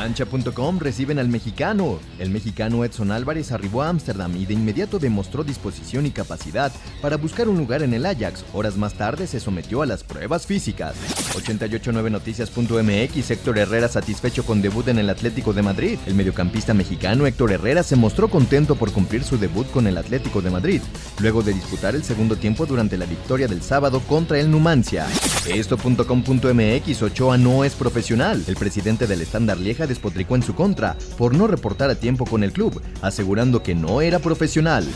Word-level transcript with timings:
Ancha.com 0.00 0.78
reciben 0.78 1.18
al 1.18 1.28
mexicano. 1.28 1.98
El 2.18 2.30
mexicano 2.30 2.84
Edson 2.84 3.12
Álvarez 3.12 3.52
arribó 3.52 3.82
a 3.82 3.90
Ámsterdam 3.90 4.34
y 4.34 4.46
de 4.46 4.54
inmediato 4.54 4.98
demostró 4.98 5.44
disposición 5.44 6.06
y 6.06 6.10
capacidad 6.10 6.72
para 7.02 7.18
buscar 7.18 7.50
un 7.50 7.58
lugar 7.58 7.82
en 7.82 7.92
el 7.92 8.06
Ajax. 8.06 8.46
Horas 8.54 8.78
más 8.78 8.94
tarde 8.94 9.26
se 9.26 9.40
sometió 9.40 9.82
a 9.82 9.86
las 9.86 10.02
pruebas 10.02 10.46
físicas. 10.46 10.96
889noticias.mx 11.34 13.30
Héctor 13.30 13.58
Herrera 13.58 13.88
satisfecho 13.88 14.46
con 14.46 14.62
debut 14.62 14.88
en 14.88 14.98
el 14.98 15.10
Atlético 15.10 15.52
de 15.52 15.60
Madrid. 15.62 15.98
El 16.06 16.14
mediocampista 16.14 16.72
mexicano 16.72 17.26
Héctor 17.26 17.52
Herrera 17.52 17.82
se 17.82 17.96
mostró 17.96 18.28
contento 18.28 18.76
por 18.76 18.92
cumplir 18.92 19.22
su 19.22 19.36
debut 19.36 19.70
con 19.70 19.86
el 19.86 19.98
Atlético 19.98 20.40
de 20.40 20.50
Madrid, 20.50 20.80
luego 21.20 21.42
de 21.42 21.52
disputar 21.52 21.94
el 21.94 22.04
segundo 22.04 22.36
tiempo 22.36 22.64
durante 22.64 22.96
la 22.96 23.04
victoria 23.04 23.48
del 23.48 23.60
sábado 23.62 24.00
contra 24.00 24.40
el 24.40 24.50
Numancia. 24.50 25.06
Esto.com.mx 25.46 27.02
Ochoa 27.02 27.36
no 27.36 27.64
es 27.64 27.74
profesional. 27.74 28.42
El 28.46 28.56
presidente 28.56 29.06
del 29.06 29.20
Standard 29.20 29.60
Lieja 29.60 29.89
despotricó 29.90 30.36
en 30.36 30.42
su 30.42 30.54
contra 30.54 30.96
por 31.18 31.34
no 31.34 31.46
reportar 31.46 31.90
a 31.90 31.96
tiempo 31.96 32.24
con 32.24 32.42
el 32.42 32.52
club, 32.52 32.80
asegurando 33.02 33.62
que 33.62 33.74
no 33.74 34.00
era 34.00 34.18
profesional. 34.18 34.86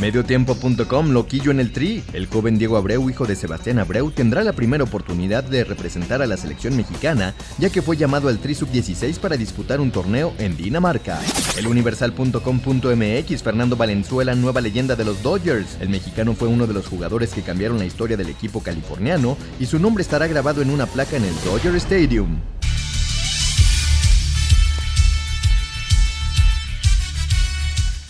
Mediotiempo.com 0.00 1.10
Loquillo 1.10 1.50
en 1.50 1.60
el 1.60 1.72
Tri. 1.72 2.02
El 2.12 2.26
joven 2.26 2.58
Diego 2.58 2.76
Abreu, 2.76 3.08
hijo 3.08 3.26
de 3.26 3.36
Sebastián 3.36 3.78
Abreu, 3.78 4.10
tendrá 4.10 4.42
la 4.42 4.52
primera 4.52 4.84
oportunidad 4.84 5.44
de 5.44 5.64
representar 5.64 6.22
a 6.22 6.26
la 6.26 6.36
selección 6.36 6.76
mexicana, 6.76 7.34
ya 7.58 7.70
que 7.70 7.82
fue 7.82 7.96
llamado 7.96 8.28
al 8.28 8.38
Tri 8.38 8.54
Sub-16 8.54 9.18
para 9.18 9.36
disputar 9.36 9.80
un 9.80 9.90
torneo 9.90 10.32
en 10.38 10.56
Dinamarca. 10.56 11.20
El 11.56 11.66
Universal.com.mx 11.66 13.42
Fernando 13.42 13.76
Valenzuela, 13.76 14.34
nueva 14.34 14.60
leyenda 14.60 14.96
de 14.96 15.04
los 15.04 15.22
Dodgers. 15.22 15.76
El 15.80 15.90
mexicano 15.90 16.34
fue 16.34 16.48
uno 16.48 16.66
de 16.66 16.74
los 16.74 16.86
jugadores 16.86 17.30
que 17.30 17.42
cambiaron 17.42 17.78
la 17.78 17.86
historia 17.86 18.16
del 18.16 18.28
equipo 18.28 18.60
californiano 18.60 19.36
y 19.60 19.66
su 19.66 19.78
nombre 19.78 20.02
estará 20.02 20.26
grabado 20.26 20.62
en 20.62 20.70
una 20.70 20.86
placa 20.86 21.16
en 21.16 21.24
el 21.24 21.34
Dodger 21.44 21.76
Stadium. 21.76 22.40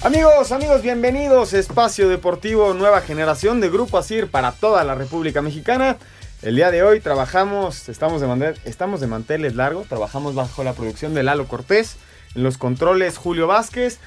Amigos, 0.04 0.50
amigos, 0.50 0.82
bienvenidos. 0.82 1.52
Espacio 1.52 2.08
Deportivo 2.08 2.74
Nueva 2.74 3.02
Generación 3.02 3.60
de 3.60 3.70
Grupo 3.70 3.98
Asir 3.98 4.26
para 4.26 4.50
toda 4.50 4.82
la 4.82 4.96
República 4.96 5.42
Mexicana. 5.42 5.96
El 6.42 6.56
día 6.56 6.72
de 6.72 6.82
hoy 6.82 6.98
trabajamos, 6.98 7.88
estamos 7.88 8.20
de, 8.20 8.26
mantel, 8.26 8.56
estamos 8.64 9.00
de 9.00 9.06
manteles 9.06 9.54
largos, 9.54 9.86
trabajamos 9.86 10.34
bajo 10.34 10.64
la 10.64 10.72
producción 10.72 11.14
de 11.14 11.22
Lalo 11.22 11.46
Cortés, 11.46 11.98
en 12.34 12.42
los 12.42 12.58
controles 12.58 13.16
Julio 13.16 13.46
Vázquez, 13.46 14.00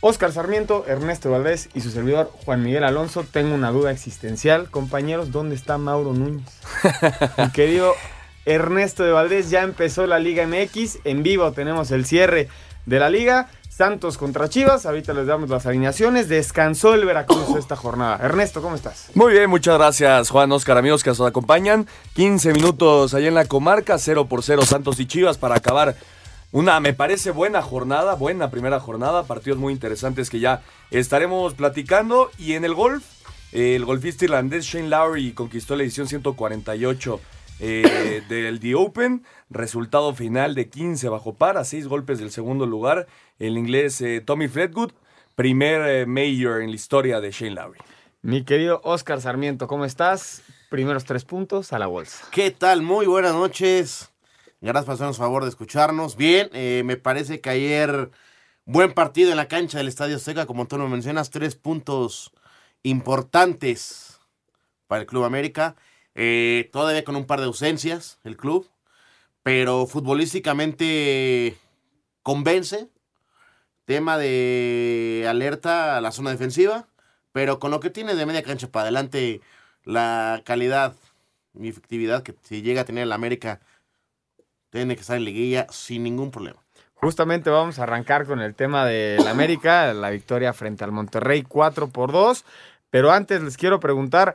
Oscar 0.00 0.32
Sarmiento, 0.32 0.84
Ernesto 0.88 1.30
Valdés 1.30 1.68
y 1.74 1.80
su 1.80 1.92
servidor 1.92 2.32
Juan 2.44 2.64
Miguel 2.64 2.82
Alonso. 2.82 3.22
Tengo 3.22 3.54
una 3.54 3.70
duda 3.70 3.92
existencial, 3.92 4.68
compañeros, 4.68 5.30
¿dónde 5.30 5.54
está 5.54 5.78
Mauro 5.78 6.12
Núñez? 6.12 6.50
Mi 7.38 7.50
querido 7.52 7.94
Ernesto 8.46 9.04
de 9.04 9.12
Valdés, 9.12 9.48
ya 9.48 9.62
empezó 9.62 10.08
la 10.08 10.18
Liga 10.18 10.44
MX, 10.44 10.98
en 11.04 11.22
vivo 11.22 11.52
tenemos 11.52 11.92
el 11.92 12.04
cierre 12.04 12.48
de 12.84 12.98
la 12.98 13.10
liga. 13.10 13.48
Santos 13.76 14.16
contra 14.16 14.48
Chivas, 14.48 14.86
ahorita 14.86 15.12
les 15.12 15.26
damos 15.26 15.50
las 15.50 15.66
alineaciones. 15.66 16.30
Descansó 16.30 16.94
el 16.94 17.04
Veracruz 17.04 17.54
esta 17.58 17.76
jornada. 17.76 18.18
Ernesto, 18.24 18.62
¿cómo 18.62 18.74
estás? 18.74 19.10
Muy 19.12 19.34
bien, 19.34 19.50
muchas 19.50 19.76
gracias 19.76 20.30
Juan 20.30 20.50
Oscar, 20.50 20.78
amigos 20.78 21.04
que 21.04 21.10
nos 21.10 21.20
acompañan. 21.20 21.86
15 22.14 22.54
minutos 22.54 23.12
allá 23.12 23.28
en 23.28 23.34
la 23.34 23.44
comarca, 23.44 23.98
0 23.98 24.28
por 24.28 24.42
0 24.42 24.64
Santos 24.64 24.98
y 24.98 25.04
Chivas 25.04 25.36
para 25.36 25.56
acabar 25.56 25.94
una, 26.52 26.80
me 26.80 26.94
parece, 26.94 27.32
buena 27.32 27.60
jornada, 27.60 28.14
buena 28.14 28.50
primera 28.50 28.80
jornada, 28.80 29.24
partidos 29.24 29.58
muy 29.58 29.74
interesantes 29.74 30.30
que 30.30 30.40
ya 30.40 30.62
estaremos 30.90 31.52
platicando. 31.52 32.30
Y 32.38 32.54
en 32.54 32.64
el 32.64 32.72
golf, 32.72 33.04
el 33.52 33.84
golfista 33.84 34.24
irlandés 34.24 34.64
Shane 34.64 34.88
Lowry 34.88 35.34
conquistó 35.34 35.76
la 35.76 35.82
edición 35.82 36.08
148 36.08 37.20
eh, 37.60 38.22
del 38.28 38.60
The 38.60 38.74
Open, 38.74 39.24
resultado 39.50 40.14
final 40.14 40.54
de 40.54 40.68
15 40.68 41.08
bajo 41.08 41.34
par 41.34 41.56
a 41.56 41.64
6 41.64 41.88
golpes 41.88 42.18
del 42.18 42.30
segundo 42.30 42.66
lugar. 42.66 43.06
El 43.38 43.58
inglés 43.58 44.00
eh, 44.00 44.20
Tommy 44.20 44.48
Fredgood, 44.48 44.92
primer 45.34 45.82
eh, 45.88 46.06
mayor 46.06 46.62
en 46.62 46.70
la 46.70 46.76
historia 46.76 47.20
de 47.20 47.30
Shane 47.30 47.54
Lowry. 47.54 47.78
Mi 48.22 48.44
querido 48.44 48.80
Oscar 48.82 49.20
Sarmiento, 49.20 49.68
¿cómo 49.68 49.84
estás? 49.84 50.42
Primeros 50.70 51.04
tres 51.04 51.24
puntos 51.24 51.72
a 51.72 51.78
la 51.78 51.86
bolsa. 51.86 52.26
¿Qué 52.32 52.50
tal? 52.50 52.82
Muy 52.82 53.06
buenas 53.06 53.34
noches. 53.34 54.10
Gracias 54.60 54.84
por 54.84 54.94
hacernos 54.94 55.18
favor 55.18 55.44
de 55.44 55.50
escucharnos. 55.50 56.16
Bien, 56.16 56.48
eh, 56.52 56.82
me 56.84 56.96
parece 56.96 57.40
que 57.40 57.50
ayer 57.50 58.10
buen 58.64 58.94
partido 58.94 59.30
en 59.30 59.36
la 59.36 59.48
cancha 59.48 59.78
del 59.78 59.86
Estadio 59.86 60.18
Seca, 60.18 60.46
como 60.46 60.66
tú 60.66 60.76
lo 60.76 60.88
mencionas, 60.88 61.30
tres 61.30 61.54
puntos 61.54 62.32
importantes 62.82 64.18
para 64.88 65.02
el 65.02 65.06
Club 65.06 65.24
América. 65.24 65.76
Eh, 66.18 66.70
todavía 66.72 67.04
con 67.04 67.14
un 67.14 67.26
par 67.26 67.40
de 67.40 67.46
ausencias 67.46 68.18
el 68.24 68.38
club, 68.38 68.68
pero 69.42 69.86
futbolísticamente 69.86 71.56
convence. 72.22 72.88
Tema 73.84 74.18
de 74.18 75.26
alerta 75.28 75.96
a 75.96 76.00
la 76.00 76.10
zona 76.10 76.30
defensiva, 76.30 76.88
pero 77.30 77.60
con 77.60 77.70
lo 77.70 77.78
que 77.78 77.90
tiene 77.90 78.16
de 78.16 78.26
media 78.26 78.42
cancha 78.42 78.66
para 78.66 78.84
adelante, 78.84 79.40
la 79.84 80.42
calidad 80.44 80.96
y 81.54 81.68
efectividad 81.68 82.24
que 82.24 82.34
si 82.42 82.62
llega 82.62 82.80
a 82.80 82.84
tener 82.84 83.04
el 83.04 83.12
América, 83.12 83.60
tiene 84.70 84.96
que 84.96 85.02
estar 85.02 85.16
en 85.16 85.24
liguilla 85.24 85.66
sin 85.70 86.02
ningún 86.02 86.32
problema. 86.32 86.60
Justamente 86.94 87.50
vamos 87.50 87.78
a 87.78 87.84
arrancar 87.84 88.26
con 88.26 88.40
el 88.40 88.54
tema 88.54 88.86
del 88.86 89.28
América, 89.28 89.92
la 89.92 90.10
victoria 90.10 90.52
frente 90.52 90.82
al 90.82 90.92
Monterrey 90.92 91.42
4 91.42 91.88
por 91.88 92.10
2. 92.10 92.44
Pero 92.90 93.12
antes 93.12 93.42
les 93.42 93.56
quiero 93.56 93.78
preguntar, 93.78 94.34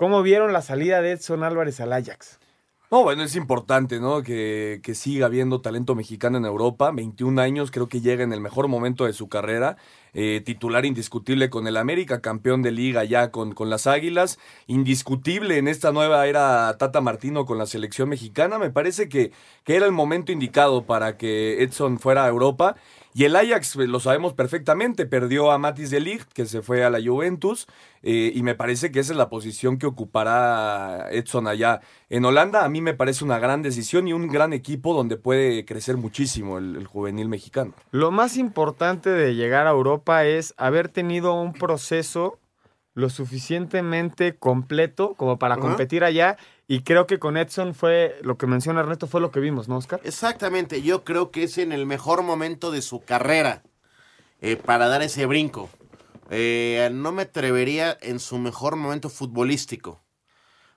¿cómo 0.00 0.22
vieron 0.22 0.54
la 0.54 0.62
salida 0.62 1.02
de 1.02 1.12
Edson 1.12 1.44
Álvarez 1.44 1.78
al 1.78 1.92
Ajax? 1.92 2.38
No, 2.90 3.02
bueno, 3.02 3.22
es 3.22 3.36
importante, 3.36 4.00
¿no? 4.00 4.22
Que, 4.22 4.80
que 4.82 4.94
siga 4.94 5.26
habiendo 5.26 5.60
talento 5.60 5.94
mexicano 5.94 6.38
en 6.38 6.46
Europa. 6.46 6.90
21 6.90 7.38
años, 7.38 7.70
creo 7.70 7.86
que 7.86 8.00
llega 8.00 8.24
en 8.24 8.32
el 8.32 8.40
mejor 8.40 8.66
momento 8.66 9.04
de 9.04 9.12
su 9.12 9.28
carrera. 9.28 9.76
Eh, 10.14 10.40
titular 10.42 10.86
indiscutible 10.86 11.50
con 11.50 11.66
el 11.66 11.76
América, 11.76 12.22
campeón 12.22 12.62
de 12.62 12.72
liga 12.72 13.04
ya 13.04 13.30
con, 13.30 13.52
con 13.52 13.68
las 13.68 13.86
Águilas. 13.86 14.38
Indiscutible 14.66 15.58
en 15.58 15.68
esta 15.68 15.92
nueva 15.92 16.26
era 16.26 16.74
Tata 16.78 17.02
Martino 17.02 17.44
con 17.44 17.58
la 17.58 17.66
selección 17.66 18.08
mexicana. 18.08 18.58
Me 18.58 18.70
parece 18.70 19.08
que, 19.10 19.32
que 19.64 19.76
era 19.76 19.84
el 19.84 19.92
momento 19.92 20.32
indicado 20.32 20.86
para 20.86 21.18
que 21.18 21.62
Edson 21.62 21.98
fuera 21.98 22.24
a 22.24 22.28
Europa. 22.28 22.74
Y 23.12 23.24
el 23.24 23.34
Ajax, 23.34 23.74
lo 23.76 23.98
sabemos 23.98 24.34
perfectamente, 24.34 25.04
perdió 25.04 25.50
a 25.50 25.58
Matis 25.58 25.90
de 25.90 26.00
Ligt, 26.00 26.32
que 26.32 26.46
se 26.46 26.62
fue 26.62 26.84
a 26.84 26.90
la 26.90 27.02
Juventus, 27.02 27.66
eh, 28.02 28.32
y 28.34 28.42
me 28.42 28.54
parece 28.54 28.92
que 28.92 29.00
esa 29.00 29.12
es 29.12 29.18
la 29.18 29.28
posición 29.28 29.78
que 29.78 29.86
ocupará 29.86 31.08
Edson 31.10 31.48
allá 31.48 31.80
en 32.08 32.24
Holanda. 32.24 32.64
A 32.64 32.68
mí 32.68 32.80
me 32.80 32.94
parece 32.94 33.24
una 33.24 33.38
gran 33.38 33.62
decisión 33.62 34.06
y 34.06 34.12
un 34.12 34.28
gran 34.28 34.52
equipo 34.52 34.94
donde 34.94 35.16
puede 35.16 35.64
crecer 35.64 35.96
muchísimo 35.96 36.58
el, 36.58 36.76
el 36.76 36.86
juvenil 36.86 37.28
mexicano. 37.28 37.74
Lo 37.90 38.12
más 38.12 38.36
importante 38.36 39.10
de 39.10 39.34
llegar 39.34 39.66
a 39.66 39.70
Europa 39.70 40.24
es 40.24 40.54
haber 40.56 40.88
tenido 40.88 41.34
un 41.34 41.52
proceso 41.52 42.38
lo 42.94 43.08
suficientemente 43.08 44.36
completo 44.36 45.14
como 45.14 45.38
para 45.38 45.56
competir 45.56 46.04
allá. 46.04 46.36
Y 46.72 46.82
creo 46.84 47.08
que 47.08 47.18
con 47.18 47.36
Edson 47.36 47.74
fue, 47.74 48.16
lo 48.22 48.38
que 48.38 48.46
menciona 48.46 48.78
Ernesto, 48.78 49.08
fue 49.08 49.20
lo 49.20 49.32
que 49.32 49.40
vimos, 49.40 49.68
¿no, 49.68 49.76
Oscar? 49.76 50.00
Exactamente, 50.04 50.82
yo 50.82 51.02
creo 51.02 51.32
que 51.32 51.42
es 51.42 51.58
en 51.58 51.72
el 51.72 51.84
mejor 51.84 52.22
momento 52.22 52.70
de 52.70 52.80
su 52.80 53.00
carrera 53.00 53.64
eh, 54.40 54.54
para 54.54 54.86
dar 54.86 55.02
ese 55.02 55.26
brinco. 55.26 55.68
Eh, 56.30 56.88
no 56.92 57.10
me 57.10 57.22
atrevería 57.22 57.98
en 58.00 58.20
su 58.20 58.38
mejor 58.38 58.76
momento 58.76 59.08
futbolístico. 59.08 60.00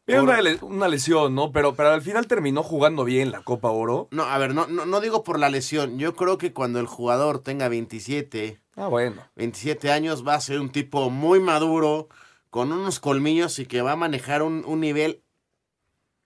Era 0.08 0.22
Por- 0.22 0.30
una, 0.32 0.42
una 0.64 0.88
lesión, 0.88 1.36
¿no? 1.36 1.52
Pero, 1.52 1.76
pero 1.76 1.90
al 1.92 2.02
final 2.02 2.26
terminó 2.26 2.64
jugando 2.64 3.04
bien 3.04 3.30
la 3.30 3.44
Copa 3.44 3.70
Oro. 3.70 4.08
No, 4.10 4.24
a 4.24 4.36
ver, 4.40 4.56
no, 4.56 4.66
no, 4.66 4.88
no 4.88 5.00
digo 5.00 5.24
por 5.24 5.38
la 5.38 5.50
lesión. 5.50 6.00
Yo 6.00 6.16
creo 6.16 6.40
que 6.40 6.54
cuando 6.54 6.80
el 6.80 6.88
jugador 6.88 7.38
tenga 7.44 7.68
27, 7.70 8.60
Ah, 8.76 8.88
bueno. 8.88 9.22
27 9.36 9.92
años 9.92 10.28
va 10.28 10.34
a 10.34 10.42
ser 10.42 10.60
un 10.60 10.72
tipo 10.72 11.12
muy 11.12 11.40
maduro, 11.40 12.10
con 12.50 12.72
unos 12.72 13.00
colmillos 13.00 13.60
y 13.60 13.68
que 13.68 13.84
va 13.84 13.92
a 13.92 13.96
manejar 13.96 14.42
un, 14.42 14.64
un 14.66 14.80
nivel 14.80 15.23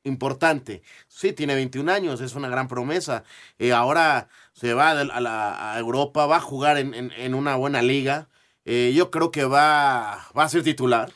importante. 0.07 0.81
Sí, 1.07 1.33
tiene 1.33 1.55
21 1.55 1.89
años, 1.89 2.21
es 2.21 2.35
una 2.35 2.49
gran 2.49 2.67
promesa. 2.67 3.23
Eh, 3.59 3.73
ahora 3.73 4.29
se 4.53 4.73
va 4.73 4.91
a, 4.91 5.03
la- 5.21 5.75
Europa, 5.79 6.25
va 6.25 6.37
a 6.37 6.39
jugar 6.41 6.77
en, 6.77 6.93
en- 6.93 7.11
en 7.11 7.33
una 7.35 7.55
buena 7.55 7.81
liga. 7.81 8.29
Eh, 8.65 8.93
yo 8.95 9.11
creo 9.11 9.31
que 9.31 9.45
va, 9.45 10.27
va 10.37 10.43
a 10.43 10.49
ser 10.49 10.63
titular, 10.63 11.11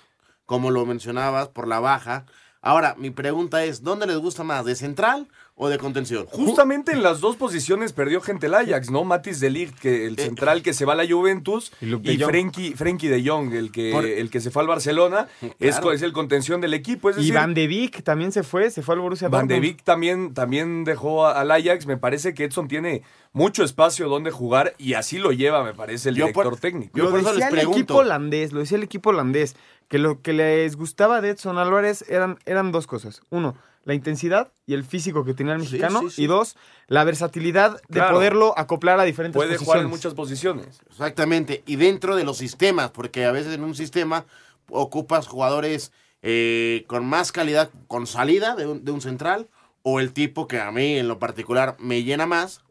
como 0.45 0.71
lo 0.71 0.85
mencionabas, 0.85 1.49
por 1.49 1.67
la 1.67 1.79
baja. 1.79 2.25
Ahora, 2.61 2.95
mi 2.97 3.09
pregunta 3.11 3.63
es, 3.63 3.83
¿dónde 3.83 4.05
les 4.07 4.17
gusta 4.17 4.43
más, 4.43 4.65
de 4.65 4.75
central 4.75 5.27
o 5.63 5.69
de 5.69 5.77
contención? 5.77 6.25
Justamente 6.31 6.91
en 6.91 7.03
las 7.03 7.19
dos 7.19 7.35
posiciones 7.35 7.93
perdió 7.93 8.19
gente 8.19 8.47
el 8.47 8.55
Ajax, 8.55 8.89
¿no? 8.89 9.03
Matis 9.03 9.39
de 9.39 9.51
Ligt, 9.51 9.77
que 9.77 10.07
el 10.07 10.17
Eh, 10.19 10.23
central 10.23 10.63
que 10.63 10.73
se 10.73 10.85
va 10.85 10.93
a 10.93 10.95
la 10.95 11.07
Juventus, 11.07 11.71
Y 11.81 11.85
Luke 11.85 12.07
de 12.07 12.13
y 12.15 12.19
Jong. 12.19 12.29
Frenkie, 12.29 12.73
Frenkie 12.73 13.07
de 13.09 13.23
Jong, 13.29 13.53
el 13.53 13.71
que, 13.71 13.91
Por- 13.91 14.05
el 14.05 14.31
que 14.31 14.41
se 14.41 14.49
fue 14.49 14.63
al 14.63 14.67
Barcelona, 14.67 15.27
es, 15.59 15.75
Claro. 15.75 15.91
es 15.91 16.01
el 16.01 16.13
contención 16.13 16.61
del 16.61 16.73
equipo. 16.73 17.11
Es 17.11 17.17
Y 17.17 17.19
decir, 17.19 17.35
Van 17.35 17.53
de 17.53 17.67
Beek 17.67 18.03
también 18.03 18.31
se 18.31 18.41
fue, 18.41 18.71
se 18.71 18.81
fue 18.81 18.95
al 18.95 19.01
Borussia 19.01 19.29
Van 19.29 19.47
de 19.47 19.53
Dortmund. 19.55 19.75
Beek 19.75 19.83
también, 19.83 20.33
también 20.33 20.83
dejó 20.83 21.27
al 21.27 21.51
Ajax. 21.51 21.85
Me 21.85 21.97
parece 21.97 22.33
que 22.33 22.45
Edson 22.45 22.67
tiene 22.67 23.03
mucho 23.31 23.63
espacio 23.63 24.09
donde 24.09 24.31
jugar 24.31 24.73
y 24.79 24.95
así 24.95 25.19
lo 25.19 25.31
lleva, 25.31 25.63
me 25.63 25.73
parece, 25.75 26.09
el 26.09 26.15
Yo 26.15 26.25
director 26.25 26.45
por- 26.53 26.59
técnico. 26.59 26.97
yo 26.97 27.03
Lo 27.03 27.11
por 27.11 27.19
eso 27.19 27.33
les 27.33 27.45
el 27.45 27.51
pregunto. 27.51 27.77
equipo 27.77 27.95
holandés, 27.99 28.51
lo 28.51 28.59
decía 28.61 28.77
el 28.77 28.83
equipo 28.83 29.11
holandés, 29.11 29.55
que 29.87 29.99
lo 29.99 30.21
que 30.21 30.33
les 30.33 30.75
gustaba 30.75 31.21
de 31.21 31.29
Edson 31.29 31.57
Álvarez 31.57 32.03
eran, 32.09 32.39
eran 32.45 32.71
dos 32.71 32.87
cosas. 32.87 33.21
Uno, 33.29 33.55
la 33.83 33.93
intensidad 33.93 34.51
y 34.67 34.73
el 34.73 34.83
físico 34.83 35.25
que 35.25 35.33
tenía 35.33 35.53
el 35.53 35.59
mexicano. 35.59 36.01
sí, 36.01 36.09
sí. 36.11 36.23
Y 36.23 36.27
dos, 36.27 36.55
la 36.87 37.03
versatilidad 37.03 37.81
de 37.87 37.99
Claro. 37.99 38.15
poderlo 38.15 38.53
acoplar 38.57 38.99
a 38.99 39.03
diferentes 39.03 39.35
Puede 39.37 39.49
posiciones. 39.49 39.65
jugar 39.65 39.79
en 39.83 39.89
muchas 39.89 40.13
posiciones. 40.13 40.81
Exactamente, 40.89 41.63
y 41.65 41.75
dentro 41.77 42.15
de 42.15 42.23
los 42.23 42.37
sistemas, 42.37 42.91
porque 42.91 43.25
a 43.25 43.31
veces 43.31 43.53
en 43.53 43.63
un 43.63 43.73
sistema 43.75 44.25
ocupas 44.69 45.27
jugadores 45.27 45.91
eh, 46.21 46.83
con 46.87 47.05
más 47.05 47.31
calidad, 47.31 47.71
con 47.87 48.05
salida 48.05 48.55
de 48.55 48.67
un, 48.67 48.85
de 48.85 48.91
un 48.91 49.01
central, 49.01 49.47
o 49.81 49.99
el 49.99 50.13
tipo 50.13 50.47
que 50.47 50.59
a 50.59 50.69
mí 50.71 50.97
en 50.99 51.07
lo 51.07 51.17
particular 51.17 51.75
me 51.79 52.03
llena 52.03 52.27
más, 52.27 52.61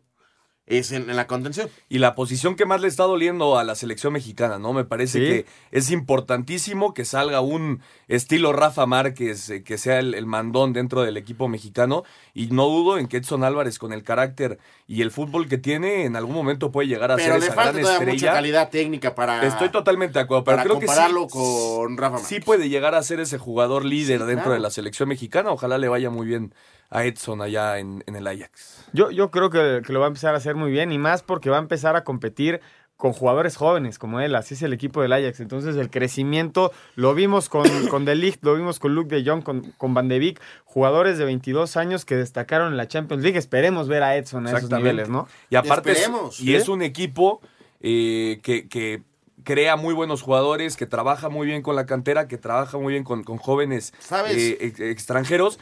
es 0.70 0.90
en, 0.92 1.10
en 1.10 1.16
la 1.16 1.26
contención. 1.26 1.68
Y 1.90 1.98
la 1.98 2.14
posición 2.14 2.54
que 2.56 2.64
más 2.64 2.80
le 2.80 2.88
está 2.88 3.02
doliendo 3.04 3.58
a 3.58 3.64
la 3.64 3.74
selección 3.74 4.12
mexicana, 4.14 4.58
¿no? 4.58 4.72
Me 4.72 4.84
parece 4.84 5.18
Sí. 5.18 5.24
que 5.26 5.46
es 5.72 5.90
importantísimo 5.90 6.94
que 6.94 7.04
salga 7.04 7.40
un 7.40 7.80
estilo 8.08 8.52
Rafa 8.52 8.86
Márquez, 8.86 9.50
eh, 9.50 9.62
que 9.62 9.76
sea 9.78 9.98
el, 9.98 10.14
el 10.14 10.26
mandón 10.26 10.72
dentro 10.72 11.02
del 11.02 11.16
equipo 11.16 11.48
mexicano. 11.48 12.04
Y 12.34 12.46
no 12.48 12.66
dudo 12.66 12.98
en 12.98 13.08
que 13.08 13.18
Edson 13.18 13.44
Álvarez, 13.44 13.78
con 13.78 13.92
el 13.92 14.02
carácter 14.04 14.58
y 14.86 15.02
el 15.02 15.10
fútbol 15.10 15.48
que 15.48 15.58
tiene, 15.58 16.04
en 16.04 16.16
algún 16.16 16.34
momento 16.34 16.70
puede 16.70 16.88
llegar 16.88 17.10
a 17.12 17.16
Pero 17.16 17.32
ser 17.32 17.40
le 17.40 17.46
esa 17.46 17.54
falta 17.54 17.72
gran 17.72 17.84
mucha 17.84 18.02
estrella. 18.04 18.32
calidad 18.32 18.70
técnica 18.70 19.14
para, 19.14 19.46
Estoy 19.46 19.68
totalmente 19.70 20.14
de 20.14 20.20
acuerdo, 20.24 20.44
pero 20.44 20.56
para 20.58 20.64
creo 20.64 20.78
que 20.78 20.86
compararlo 20.86 21.22
sí, 21.28 21.36
con 21.36 21.96
Rafa 21.98 22.12
Márquez. 22.12 22.28
sí 22.28 22.40
puede 22.40 22.68
llegar 22.68 22.94
a 22.94 23.02
ser 23.02 23.18
ese 23.20 23.38
jugador 23.38 23.84
líder 23.84 24.20
Sí, 24.20 24.26
dentro 24.26 24.44
claro. 24.44 24.52
de 24.54 24.60
la 24.60 24.70
selección 24.70 25.08
mexicana. 25.08 25.50
Ojalá 25.50 25.78
le 25.78 25.88
vaya 25.88 26.10
muy 26.10 26.26
bien 26.26 26.54
a 26.90 27.04
Edson 27.04 27.40
allá 27.40 27.78
en, 27.78 28.02
en 28.06 28.16
el 28.16 28.26
Ajax. 28.26 28.84
Yo, 28.92 29.10
yo 29.10 29.30
creo 29.30 29.48
que, 29.50 29.82
que 29.86 29.92
lo 29.92 30.00
va 30.00 30.06
a 30.06 30.08
empezar 30.08 30.34
a 30.34 30.38
hacer 30.38 30.56
muy 30.56 30.70
bien 30.70 30.90
y 30.92 30.98
más 30.98 31.22
porque 31.22 31.48
va 31.50 31.56
a 31.56 31.60
empezar 31.60 31.94
a 31.96 32.04
competir 32.04 32.60
con 32.96 33.12
jugadores 33.14 33.56
jóvenes 33.56 33.98
como 33.98 34.20
él, 34.20 34.34
así 34.34 34.52
es 34.52 34.60
el 34.62 34.74
equipo 34.74 35.00
del 35.00 35.12
Ajax. 35.14 35.40
Entonces 35.40 35.76
el 35.76 35.88
crecimiento 35.88 36.70
lo 36.96 37.14
vimos 37.14 37.48
con, 37.48 37.64
con 37.88 38.04
De 38.04 38.14
Ligt, 38.14 38.44
lo 38.44 38.54
vimos 38.56 38.78
con 38.78 38.94
Luke 38.94 39.14
de 39.14 39.24
Jong, 39.24 39.42
con, 39.42 39.62
con 39.78 39.94
Van 39.94 40.08
de 40.08 40.18
Beek, 40.18 40.40
jugadores 40.64 41.16
de 41.16 41.24
22 41.24 41.76
años 41.78 42.04
que 42.04 42.16
destacaron 42.16 42.72
en 42.72 42.76
la 42.76 42.88
Champions 42.88 43.22
League. 43.22 43.38
Esperemos 43.38 43.88
ver 43.88 44.02
a 44.02 44.16
Edson 44.16 44.46
a 44.46 44.50
esos 44.58 44.70
niveles, 44.70 45.08
¿no? 45.08 45.28
Y 45.48 45.56
aparte, 45.56 45.92
es, 45.92 45.98
Esperemos, 46.00 46.40
y 46.40 46.44
¿sí? 46.46 46.54
es 46.56 46.68
un 46.68 46.82
equipo 46.82 47.40
eh, 47.80 48.40
que, 48.42 48.68
que 48.68 49.02
crea 49.44 49.76
muy 49.76 49.94
buenos 49.94 50.20
jugadores, 50.20 50.76
que 50.76 50.84
trabaja 50.84 51.30
muy 51.30 51.46
bien 51.46 51.62
con 51.62 51.76
la 51.76 51.86
cantera, 51.86 52.28
que 52.28 52.36
trabaja 52.36 52.76
muy 52.76 52.92
bien 52.92 53.04
con, 53.04 53.24
con 53.24 53.38
jóvenes 53.38 53.94
¿Sabes? 54.00 54.36
eh, 54.36 54.58
ex- 54.60 54.80
extranjeros. 54.80 55.58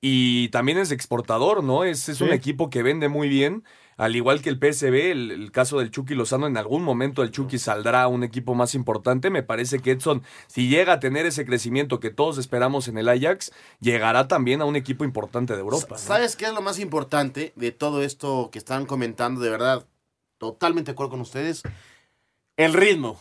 Y 0.00 0.48
también 0.48 0.78
es 0.78 0.92
exportador, 0.92 1.62
¿no? 1.62 1.84
Es, 1.84 2.08
es 2.08 2.20
un 2.20 2.32
equipo 2.32 2.70
que 2.70 2.82
vende 2.82 3.08
muy 3.08 3.28
bien. 3.28 3.64
Al 3.98 4.16
igual 4.16 4.40
que 4.40 4.48
el 4.48 4.56
PSB, 4.56 5.10
el, 5.10 5.30
el 5.30 5.52
caso 5.52 5.78
del 5.78 5.90
Chucky 5.90 6.14
Lozano, 6.14 6.46
en 6.46 6.56
algún 6.56 6.82
momento 6.82 7.22
el 7.22 7.30
Chucky 7.30 7.58
saldrá 7.58 8.04
a 8.04 8.08
un 8.08 8.24
equipo 8.24 8.54
más 8.54 8.74
importante. 8.74 9.28
Me 9.28 9.42
parece 9.42 9.80
que 9.80 9.90
Edson, 9.90 10.22
si 10.46 10.70
llega 10.70 10.94
a 10.94 11.00
tener 11.00 11.26
ese 11.26 11.44
crecimiento 11.44 12.00
que 12.00 12.08
todos 12.08 12.38
esperamos 12.38 12.88
en 12.88 12.96
el 12.96 13.10
Ajax, 13.10 13.52
llegará 13.78 14.26
también 14.26 14.62
a 14.62 14.64
un 14.64 14.74
equipo 14.74 15.04
importante 15.04 15.52
de 15.52 15.60
Europa. 15.60 15.96
¿no? 15.96 15.98
¿Sabes 15.98 16.34
qué 16.34 16.46
es 16.46 16.54
lo 16.54 16.62
más 16.62 16.78
importante 16.78 17.52
de 17.56 17.72
todo 17.72 18.02
esto 18.02 18.48
que 18.50 18.58
están 18.58 18.86
comentando? 18.86 19.42
De 19.42 19.50
verdad, 19.50 19.86
totalmente 20.38 20.86
de 20.86 20.92
acuerdo 20.92 21.10
con 21.10 21.20
ustedes. 21.20 21.62
El 22.56 22.72
ritmo. 22.72 23.20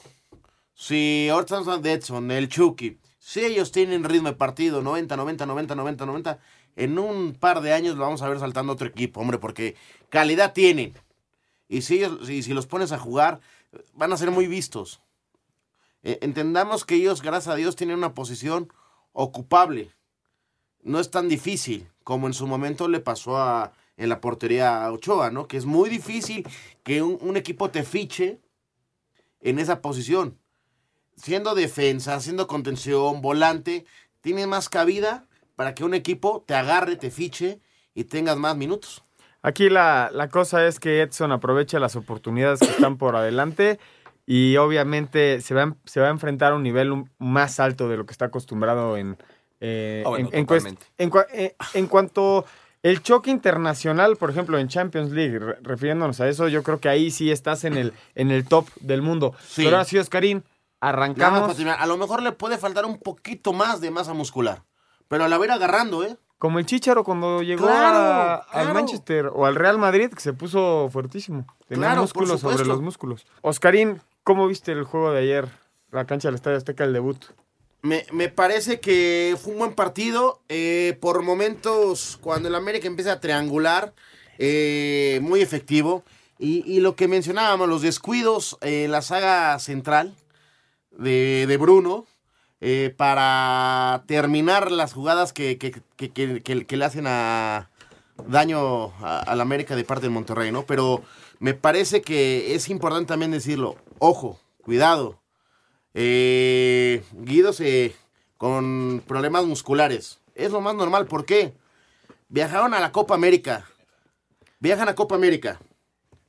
Si 0.73 1.27
ahorita 1.27 1.55
estamos 1.55 1.67
hablando 1.67 1.89
de 1.89 1.95
Edson, 1.95 2.31
el 2.31 2.47
Chucky, 2.47 2.97
si 3.19 3.41
ellos 3.41 3.73
tienen 3.73 4.05
ritmo 4.05 4.29
de 4.29 4.35
partido, 4.35 4.81
90, 4.81 5.17
90, 5.17 5.45
90, 5.45 5.75
90, 5.75 6.05
90, 6.05 6.39
en 6.75 6.99
un 6.99 7.33
par 7.33 7.61
de 7.61 7.73
años 7.73 7.95
lo 7.95 8.03
vamos 8.03 8.21
a 8.21 8.29
ver 8.29 8.39
saltando 8.39 8.73
otro 8.73 8.87
equipo, 8.87 9.19
hombre, 9.19 9.37
porque 9.37 9.75
calidad 10.09 10.53
tienen. 10.53 10.93
Y 11.67 11.81
si, 11.81 11.99
los 12.53 12.67
pones 12.67 12.91
a 12.91 12.97
jugar, 12.97 13.41
van 13.93 14.11
a 14.11 14.17
ser 14.17 14.31
muy 14.31 14.47
vistos. 14.47 15.01
Eh, 16.03 16.19
entendamos 16.21 16.85
que 16.85 16.95
ellos, 16.95 17.21
gracias 17.21 17.53
a 17.53 17.57
Dios, 17.57 17.75
tienen 17.75 17.97
una 17.97 18.13
posición 18.13 18.71
ocupable 19.11 19.91
no 20.83 20.99
es 20.99 21.11
tan 21.11 21.27
difícil 21.29 21.89
como 22.03 22.27
en 22.27 22.33
su 22.33 22.47
momento 22.47 22.87
le 22.87 22.99
pasó 22.99 23.37
a, 23.37 23.73
en 23.97 24.09
la 24.09 24.21
portería 24.21 24.83
a 24.83 24.91
Ochoa, 24.91 25.29
¿no? 25.31 25.47
Que 25.47 25.57
es 25.57 25.65
muy 25.65 25.89
difícil 25.89 26.47
que 26.83 27.01
un, 27.01 27.17
un 27.21 27.37
equipo 27.37 27.69
te 27.69 27.83
fiche 27.83 28.39
en 29.41 29.59
esa 29.59 29.81
posición. 29.81 30.39
Siendo 31.15 31.53
defensa, 31.53 32.19
siendo 32.19 32.47
contención, 32.47 33.21
volante, 33.21 33.85
tiene 34.21 34.47
más 34.47 34.69
cabida 34.69 35.27
para 35.59 35.75
que 35.75 35.83
un 35.83 35.93
equipo 35.93 36.45
te 36.47 36.53
agarre, 36.55 36.95
te 36.95 37.11
fiche 37.11 37.59
y 37.93 38.05
tengas 38.05 38.37
más 38.37 38.55
minutos. 38.55 39.03
Aquí 39.41 39.67
la, 39.69 40.09
la 40.13 40.29
cosa 40.29 40.65
es 40.65 40.79
que 40.79 41.01
Edson 41.01 41.33
aprovecha 41.33 41.79
las 41.79 41.97
oportunidades 41.97 42.61
que 42.61 42.67
están 42.67 42.97
por 42.97 43.17
adelante 43.17 43.77
y 44.25 44.55
obviamente 44.55 45.41
se 45.41 45.53
va, 45.55 45.63
a- 45.63 45.75
se 45.83 45.99
va 45.99 46.07
a 46.07 46.11
enfrentar 46.11 46.53
a 46.53 46.55
un 46.55 46.63
nivel 46.63 47.03
más 47.17 47.59
alto 47.59 47.89
de 47.89 47.97
lo 47.97 48.05
que 48.05 48.13
está 48.13 48.23
acostumbrado 48.27 48.95
en, 48.95 49.17
eh, 49.59 50.03
Ah, 50.05 50.09
bueno, 50.11 50.29
en, 50.31 50.47
eh, 51.33 51.55
en 51.73 51.87
cuanto 51.87 52.45
el 52.81 53.03
choque 53.03 53.29
internacional, 53.29 54.15
por 54.15 54.29
ejemplo, 54.29 54.57
en 54.59 54.69
Champions 54.69 55.11
League, 55.11 55.39
re- 55.39 55.57
refiriéndonos 55.61 56.21
a 56.21 56.29
eso, 56.29 56.47
yo 56.47 56.63
creo 56.63 56.79
que 56.79 56.87
ahí 56.87 57.11
sí 57.11 57.31
estás 57.31 57.65
en 57.65 57.75
el, 57.75 57.91
en 58.15 58.31
el 58.31 58.45
top 58.47 58.65
del 58.79 59.01
mundo. 59.01 59.35
Sí. 59.45 59.63
Pero 59.65 59.75
ahora 59.75 59.83
sí, 59.83 59.97
Oscarín, 59.97 60.45
arrancamos. 60.79 61.59
A 61.59 61.85
lo 61.85 61.97
mejor 61.97 62.21
le 62.23 62.31
puede 62.31 62.57
faltar 62.57 62.85
un 62.85 62.97
poquito 62.97 63.51
más 63.51 63.81
de 63.81 63.91
masa 63.91 64.13
muscular. 64.13 64.63
Pero 65.09 65.27
la 65.27 65.37
va 65.37 65.43
a 65.43 65.47
ir 65.47 65.51
agarrando, 65.51 66.05
¿eh? 66.05 66.15
como 66.37 66.57
el 66.57 66.65
Chicharo 66.65 67.03
cuando 67.03 67.41
llegó 67.41 67.65
Claro, 67.65 67.97
a- 67.97 68.35
al. 68.35 68.73
Manchester 68.73 69.29
o 69.33 69.45
al 69.45 69.55
Real 69.55 69.77
Madrid, 69.77 70.09
que 70.09 70.21
se 70.21 70.31
puso 70.31 70.87
fuertísimo. 70.89 71.45
Tenía 71.67 71.87
Claro, 71.87 72.01
músculos 72.03 72.39
sobre 72.39 72.63
los 72.65 72.79
músculos. 72.81 73.25
Oscarín, 73.41 74.01
¿cómo 74.23 74.47
viste 74.47 74.71
el 74.71 74.85
juego 74.85 75.11
de 75.11 75.19
ayer? 75.19 75.49
La 75.91 76.05
cancha 76.05 76.29
del 76.29 76.35
Estadio 76.35 76.55
Azteca, 76.55 76.85
el 76.85 76.93
debut. 76.93 77.17
Me, 77.81 78.05
me 78.13 78.29
parece 78.29 78.79
que 78.79 79.35
fue 79.41 79.51
un 79.53 79.59
buen 79.59 79.73
partido. 79.73 80.39
eh, 80.47 80.97
por 81.01 81.21
momentos, 81.23 82.17
cuando 82.21 82.47
el 82.47 82.55
América 82.55 82.87
empieza 82.87 83.11
a 83.13 83.19
triangular, 83.19 83.93
eh, 84.37 85.19
muy 85.21 85.41
efectivo. 85.41 86.03
Y, 86.37 86.63
y 86.65 86.79
lo 86.79 86.95
que 86.95 87.09
mencionábamos, 87.09 87.67
los 87.67 87.81
descuidos 87.81 88.57
eh, 88.61 88.85
en 88.85 88.91
la 88.91 89.01
saga 89.01 89.59
central 89.59 90.15
de, 90.91 91.45
de 91.47 91.57
Bruno, 91.57 92.05
eh, 92.61 92.93
para 92.97 94.03
terminar 94.07 94.71
las 94.71 94.93
jugadas 94.93 95.33
que, 95.33 95.57
le 96.77 96.85
hacen 96.85 97.05
a 97.07 97.69
daño 98.27 98.87
a- 99.03 99.19
al 99.21 99.41
América 99.41 99.75
de 99.75 99.83
parte 99.85 100.07
de 100.07 100.09
Monterrey, 100.09 100.51
¿no? 100.51 100.65
Pero 100.65 101.03
me 101.39 101.53
parece 101.53 102.01
que 102.01 102.55
es 102.55 102.69
importante 102.69 103.07
también 103.07 103.31
decirlo. 103.31 103.77
Ojo, 103.99 104.39
cuidado. 104.61 105.19
Eh, 105.93 107.03
Guido 107.13 107.53
se 107.53 107.95
con 108.37 109.03
problemas 109.07 109.45
musculares. 109.45 110.19
Es 110.35 110.51
lo 110.51 110.61
más 110.61 110.75
normal. 110.75 111.05
¿Por 111.07 111.25
qué? 111.25 111.53
Viajaron 112.29 112.73
a 112.73 112.79
la 112.79 112.91
Copa 112.91 113.15
América. 113.15 113.65
Viajan 114.59 114.87
a 114.89 114.95
Copa 114.95 115.15
América. 115.15 115.59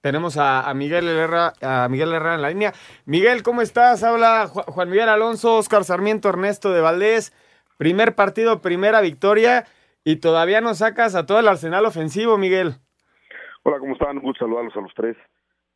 Tenemos 0.01 0.39
a, 0.39 0.73
Miguel 0.75 1.07
Herrera, 1.09 1.53
a 1.61 1.89
Miguel 1.91 2.13
Herrera 2.15 2.37
en 2.37 2.43
la 2.43 2.49
línea. 2.49 2.73
Miguel, 3.05 3.43
¿cómo 3.43 3.61
estás? 3.61 4.03
Habla 4.03 4.47
Ju- 4.49 4.65
Juan 4.65 4.89
Miguel 4.89 5.11
Alonso, 5.11 5.59
Oscar 5.59 5.85
Sarmiento, 5.85 6.31
Ernesto 6.31 6.73
de 6.73 6.81
Valdés. 6.81 7.37
Primer 7.77 8.15
partido, 8.15 8.63
primera 8.63 9.03
victoria. 9.03 9.67
Y 10.03 10.17
todavía 10.17 10.63
nos 10.63 10.79
sacas 10.79 11.15
a 11.15 11.27
todo 11.27 11.39
el 11.39 11.49
arsenal 11.49 11.85
ofensivo, 11.85 12.39
Miguel. 12.39 12.77
Hola, 13.63 13.79
¿cómo 13.79 13.93
están? 13.93 14.17
Un 14.17 14.23
gusto 14.23 14.47
saludarlos 14.47 14.75
a 14.75 14.81
los 14.81 14.95
tres. 14.95 15.17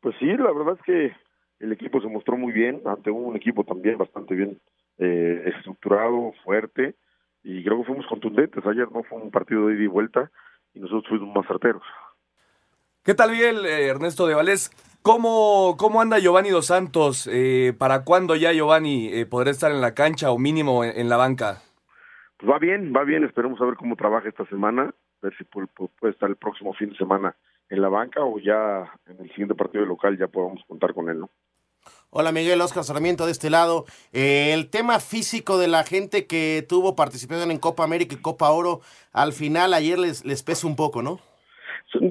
Pues 0.00 0.16
sí, 0.18 0.26
la 0.26 0.52
verdad 0.52 0.76
es 0.78 0.82
que 0.86 1.12
el 1.60 1.72
equipo 1.72 2.00
se 2.00 2.08
mostró 2.08 2.38
muy 2.38 2.52
bien, 2.52 2.80
ante 2.86 3.10
un 3.10 3.36
equipo 3.36 3.64
también 3.64 3.98
bastante 3.98 4.34
bien 4.34 4.58
eh, 4.98 5.52
estructurado, 5.54 6.32
fuerte, 6.44 6.94
y 7.42 7.62
creo 7.62 7.78
que 7.80 7.84
fuimos 7.88 8.06
contundentes. 8.06 8.64
Ayer 8.64 8.90
no 8.90 9.02
fue 9.02 9.20
un 9.20 9.30
partido 9.30 9.66
de 9.66 9.74
ida 9.74 9.84
y 9.84 9.86
vuelta, 9.86 10.30
y 10.72 10.80
nosotros 10.80 11.04
fuimos 11.08 11.34
más 11.36 11.46
certeros. 11.46 11.82
¿Qué 13.04 13.14
tal, 13.14 13.32
Miguel? 13.32 13.66
Eh, 13.66 13.88
Ernesto 13.88 14.26
de 14.26 14.34
Valdés. 14.34 14.70
¿Cómo, 15.02 15.76
¿Cómo 15.78 16.00
anda 16.00 16.18
Giovanni 16.18 16.48
Dos 16.50 16.66
Santos? 16.66 17.28
Eh, 17.30 17.74
¿Para 17.76 18.04
cuándo 18.04 18.34
ya 18.36 18.52
Giovanni 18.52 19.08
eh, 19.12 19.26
podrá 19.26 19.50
estar 19.50 19.70
en 19.70 19.82
la 19.82 19.92
cancha 19.94 20.30
o 20.30 20.38
mínimo 20.38 20.82
en, 20.84 20.98
en 20.98 21.08
la 21.10 21.18
banca? 21.18 21.62
Pues 22.38 22.50
va 22.50 22.58
bien, 22.58 22.92
va 22.96 23.04
bien, 23.04 23.22
esperemos 23.24 23.60
a 23.60 23.66
ver 23.66 23.76
cómo 23.76 23.96
trabaja 23.96 24.28
esta 24.28 24.46
semana, 24.46 24.84
a 24.84 24.94
ver 25.26 25.36
si 25.36 25.44
pu- 25.44 25.68
pu- 25.76 25.90
puede 26.00 26.14
estar 26.14 26.30
el 26.30 26.36
próximo 26.36 26.72
fin 26.74 26.90
de 26.90 26.96
semana 26.96 27.36
en 27.68 27.82
la 27.82 27.88
banca 27.88 28.20
o 28.24 28.38
ya 28.38 28.90
en 29.06 29.20
el 29.20 29.28
siguiente 29.30 29.54
partido 29.54 29.82
de 29.82 29.88
local 29.88 30.16
ya 30.18 30.26
podamos 30.28 30.62
contar 30.66 30.94
con 30.94 31.10
él, 31.10 31.20
¿no? 31.20 31.30
Hola 32.10 32.32
Miguel, 32.32 32.60
Oscar 32.60 32.84
Sarmiento 32.84 33.26
de 33.26 33.32
este 33.32 33.50
lado. 33.50 33.84
Eh, 34.12 34.52
el 34.54 34.70
tema 34.70 34.98
físico 35.00 35.58
de 35.58 35.68
la 35.68 35.84
gente 35.84 36.26
que 36.26 36.64
tuvo 36.66 36.96
participación 36.96 37.50
en 37.50 37.58
Copa 37.58 37.84
América 37.84 38.14
y 38.14 38.22
Copa 38.22 38.50
Oro, 38.50 38.80
al 39.12 39.32
final 39.34 39.74
ayer 39.74 39.98
les, 39.98 40.24
les 40.24 40.42
pesa 40.42 40.66
un 40.66 40.76
poco, 40.76 41.02
¿no? 41.02 41.20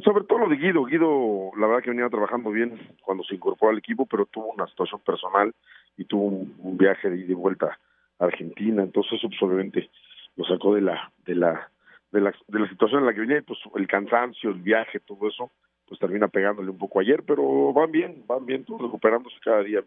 Sobre 0.04 0.24
todo 0.24 0.40
lo 0.40 0.50
de 0.50 0.56
Guido. 0.56 0.86
Guido, 0.86 1.52
la 1.58 1.68
verdad 1.68 1.84
que 1.84 1.90
venía 1.90 2.10
trabajando 2.10 2.52
bien 2.52 2.80
cuando 3.02 3.24
se 3.24 3.36
incorporó 3.36 3.72
al 3.72 3.80
equipo, 3.80 4.06
pero 4.06 4.26
tuvo 4.26 4.52
una 4.54 4.66
situación 4.68 5.02
personal 5.02 5.54
y 5.98 6.06
tuvo 6.06 6.28
un, 6.28 6.78
viaje 6.78 7.10
de 7.10 7.18
ida 7.18 7.32
y 7.32 7.36
vuelta 7.36 7.78
a 8.20 8.26
Argentina. 8.26 8.82
Entonces, 8.82 9.20
obviamente 9.42 9.90
lo 10.38 10.46
sacó 10.46 10.76
de 10.76 10.82
la, 10.82 11.12
de 11.26 11.36
la, 11.36 11.70
de 12.12 12.22
la, 12.22 12.34
de 12.48 12.60
la 12.60 12.70
situación 12.70 13.02
en 13.02 13.08
la 13.08 13.14
que 13.14 13.20
venía. 13.20 13.42
Pues 13.46 13.60
el 13.76 13.88
cansancio, 13.88 14.52
el 14.52 14.62
viaje, 14.62 15.02
todo 15.02 15.28
eso, 15.28 15.52
pues 15.86 16.00
termina 16.00 16.30
pegándole 16.30 16.70
un 16.70 16.78
poco 16.78 17.02
ayer, 17.02 17.22
pero 17.24 17.74
van 17.74 17.92
bien, 17.92 18.24
van 18.26 18.46
bien, 18.46 18.64
todos 18.64 18.84
recuperándose 18.84 19.36
cada 19.44 19.64
día, 19.64 19.84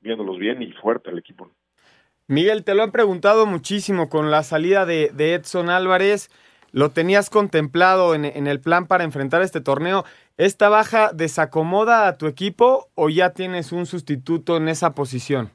viéndolos 0.00 0.38
bien 0.38 0.60
y 0.60 0.72
fuerte 0.72 1.08
al 1.08 1.18
equipo. 1.18 1.50
Miguel, 2.26 2.64
te 2.64 2.74
lo 2.74 2.82
han 2.82 2.92
preguntado 2.92 3.46
muchísimo 3.46 4.10
con 4.10 4.30
la 4.30 4.42
salida 4.42 4.84
de 4.84 5.10
Edson 5.16 5.70
Álvarez. 5.70 6.28
¿Lo 6.72 6.90
tenías 6.90 7.30
contemplado 7.30 8.14
en, 8.14 8.24
el 8.24 8.60
plan 8.60 8.86
para 8.86 9.04
enfrentar 9.04 9.42
este 9.42 9.60
torneo? 9.60 10.04
¿Esta 10.36 10.68
baja 10.68 11.12
desacomoda 11.12 12.06
a 12.06 12.18
tu 12.18 12.26
equipo 12.26 12.88
o 12.94 13.08
ya 13.08 13.32
tienes 13.32 13.72
un 13.72 13.86
sustituto 13.86 14.56
en 14.58 14.68
esa 14.68 14.94
posición? 14.94 15.50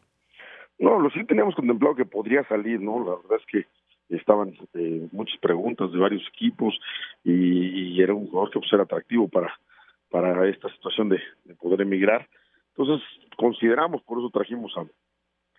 No, 0.79 0.99
lo 0.99 1.09
sí 1.11 1.23
teníamos 1.25 1.55
contemplado 1.55 1.95
que 1.95 2.05
podría 2.05 2.43
salir, 2.47 2.81
¿no? 2.81 2.99
La 2.99 3.15
verdad 3.15 3.39
es 3.39 3.45
que 3.45 3.67
estaban 4.15 4.55
eh, 4.73 5.07
muchas 5.11 5.39
preguntas 5.39 5.91
de 5.91 5.99
varios 5.99 6.27
equipos 6.27 6.79
y, 7.23 8.01
era 8.01 8.13
un 8.13 8.27
jugador 8.27 8.51
que 8.51 8.59
pues, 8.59 8.73
era 8.73 8.83
atractivo 8.83 9.27
para, 9.27 9.53
para 10.09 10.49
esta 10.49 10.67
situación 10.69 11.09
de, 11.09 11.19
poder 11.61 11.81
emigrar. 11.81 12.27
Entonces 12.75 13.07
consideramos, 13.37 14.01
por 14.01 14.17
eso 14.17 14.29
trajimos 14.31 14.75
a, 14.77 14.85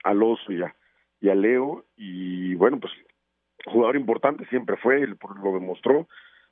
al 0.08 0.22
Oso 0.22 0.52
y 0.52 0.62
a, 0.62 0.74
y 1.20 1.28
a 1.28 1.34
Leo 1.34 1.84
y 1.96 2.54
bueno, 2.56 2.78
pues 2.80 2.92
jugador 3.66 3.96
importante 3.96 4.46
siempre 4.46 4.76
fue, 4.76 5.06
lo 5.06 5.52
demostró, 5.52 6.08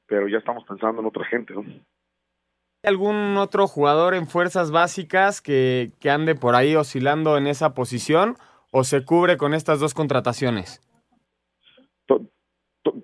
pero 0.06 0.28
ya 0.28 0.38
estamos 0.38 0.64
pensando 0.64 1.00
en 1.00 1.06
otra 1.06 1.24
gente, 1.24 1.54
¿no? 1.54 1.60
¿Hay 1.60 2.88
algún 2.88 3.36
otro 3.36 3.68
jugador 3.68 4.14
en 4.14 4.26
fuerzas 4.26 4.72
básicas 4.72 5.40
que, 5.40 5.92
que 6.00 6.10
ande 6.10 6.34
por 6.34 6.56
ahí 6.56 6.74
oscilando 6.74 7.36
en 7.36 7.46
esa 7.46 7.74
posición 7.74 8.34
o 8.72 8.82
se 8.82 9.04
cubre 9.04 9.36
con 9.36 9.54
estas 9.54 9.78
dos 9.78 9.94
contrataciones? 9.94 10.80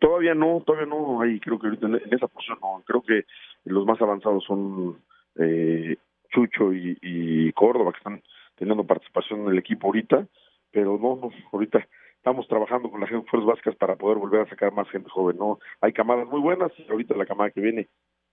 todavía 0.00 0.34
no, 0.34 0.60
todavía 0.66 0.86
no 0.86 1.20
hay, 1.20 1.38
creo 1.38 1.58
que 1.58 1.68
ahorita 1.68 1.86
en, 1.86 2.12
esa 2.12 2.26
posición 2.26 2.58
no, 2.60 2.82
creo 2.84 3.02
que 3.02 3.24
los 3.64 3.86
más 3.86 4.00
avanzados 4.02 4.44
son 4.44 4.98
eh, 5.36 5.96
Chucho 6.30 6.72
y, 6.72 6.98
y 7.00 7.52
Córdoba 7.52 7.92
que 7.92 7.98
están 7.98 8.22
teniendo 8.56 8.84
participación 8.84 9.42
en 9.42 9.48
el 9.48 9.58
equipo 9.58 9.86
ahorita, 9.86 10.26
pero 10.72 10.98
no, 10.98 11.16
no 11.16 11.30
ahorita 11.52 11.86
estamos 12.18 12.46
trabajando 12.48 12.90
con 12.90 13.00
las 13.00 13.08
fuerzas 13.08 13.44
básicas 13.46 13.76
para 13.76 13.96
poder 13.96 14.18
volver 14.18 14.42
a 14.42 14.48
sacar 14.48 14.72
más 14.72 14.88
gente 14.90 15.08
joven, 15.08 15.38
¿no? 15.38 15.58
Hay 15.80 15.92
camadas 15.92 16.26
muy 16.26 16.40
buenas 16.40 16.70
y 16.76 16.90
ahorita 16.90 17.16
la 17.16 17.26
camada 17.26 17.50
que 17.50 17.60
viene 17.60 17.88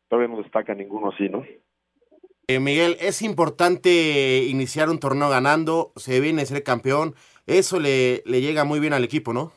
todavía 0.09 0.35
no 0.35 0.41
destaca 0.41 0.73
ninguno 0.73 1.09
así, 1.09 1.29
¿no? 1.29 1.45
Eh, 2.47 2.59
Miguel, 2.59 2.95
es 2.99 3.21
importante 3.21 4.43
iniciar 4.47 4.89
un 4.89 4.99
torneo 4.99 5.29
ganando, 5.29 5.91
se 5.95 6.19
viene 6.19 6.43
a 6.43 6.45
ser 6.45 6.61
campeón, 6.61 7.15
eso 7.47 7.79
le, 7.79 8.21
le 8.25 8.41
llega 8.41 8.65
muy 8.65 8.79
bien 8.79 8.93
al 8.93 9.03
equipo, 9.03 9.33
¿no? 9.33 9.51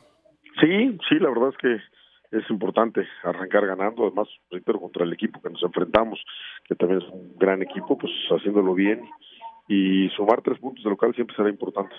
Sí, 0.59 0.97
sí, 1.07 1.19
la 1.19 1.29
verdad 1.29 1.49
es 1.49 1.57
que 1.57 2.37
es 2.37 2.49
importante 2.49 3.07
arrancar 3.23 3.65
ganando, 3.65 4.05
además, 4.05 4.27
reitero, 4.49 4.79
contra 4.79 5.03
el 5.03 5.13
equipo 5.13 5.41
que 5.41 5.49
nos 5.49 5.61
enfrentamos, 5.63 6.19
que 6.67 6.75
también 6.75 7.01
es 7.01 7.07
un 7.09 7.35
gran 7.37 7.61
equipo, 7.61 7.97
pues 7.97 8.11
haciéndolo 8.29 8.73
bien 8.73 9.07
y 9.67 10.09
sumar 10.09 10.41
tres 10.41 10.59
puntos 10.59 10.83
de 10.83 10.89
local 10.89 11.13
siempre 11.13 11.35
será 11.35 11.49
importante. 11.49 11.95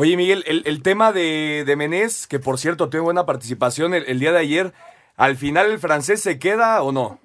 Oye, 0.00 0.16
Miguel, 0.16 0.44
el, 0.46 0.80
tema 0.84 1.10
de, 1.10 1.64
de, 1.66 1.74
Menés, 1.74 2.28
que 2.28 2.38
por 2.38 2.58
cierto 2.58 2.88
tuvo 2.88 3.02
buena 3.02 3.26
participación 3.26 3.94
el, 3.94 4.20
día 4.20 4.30
de 4.30 4.38
ayer, 4.38 4.72
¿al 5.16 5.34
final 5.34 5.72
el 5.72 5.80
francés 5.80 6.22
se 6.22 6.38
queda 6.38 6.80
o 6.84 6.92
no? 6.92 7.18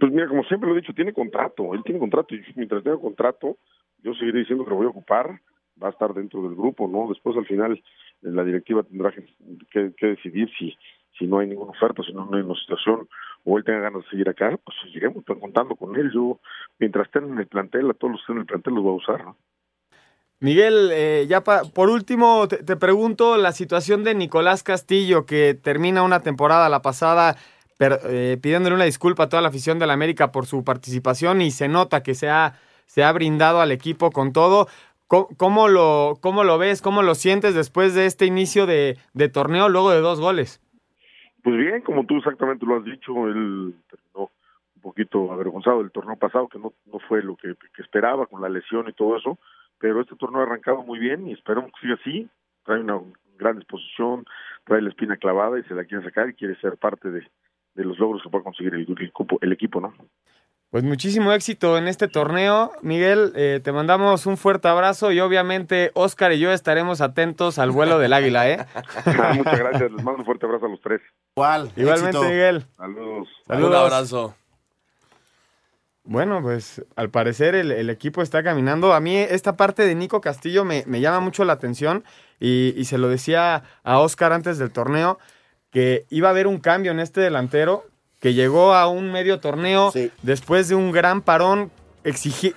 Pues 0.00 0.10
mira, 0.10 0.26
como 0.26 0.44
siempre 0.44 0.66
lo 0.66 0.74
he 0.74 0.80
dicho, 0.80 0.94
tiene 0.94 1.12
contrato, 1.12 1.74
él 1.74 1.82
tiene 1.84 2.00
contrato 2.00 2.34
y 2.34 2.42
mientras 2.56 2.82
tenga 2.82 2.96
contrato, 2.96 3.58
yo 4.02 4.14
seguiré 4.14 4.38
diciendo 4.38 4.64
que 4.64 4.70
lo 4.70 4.76
voy 4.76 4.86
a 4.86 4.96
ocupar, 4.96 5.38
va 5.82 5.88
a 5.88 5.90
estar 5.90 6.14
dentro 6.14 6.40
del 6.44 6.54
grupo, 6.54 6.88
¿no? 6.88 7.06
Después 7.06 7.36
al 7.36 7.44
final 7.44 7.78
la 8.22 8.44
directiva 8.44 8.82
tendrá 8.82 9.12
que, 9.12 9.92
decidir 10.00 10.48
si 10.58 10.74
si 11.18 11.26
no 11.26 11.40
hay 11.40 11.48
ninguna 11.48 11.72
oferta, 11.72 12.02
si 12.02 12.14
no, 12.14 12.26
hay 12.32 12.40
una 12.40 12.58
situación 12.60 13.06
o 13.44 13.58
él 13.58 13.64
tenga 13.64 13.80
ganas 13.80 14.04
de 14.04 14.08
seguir 14.08 14.30
acá, 14.30 14.58
pues 14.64 14.74
seguiremos 14.84 15.22
contando 15.26 15.76
con 15.76 15.94
él. 15.96 16.10
Yo, 16.14 16.40
mientras 16.78 17.08
estén 17.08 17.24
en 17.24 17.38
el 17.40 17.46
plantel, 17.46 17.90
a 17.90 17.92
todos 17.92 18.12
los 18.12 18.20
que 18.20 18.22
estén 18.22 18.36
en 18.36 18.40
el 18.40 18.46
plantel 18.46 18.74
los 18.74 18.82
voy 18.82 18.94
a 18.94 18.96
usar, 18.96 19.22
¿no? 19.22 19.36
Miguel, 20.44 20.90
eh, 20.92 21.24
ya 21.26 21.40
por 21.42 21.88
último 21.88 22.46
te, 22.48 22.76
pregunto 22.76 23.38
la 23.38 23.52
situación 23.52 24.04
de 24.04 24.14
Nicolás 24.14 24.62
Castillo, 24.62 25.24
que 25.24 25.54
termina 25.54 26.02
una 26.02 26.20
temporada 26.20 26.68
la 26.68 26.82
pasada 26.82 27.36
eh, 27.80 28.36
pidiéndole 28.42 28.74
una 28.74 28.84
disculpa 28.84 29.22
a 29.22 29.28
toda 29.30 29.40
la 29.40 29.48
afición 29.48 29.78
de 29.78 29.86
la 29.86 29.94
América 29.94 30.32
por 30.32 30.44
su 30.44 30.62
participación 30.62 31.40
y 31.40 31.50
se 31.50 31.66
nota 31.68 32.02
que 32.02 32.14
se 32.14 32.28
ha, 32.28 32.58
se 32.84 33.02
ha 33.02 33.10
brindado 33.12 33.62
al 33.62 33.72
equipo 33.72 34.10
con 34.10 34.34
todo. 34.34 34.66
¿Cómo, 35.06 35.68
lo, 35.68 36.18
¿Cómo 36.20 36.44
lo 36.44 36.58
ves? 36.58 36.82
¿Cómo 36.82 37.02
lo 37.02 37.14
sientes 37.14 37.54
después 37.54 37.94
de 37.94 38.04
este 38.04 38.26
inicio 38.26 38.66
de, 38.66 38.98
torneo 39.32 39.70
luego 39.70 39.92
de 39.92 40.00
dos 40.00 40.20
goles? 40.20 40.60
Pues 41.42 41.56
bien, 41.56 41.80
como 41.80 42.04
tú 42.04 42.18
exactamente 42.18 42.66
lo 42.66 42.76
has 42.76 42.84
dicho, 42.84 43.28
él 43.28 43.76
terminó 43.88 44.30
un 44.76 44.82
poquito 44.82 45.32
avergonzado 45.32 45.78
del 45.78 45.90
torneo 45.90 46.16
pasado, 46.16 46.48
que 46.48 46.58
no, 46.58 46.74
no 46.92 46.98
fue 47.08 47.22
lo 47.22 47.34
que 47.34 47.56
esperaba 47.78 48.26
con 48.26 48.42
la 48.42 48.50
lesión 48.50 48.86
y 48.90 48.92
todo 48.92 49.16
eso 49.16 49.38
pero 49.78 50.00
este 50.00 50.16
torneo 50.16 50.40
ha 50.40 50.44
arrancado 50.44 50.82
muy 50.82 50.98
bien 50.98 51.26
y 51.28 51.32
esperamos 51.32 51.70
que 51.72 51.80
siga 51.80 51.94
así. 52.00 52.28
Trae 52.64 52.80
una 52.80 53.00
gran 53.38 53.58
disposición, 53.58 54.24
trae 54.64 54.82
la 54.82 54.90
espina 54.90 55.16
clavada 55.16 55.58
y 55.58 55.64
se 55.64 55.74
la 55.74 55.84
quiere 55.84 56.04
sacar 56.04 56.28
y 56.28 56.34
quiere 56.34 56.58
ser 56.60 56.76
parte 56.76 57.10
de, 57.10 57.26
los 57.74 57.98
logros 57.98 58.22
que 58.22 58.30
pueda 58.30 58.44
conseguir 58.44 58.74
el, 58.74 58.86
el, 59.40 59.52
equipo, 59.52 59.80
¿no? 59.80 59.92
Pues 60.70 60.82
muchísimo 60.82 61.32
éxito 61.32 61.78
en 61.78 61.86
este 61.86 62.08
torneo, 62.08 62.72
Miguel. 62.82 63.32
Eh, 63.36 63.60
te 63.62 63.72
mandamos 63.72 64.26
un 64.26 64.36
fuerte 64.36 64.68
abrazo 64.68 65.12
y 65.12 65.20
obviamente 65.20 65.90
Oscar 65.94 66.32
y 66.32 66.40
yo 66.40 66.52
estaremos 66.52 67.00
atentos 67.00 67.58
al 67.58 67.70
vuelo 67.70 67.98
del 67.98 68.12
águila, 68.12 68.48
¿eh? 68.48 68.66
Muchas 69.36 69.58
gracias. 69.58 69.92
Les 69.92 70.02
mando 70.02 70.20
un 70.20 70.24
fuerte 70.24 70.46
abrazo 70.46 70.66
a 70.66 70.68
los 70.70 70.80
tres. 70.80 71.00
Igual. 71.36 71.70
Igualmente, 71.76 72.18
Miguel. 72.18 72.64
Saludos. 72.76 73.28
Saludos. 73.46 73.70
Un 73.70 73.76
abrazo. 73.76 74.34
Bueno, 76.06 76.42
pues 76.42 76.84
al 76.96 77.08
parecer 77.08 77.54
el, 77.54 77.88
equipo 77.88 78.20
está 78.20 78.42
caminando. 78.42 78.92
A 78.92 79.00
mí 79.00 79.16
esta 79.16 79.56
parte 79.56 79.86
de 79.86 79.94
Nico 79.94 80.20
Castillo 80.20 80.64
me, 80.64 80.84
llama 81.00 81.20
mucho 81.20 81.44
la 81.46 81.54
atención 81.54 82.04
y, 82.38 82.84
se 82.84 82.98
lo 82.98 83.08
decía 83.08 83.62
a 83.82 83.98
Oscar 83.98 84.32
antes 84.32 84.58
del 84.58 84.70
torneo 84.70 85.18
que 85.70 86.04
iba 86.10 86.28
a 86.28 86.30
haber 86.30 86.46
un 86.46 86.58
cambio 86.58 86.92
en 86.92 87.00
este 87.00 87.20
delantero 87.20 87.86
que 88.20 88.34
llegó 88.34 88.74
a 88.74 88.86
un 88.86 89.12
medio 89.12 89.40
torneo 89.40 89.92
después 90.22 90.68
de 90.68 90.74
un 90.74 90.92
gran 90.92 91.22
parón. 91.22 91.70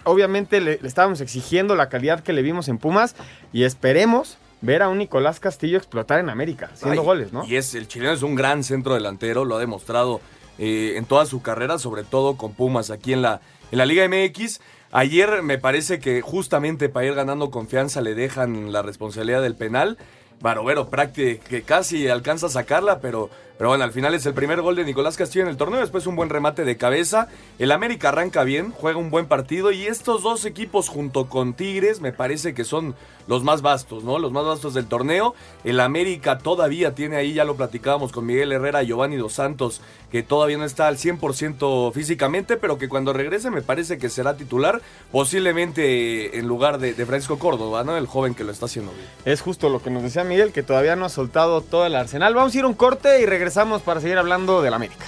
obviamente 0.04 0.60
le, 0.60 0.80
estábamos 0.84 1.22
exigiendo 1.22 1.75
la 1.75 1.88
calidad 1.88 2.22
que 2.22 2.34
le 2.34 2.42
vimos 2.42 2.68
en 2.68 2.77
Pumas 2.77 3.16
y 3.54 3.63
esperemos 3.63 4.38
ver 4.60 4.82
a 4.82 4.89
un 4.89 4.98
Nicolás 4.98 5.39
Castillo 5.39 5.77
explotar 5.77 6.20
en 6.20 6.30
América, 6.30 6.70
haciendo 6.74 7.04
goles, 7.04 7.32
¿no? 7.32 7.46
Y 7.46 7.56
es, 7.56 7.75
el 7.75 7.88
chileno 7.88 8.12
es 8.12 8.24
un 8.24 8.36
gran 8.36 8.63
centro 8.63 8.94
delantero, 8.94 9.46
lo 9.46 9.56
ha 9.56 9.60
demostrado 9.60 10.20
eh, 10.58 10.94
en 10.98 11.06
toda 11.06 11.26
su 11.26 11.42
carrera, 11.42 11.80
sobre 11.80 12.04
todo 12.04 12.38
con 12.38 12.54
Pumas 12.54 12.90
aquí 12.90 13.14
en 13.14 13.22
la, 13.22 13.42
en 13.72 13.78
la 13.78 13.86
Liga 13.86 14.08
MX. 14.08 14.60
Ayer 14.92 15.44
me 15.44 15.58
parece 15.58 16.00
que 16.00 16.22
justamente 16.22 16.90
para 16.90 17.06
ir 17.06 17.14
ganando 17.14 17.52
confianza 17.52 18.02
le 18.02 18.16
dejan 18.16 18.72
la 18.72 18.82
responsabilidad 18.82 19.42
del 19.42 19.56
penal. 19.56 19.98
Barovero 20.40 20.90
prácticamente 20.90 21.48
que 21.50 21.64
casi 21.64 22.08
alcanza 22.08 22.48
a 22.48 22.50
sacarla, 22.50 23.00
pero 23.00 23.30
pero 23.58 23.70
bueno, 23.70 23.84
al 23.84 23.92
final 23.92 24.14
es 24.14 24.26
el 24.28 24.36
primer 24.36 24.62
gol 24.62 24.76
de 24.76 24.86
Nicolás 24.86 25.18
Castillo 25.18 25.44
en 25.44 25.50
el 25.50 25.58
torneo, 25.58 25.80
después 25.80 26.06
un 26.06 26.16
buen 26.16 26.30
remate 26.30 26.64
de 26.64 26.78
cabeza. 26.78 27.28
El 27.58 27.72
América 27.72 28.10
arranca 28.10 28.44
bien, 28.44 28.72
juega 28.72 29.00
un 29.00 29.10
buen 29.10 29.26
partido 29.26 29.72
y 29.72 29.88
estos 29.88 30.22
dos 30.22 30.46
equipos 30.46 30.90
junto 30.90 31.28
con 31.28 31.54
Tigres 31.56 32.00
me 32.00 32.14
parece 32.14 32.54
que 32.54 32.64
son 32.64 32.94
los 33.26 33.44
más 33.44 33.64
vastos, 33.64 34.04
¿no? 34.04 34.20
Los 34.20 34.32
más 34.32 34.46
vastos 34.46 34.76
del 34.76 34.86
torneo. 34.86 35.34
El 35.64 35.80
América 35.80 36.38
todavía 36.38 36.94
tiene 36.94 37.16
ahí, 37.16 37.34
ya 37.34 37.46
lo 37.46 37.56
platicábamos 37.56 38.12
con 38.12 38.26
Miguel 38.28 38.52
Herrera, 38.52 38.84
Giovanni 38.84 39.18
Dos 39.18 39.34
Santos, 39.34 39.82
que 40.12 40.22
todavía 40.22 40.58
no 40.58 40.64
está 40.64 40.88
al 40.88 40.98
100% 40.98 41.92
físicamente, 41.94 42.58
pero 42.58 42.78
que 42.78 42.88
cuando 42.88 43.12
regrese 43.12 43.50
me 43.50 43.64
parece 43.64 43.98
que 43.98 44.10
será 44.10 44.38
titular, 44.38 44.82
posiblemente 45.12 46.38
en 46.38 46.48
lugar 46.48 46.78
de, 46.78 46.94
Francisco 47.08 47.40
Córdoba, 47.40 47.84
¿no? 47.84 47.98
El 47.98 48.06
joven 48.06 48.36
que 48.36 48.44
lo 48.44 48.52
está 48.52 48.66
haciendo 48.66 48.92
bien. 48.92 49.08
Es 49.26 49.42
justo 49.42 49.70
lo 49.70 49.82
que 49.82 49.90
nos 49.90 50.04
decía 50.04 50.24
Miguel, 50.24 50.52
que 50.52 50.62
todavía 50.62 50.96
no 50.96 51.06
ha 51.06 51.10
soltado 51.10 51.62
todo 51.62 51.86
el 51.86 51.96
arsenal. 51.96 52.36
Vamos 52.36 52.54
a 52.54 52.60
ir 52.60 52.66
un 52.66 52.74
corte 52.74 53.22
y 53.22 53.26
regresamos 53.26 53.47
regresamos 53.48 53.82
para 53.82 54.01
seguir 54.01 54.18
hablando 54.18 54.62
del 54.62 54.74
América. 54.74 55.06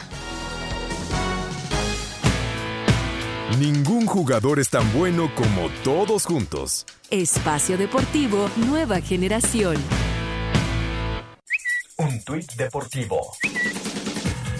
Ningún 3.59 4.05
jugador 4.05 4.59
es 4.59 4.69
tan 4.69 4.93
bueno 4.93 5.29
como 5.35 5.69
todos 5.83 6.25
juntos. 6.25 6.85
Espacio 7.09 7.77
Deportivo 7.77 8.49
Nueva 8.55 9.01
Generación. 9.01 9.75
Un 11.97 12.23
tuit 12.23 12.49
deportivo. 12.53 13.33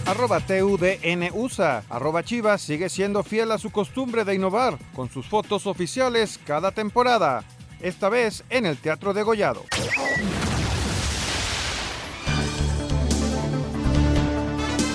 Arroba 0.06 0.42
TUDNUSA. 0.42 1.84
Arroba 1.90 2.22
Chivas 2.22 2.62
sigue 2.62 2.90
siendo 2.90 3.24
fiel 3.24 3.50
a 3.54 3.58
su 3.58 3.72
costumbre 3.72 4.26
de 4.26 4.36
innovar 4.36 4.78
con 4.94 5.10
sus 5.10 5.26
fotos 5.26 5.66
oficiales 5.68 6.38
cada 6.46 6.72
temporada. 6.72 7.46
Esta 7.80 8.10
vez 8.10 8.44
en 8.50 8.66
el 8.66 8.76
Teatro 8.76 9.14
de 9.14 9.24
Gollado. 9.24 9.64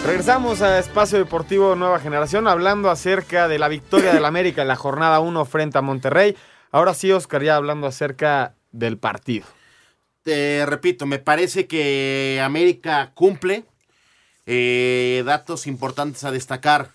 Regresamos 0.05 0.61
a 0.61 0.79
Espacio 0.79 1.17
Deportivo 1.17 1.77
Nueva 1.77 1.99
Generación 1.99 2.47
hablando 2.47 2.91
acerca 2.91 3.49
de 3.49 3.59
la 3.59 3.69
victoria 3.69 4.13
del 4.13 4.25
América 4.27 4.61
en 4.61 4.69
la 4.69 4.77
jornada 4.77 5.19
1 5.21 5.45
frente 5.47 5.79
a 5.79 5.83
Monterrey. 5.83 6.37
Ahora 6.71 6.93
sí, 6.93 7.11
Oscar, 7.11 7.43
ya 7.43 7.57
hablando 7.57 7.87
acerca 7.87 8.55
del 8.71 8.99
partido. 8.99 9.47
Te 10.23 10.67
repito, 10.67 11.07
me 11.07 11.19
parece 11.21 11.67
que 11.67 12.39
América 12.45 13.13
cumple. 13.15 13.65
Eh, 14.45 15.23
datos 15.25 15.67
importantes 15.67 16.23
a 16.25 16.31
destacar. 16.31 16.91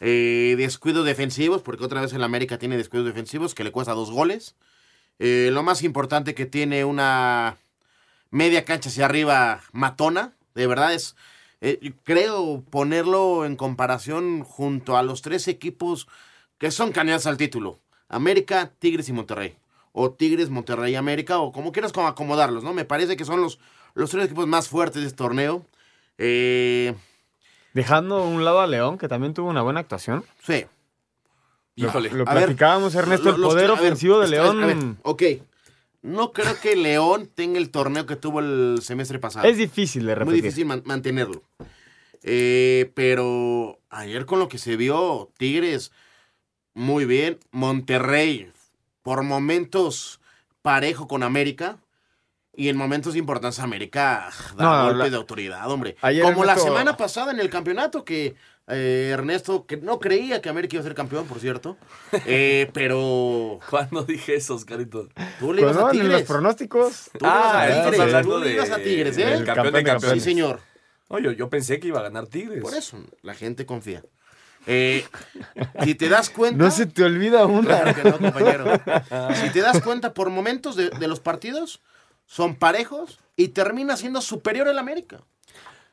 Eh, 0.00 0.54
descuidos 0.56 1.04
defensivos, 1.04 1.60
porque 1.60 1.84
otra 1.84 2.02
vez 2.02 2.12
el 2.12 2.22
América 2.22 2.56
tiene 2.56 2.76
descuidos 2.76 3.08
defensivos 3.08 3.56
que 3.56 3.64
le 3.64 3.72
cuesta 3.72 3.94
dos 3.94 4.12
goles. 4.12 4.54
Eh, 5.18 5.50
lo 5.52 5.64
más 5.64 5.82
importante 5.82 6.36
que 6.36 6.46
tiene 6.46 6.84
una 6.84 7.56
media 8.30 8.64
cancha 8.64 8.90
hacia 8.90 9.06
arriba 9.06 9.62
matona. 9.72 10.34
De 10.54 10.68
verdad 10.68 10.94
es, 10.94 11.16
eh, 11.60 11.92
creo 12.02 12.62
ponerlo 12.70 13.44
en 13.44 13.56
comparación 13.56 14.42
junto 14.44 14.96
a 14.96 15.02
los 15.02 15.22
tres 15.22 15.48
equipos 15.48 16.06
que 16.58 16.70
son 16.70 16.92
candidatos 16.92 17.26
al 17.26 17.36
título. 17.36 17.80
América, 18.08 18.72
Tigres 18.78 19.08
y 19.08 19.12
Monterrey. 19.12 19.56
O 19.92 20.10
Tigres, 20.12 20.50
Monterrey, 20.50 20.94
América, 20.96 21.38
o 21.38 21.52
como 21.52 21.72
quieras 21.72 21.92
como 21.92 22.06
acomodarlos, 22.08 22.64
¿no? 22.64 22.72
Me 22.74 22.84
parece 22.84 23.16
que 23.16 23.24
son 23.24 23.40
los, 23.40 23.58
los 23.94 24.10
tres 24.10 24.24
equipos 24.26 24.46
más 24.46 24.68
fuertes 24.68 25.02
de 25.02 25.08
este 25.08 25.16
torneo. 25.18 25.64
Eh, 26.18 26.94
Dejando 27.72 28.18
a 28.18 28.24
un 28.24 28.44
lado 28.44 28.60
a 28.60 28.66
León, 28.66 28.98
que 28.98 29.08
también 29.08 29.34
tuvo 29.34 29.48
una 29.48 29.62
buena 29.62 29.80
actuación. 29.80 30.24
sí. 30.42 30.64
Híjole. 31.76 32.10
Lo 32.10 32.24
ver, 32.24 32.44
platicábamos, 32.46 32.94
Ernesto, 32.94 33.30
Lo- 33.30 33.34
el 33.36 33.42
poder 33.42 33.66
ver, 33.66 33.70
ofensivo 33.72 34.14
de 34.20 34.20
ver, 34.20 34.30
León 34.30 34.98
ok. 35.02 35.22
No 36.04 36.32
creo 36.32 36.60
que 36.60 36.76
León 36.76 37.30
tenga 37.34 37.58
el 37.58 37.70
torneo 37.70 38.04
que 38.04 38.14
tuvo 38.16 38.40
el 38.40 38.80
semestre 38.82 39.18
pasado. 39.18 39.48
es 39.48 39.56
difícil 39.56 40.04
de 40.04 40.12
Muy 40.16 40.18
repetir. 40.18 40.42
difícil 40.42 40.66
man- 40.66 40.82
mantenerlo. 40.84 41.42
Eh, 42.22 42.90
pero 42.94 43.78
ayer 43.88 44.26
con 44.26 44.38
lo 44.38 44.48
que 44.48 44.58
se 44.58 44.76
vio, 44.76 45.30
Tigres, 45.38 45.92
muy 46.74 47.06
bien. 47.06 47.38
Monterrey, 47.52 48.52
por 49.02 49.22
momentos 49.22 50.20
parejo 50.60 51.08
con 51.08 51.22
América. 51.22 51.78
Y 52.56 52.68
en 52.68 52.76
momentos 52.76 53.16
importantes 53.16 53.58
América 53.58 54.30
da 54.56 54.64
No, 54.64 54.84
golpe 54.84 54.98
la- 55.04 55.10
de 55.10 55.16
autoridad, 55.16 55.68
hombre. 55.70 55.96
Ayer 56.02 56.22
Como 56.22 56.44
la 56.44 56.56
semana 56.58 56.96
pasada 56.98 57.32
en 57.32 57.40
el 57.40 57.48
campeonato, 57.50 58.04
que 58.04 58.36
eh, 58.68 59.10
Ernesto, 59.12 59.66
que 59.66 59.76
no 59.76 59.98
creía 60.00 60.40
que 60.40 60.48
América 60.48 60.76
iba 60.76 60.80
a 60.80 60.84
ser 60.84 60.94
campeón, 60.94 61.26
por 61.26 61.38
cierto. 61.40 61.76
Eh, 62.26 62.70
pero 62.74 63.60
¿Cuándo 63.68 64.04
dije 64.04 64.36
eso, 64.36 64.54
Oscarito? 64.54 65.08
tú 65.38 65.52
le 65.52 65.62
ibas 65.62 65.74
Pues 65.76 65.84
no, 65.84 65.88
a 65.88 65.92
en 65.92 65.98
los 65.98 66.06
Tigres. 66.08 66.26
pronósticos. 66.28 67.10
Tú 67.12 67.24
le 67.24 67.28
ibas 67.28 67.44
a 67.46 67.62
Ah, 67.62 67.66
Tigres. 67.82 68.00
hablando 68.00 68.30
Tú 68.34 68.38
le 68.40 68.46
de- 68.48 68.54
ibas 68.54 68.70
a 68.70 68.76
Tigres, 68.78 69.18
¿eh? 69.18 69.22
campeón 69.22 69.44
de 69.44 69.44
Campeón 69.44 69.72
de 69.74 69.80
Sí, 69.80 69.84
campeones. 69.84 70.22
señor. 70.24 70.60
No, 71.10 71.18
yo, 71.18 71.32
yo 71.32 71.48
pensé 71.50 71.78
que 71.78 71.88
iba 71.88 72.00
a 72.00 72.04
ganar 72.04 72.26
Tigres. 72.26 72.62
Por 72.62 72.74
eso, 72.74 72.98
la 73.22 73.34
gente 73.34 73.66
confía. 73.66 74.02
Eh, 74.66 75.04
si 75.84 75.94
te 75.94 76.08
das 76.08 76.30
cuenta. 76.30 76.64
No 76.64 76.70
se 76.70 76.86
te 76.86 77.04
olvida 77.04 77.44
una. 77.44 77.82
Claro 77.82 77.94
que 77.94 78.08
no, 78.10 78.18
compañero. 78.18 78.64
Si 79.42 79.50
te 79.50 79.60
das 79.60 79.82
cuenta, 79.82 80.14
por 80.14 80.30
momentos 80.30 80.74
de, 80.74 80.88
de 80.88 81.06
los 81.06 81.20
partidos, 81.20 81.82
son 82.26 82.54
parejos 82.56 83.20
y 83.36 83.48
termina 83.48 83.98
siendo 83.98 84.22
superior 84.22 84.66
el 84.68 84.78
América. 84.78 85.20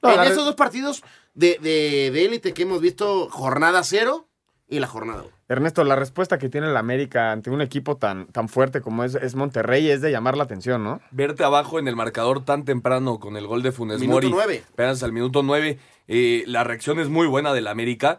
No, 0.02 0.12
en 0.12 0.20
re- 0.20 0.28
esos 0.28 0.46
dos 0.46 0.56
partidos 0.56 1.04
de, 1.34 1.58
de, 1.62 2.12
de 2.12 2.26
élite 2.26 2.54
que 2.54 2.64
hemos 2.64 2.82
visto, 2.82 3.30
jornada 3.30 3.84
cero 3.84 4.28
y 4.68 4.80
la 4.80 4.88
jornada 4.88 5.24
uno. 5.24 5.32
Ernesto, 5.50 5.84
la 5.84 5.98
respuesta 5.98 6.38
que 6.38 6.48
tiene 6.48 6.68
el 6.68 6.78
América 6.78 7.34
ante 7.34 7.50
un 7.50 7.62
equipo 7.62 7.98
tan, 7.98 8.28
tan 8.28 8.48
fuerte 8.48 8.80
como 8.80 9.04
es, 9.04 9.16
es 9.16 9.36
Monterrey 9.36 9.90
es 9.92 10.00
de 10.02 10.10
llamar 10.12 10.38
la 10.38 10.44
atención, 10.46 10.82
¿no? 10.84 11.02
Verte 11.12 11.44
abajo 11.44 11.78
en 11.78 11.90
el 11.90 11.96
marcador 11.98 12.46
tan 12.46 12.64
temprano 12.64 13.20
con 13.20 13.36
el 13.36 13.48
gol 13.48 13.62
de 13.64 13.74
Funes 13.74 14.00
Minuto 14.00 14.16
Mori. 14.16 14.30
nueve. 14.30 14.64
Apenas 14.72 15.04
al 15.04 15.12
minuto 15.12 15.44
9. 15.44 15.78
la 16.48 16.64
reacción 16.64 17.00
es 17.02 17.10
muy 17.10 17.28
buena 17.28 17.52
del 17.54 17.68
América. 17.68 18.18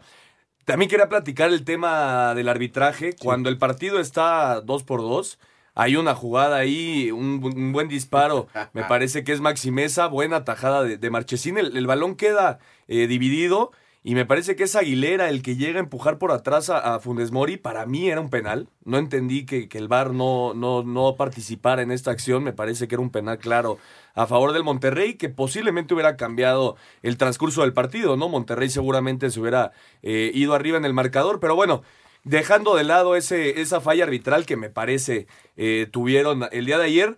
También 0.65 0.89
quería 0.89 1.09
platicar 1.09 1.49
el 1.49 1.63
tema 1.65 2.35
del 2.35 2.47
arbitraje. 2.49 3.15
Cuando 3.19 3.49
el 3.49 3.57
partido 3.57 3.99
está 3.99 4.61
2 4.61 4.83
por 4.83 5.01
2 5.01 5.39
hay 5.75 5.95
una 5.95 6.15
jugada 6.15 6.57
ahí, 6.57 7.11
un, 7.11 7.41
bu- 7.41 7.55
un 7.55 7.71
buen 7.71 7.87
disparo. 7.87 8.47
Me 8.73 8.83
parece 8.87 9.23
que 9.23 9.31
es 9.33 9.41
Maximeza, 9.41 10.07
buena 10.07 10.43
tajada 10.43 10.83
de, 10.83 10.97
de 10.97 11.09
Marchesín. 11.09 11.57
El, 11.57 11.75
el 11.77 11.87
balón 11.87 12.15
queda 12.15 12.59
eh, 12.87 13.07
dividido 13.07 13.71
y 14.05 14.15
me 14.15 14.25
parece 14.25 14.57
que 14.57 14.63
es 14.63 14.75
Aguilera 14.75 15.29
el 15.29 15.41
que 15.41 15.55
llega 15.55 15.79
a 15.79 15.83
empujar 15.83 16.17
por 16.17 16.33
atrás 16.33 16.69
a, 16.69 16.95
a 16.95 16.99
Funes 16.99 17.31
Mori. 17.31 17.55
Para 17.55 17.85
mí 17.85 18.09
era 18.09 18.19
un 18.19 18.29
penal. 18.29 18.67
No 18.83 18.97
entendí 18.97 19.45
que, 19.45 19.69
que 19.69 19.77
el 19.77 19.87
VAR 19.87 20.11
no, 20.13 20.53
no, 20.53 20.83
no 20.83 21.15
participara 21.15 21.81
en 21.81 21.89
esta 21.91 22.11
acción. 22.11 22.43
Me 22.43 22.51
parece 22.51 22.89
que 22.89 22.95
era 22.95 23.01
un 23.01 23.11
penal 23.11 23.37
claro 23.39 23.77
a 24.13 24.27
favor 24.27 24.51
del 24.51 24.63
Monterrey, 24.63 25.13
que 25.15 25.29
posiblemente 25.29 25.93
hubiera 25.93 26.17
cambiado 26.17 26.75
el 27.01 27.17
transcurso 27.17 27.61
del 27.61 27.71
partido, 27.73 28.17
¿no? 28.17 28.27
Monterrey 28.27 28.69
seguramente 28.69 29.31
se 29.31 29.39
hubiera 29.39 29.71
eh, 30.01 30.31
ido 30.35 30.53
arriba 30.53 30.77
en 30.77 30.83
el 30.85 30.93
marcador, 30.93 31.39
pero 31.39 31.55
bueno, 31.55 31.81
dejando 32.23 32.75
de 32.75 32.83
lado 32.83 33.15
ese, 33.15 33.61
esa 33.61 33.81
falla 33.81 34.03
arbitral 34.03 34.45
que 34.45 34.57
me 34.57 34.69
parece 34.69 35.27
eh, 35.55 35.87
tuvieron 35.91 36.47
el 36.51 36.65
día 36.65 36.77
de 36.77 36.85
ayer, 36.85 37.17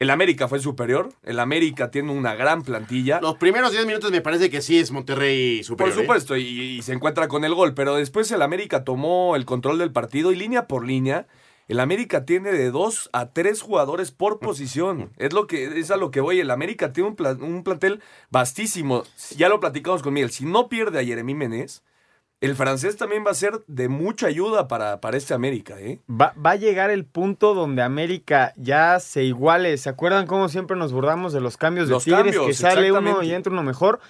el 0.00 0.10
América 0.10 0.48
fue 0.48 0.58
superior, 0.58 1.10
el 1.22 1.38
América 1.38 1.90
tiene 1.90 2.12
una 2.12 2.34
gran 2.34 2.62
plantilla. 2.62 3.20
Los 3.20 3.36
primeros 3.36 3.72
10 3.72 3.86
minutos 3.86 4.10
me 4.10 4.20
parece 4.20 4.50
que 4.50 4.60
sí 4.60 4.78
es 4.78 4.90
Monterrey 4.90 5.58
Por 5.58 5.64
superior. 5.66 5.98
¿eh? 5.98 6.02
supuesto, 6.02 6.36
y, 6.36 6.42
y 6.42 6.82
se 6.82 6.92
encuentra 6.92 7.28
con 7.28 7.44
el 7.44 7.54
gol, 7.54 7.74
pero 7.74 7.94
después 7.94 8.30
el 8.32 8.42
América 8.42 8.84
tomó 8.84 9.36
el 9.36 9.44
control 9.44 9.78
del 9.78 9.92
partido 9.92 10.32
y 10.32 10.36
línea 10.36 10.66
por 10.66 10.84
línea. 10.84 11.26
El 11.66 11.80
América 11.80 12.26
tiene 12.26 12.52
de 12.52 12.70
dos 12.70 13.08
a 13.14 13.30
tres 13.30 13.62
jugadores 13.62 14.10
por 14.10 14.38
posición. 14.38 15.12
Es 15.16 15.32
lo 15.32 15.46
que 15.46 15.78
es 15.78 15.90
a 15.90 15.96
lo 15.96 16.10
que 16.10 16.20
voy. 16.20 16.38
El 16.38 16.50
América 16.50 16.92
tiene 16.92 17.08
un, 17.08 17.42
un 17.42 17.64
plantel 17.64 18.02
vastísimo. 18.30 19.04
Ya 19.36 19.48
lo 19.48 19.60
platicamos 19.60 20.02
con 20.02 20.12
Miguel. 20.12 20.30
Si 20.30 20.44
no 20.44 20.68
pierde 20.68 21.00
a 21.00 21.04
Jeremy 21.04 21.34
Menez, 21.34 21.82
el 22.44 22.56
francés 22.56 22.96
también 22.96 23.24
va 23.26 23.30
a 23.30 23.34
ser 23.34 23.62
de 23.66 23.88
mucha 23.88 24.26
ayuda 24.26 24.68
para, 24.68 25.00
para 25.00 25.16
este 25.16 25.34
América, 25.34 25.80
¿eh? 25.80 26.00
Va, 26.10 26.34
va 26.34 26.52
a 26.52 26.56
llegar 26.56 26.90
el 26.90 27.04
punto 27.04 27.54
donde 27.54 27.82
América 27.82 28.52
ya 28.56 29.00
se 29.00 29.24
iguale. 29.24 29.76
¿Se 29.78 29.88
acuerdan 29.88 30.26
cómo 30.26 30.48
siempre 30.48 30.76
nos 30.76 30.92
bordamos 30.92 31.32
de 31.32 31.40
los 31.40 31.56
cambios 31.56 31.88
de 31.88 31.94
Los 31.94 32.04
Tigres? 32.04 32.22
cambios, 32.24 32.46
que 32.46 32.54
sale 32.54 32.92
uno 32.92 33.22
y 33.22 33.32
entra 33.32 33.52
uno 33.52 33.62
mejor. 33.62 34.00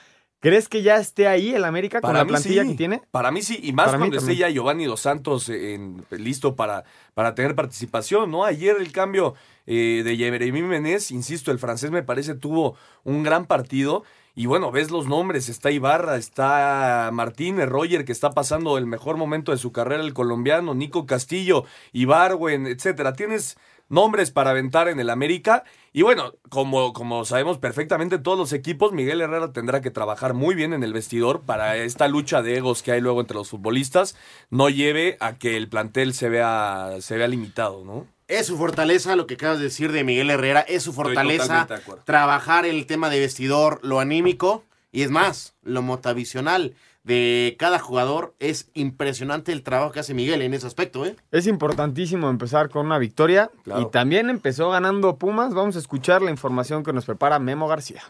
¿Crees 0.41 0.69
que 0.69 0.83
ya 0.83 0.97
esté 0.97 1.27
ahí 1.27 1.55
el 1.55 1.65
América 1.65 2.03
con 2.03 2.13
la 2.13 2.27
plantilla 2.27 2.65
sí. 2.65 2.69
que 2.69 2.75
tiene? 2.75 3.01
Para 3.11 3.31
mí 3.31 3.41
sí, 3.41 3.59
y 3.63 3.73
más 3.73 3.87
Para 3.87 3.99
cuando 3.99 4.19
esté 4.19 4.37
ya 4.37 4.51
Giovanni 4.51 4.85
Dos 4.85 5.01
Santos 5.01 5.49
en- 5.49 6.05
listo 6.11 6.55
para, 6.55 6.85
para 7.15 7.35
tener 7.35 7.55
participación, 7.55 8.31
¿no? 8.31 8.45
Ayer 8.45 8.77
el 8.79 8.93
cambio 8.93 9.35
eh, 9.67 10.03
de 10.05 10.17
Jeremy 10.19 10.61
Menez, 10.61 11.11
insisto, 11.13 11.51
el 11.51 11.59
francés 11.59 11.91
me 11.91 12.03
parece 12.03 12.35
tuvo 12.35 12.77
un 13.05 13.23
gran 13.23 13.47
partido. 13.47 14.05
Y 14.35 14.47
bueno, 14.47 14.73
ves 14.73 14.91
los 14.91 15.07
nombres, 15.07 15.49
está 15.49 15.71
Ibarra, 15.71 16.17
está 16.17 17.11
Martínez, 17.13 17.69
Roger, 17.69 18.05
que 18.05 18.13
está 18.13 18.33
pasando 18.33 18.79
el 18.79 18.87
mejor 18.87 19.17
momento 19.17 19.53
de 19.53 19.59
su 19.59 19.71
carrera, 19.71 20.03
el 20.03 20.13
colombiano, 20.13 20.75
Nico 20.75 21.07
Castillo, 21.07 21.65
Ibarwen, 21.93 22.67
etcétera. 22.67 23.13
Tienes 23.13 23.57
nombres 23.89 24.31
para 24.31 24.51
aventar 24.51 24.89
en 24.89 24.99
el 24.99 25.11
América. 25.11 25.65
Y 25.93 26.03
bueno, 26.03 26.35
como, 26.49 26.93
como 26.93 27.25
sabemos 27.25 27.59
perfectamente 27.59 28.19
todos 28.19 28.39
los 28.39 28.53
equipos, 28.53 28.93
Miguel 28.93 29.21
Herrera 29.21 29.53
tendrá 29.53 29.81
que 29.81 29.91
trabajar 29.91 30.35
muy 30.35 30.55
bien 30.55 30.73
en 30.73 30.83
el 30.83 30.93
vestidor 30.93 31.43
para 31.43 31.77
esta 31.77 32.09
lucha 32.09 32.43
de 32.43 32.57
egos 32.57 32.83
que 32.83 32.93
hay 32.93 33.01
luego 33.01 33.21
entre 33.21 33.37
los 33.37 33.51
futbolistas 33.51 34.17
no 34.51 34.69
lleve 34.69 35.17
a 35.21 35.39
que 35.39 35.57
el 35.57 35.69
plantel 35.69 36.15
se 36.15 36.29
vea, 36.29 36.97
se 37.01 37.17
vea 37.17 37.29
limitado, 37.29 37.85
¿no? 37.85 38.14
Es 38.27 38.47
su 38.47 38.57
fortaleza, 38.57 39.17
lo 39.17 39.27
que 39.27 39.35
acabas 39.35 39.59
de 39.59 39.65
decir 39.65 39.93
de 39.93 40.03
Miguel 40.03 40.31
Herrera, 40.31 40.61
es 40.61 40.83
su 40.83 40.95
fortaleza 40.95 41.69
trabajar 42.05 42.65
el 42.65 42.87
tema 42.87 43.11
de 43.11 43.21
vestidor, 43.21 43.81
lo 43.83 44.01
anímico 44.01 44.65
y 44.93 45.03
es 45.03 45.11
más, 45.11 45.55
lo 45.63 45.83
motivacional 45.83 46.75
de 47.03 47.55
cada 47.59 47.79
jugador. 47.79 48.35
Es 48.39 48.71
impresionante 48.73 49.53
el 49.53 49.63
trabajo 49.63 49.93
que 49.93 50.01
hace 50.01 50.15
Miguel 50.15 50.41
en 50.41 50.55
ese 50.55 50.67
aspecto, 50.67 51.05
¿eh? 51.05 51.17
Es 51.33 51.47
importantísimo 51.47 52.31
empezar 52.31 52.71
con 52.71 52.87
una 52.87 52.99
victoria. 52.99 53.51
Claro. 53.63 53.83
Y 53.83 53.91
también 53.91 54.31
empezó 54.31 54.71
ganando 54.71 55.17
Pumas. 55.17 55.53
Vamos 55.53 55.77
a 55.77 55.79
escuchar 55.81 56.23
la 56.23 56.31
información 56.31 56.83
que 56.83 56.95
nos 56.95 57.05
prepara 57.05 57.39
Memo 57.39 57.69
García. 57.69 58.03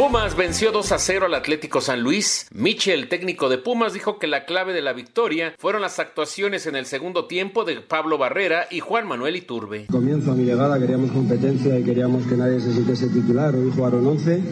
Pumas 0.00 0.34
venció 0.34 0.72
2 0.72 0.92
a 0.92 0.98
0 0.98 1.26
al 1.26 1.34
Atlético 1.34 1.82
San 1.82 2.00
Luis. 2.00 2.46
Michel, 2.54 3.10
técnico 3.10 3.50
de 3.50 3.58
Pumas, 3.58 3.92
dijo 3.92 4.18
que 4.18 4.28
la 4.28 4.46
clave 4.46 4.72
de 4.72 4.80
la 4.80 4.94
victoria 4.94 5.52
fueron 5.58 5.82
las 5.82 5.98
actuaciones 5.98 6.64
en 6.64 6.74
el 6.74 6.86
segundo 6.86 7.26
tiempo 7.26 7.66
de 7.66 7.82
Pablo 7.82 8.16
Barrera 8.16 8.64
y 8.70 8.80
Juan 8.80 9.06
Manuel 9.06 9.36
Iturbe. 9.36 9.88
Comienzo 9.90 10.32
a 10.32 10.34
mi 10.36 10.44
llegada 10.44 10.80
queríamos 10.80 11.10
competencia 11.10 11.78
y 11.78 11.84
queríamos 11.84 12.26
que 12.26 12.34
nadie 12.34 12.60
se 12.60 12.72
sintiese 12.72 13.08
titular. 13.08 13.54
Hoy 13.54 13.70
jugaron 13.76 14.06
11, 14.06 14.42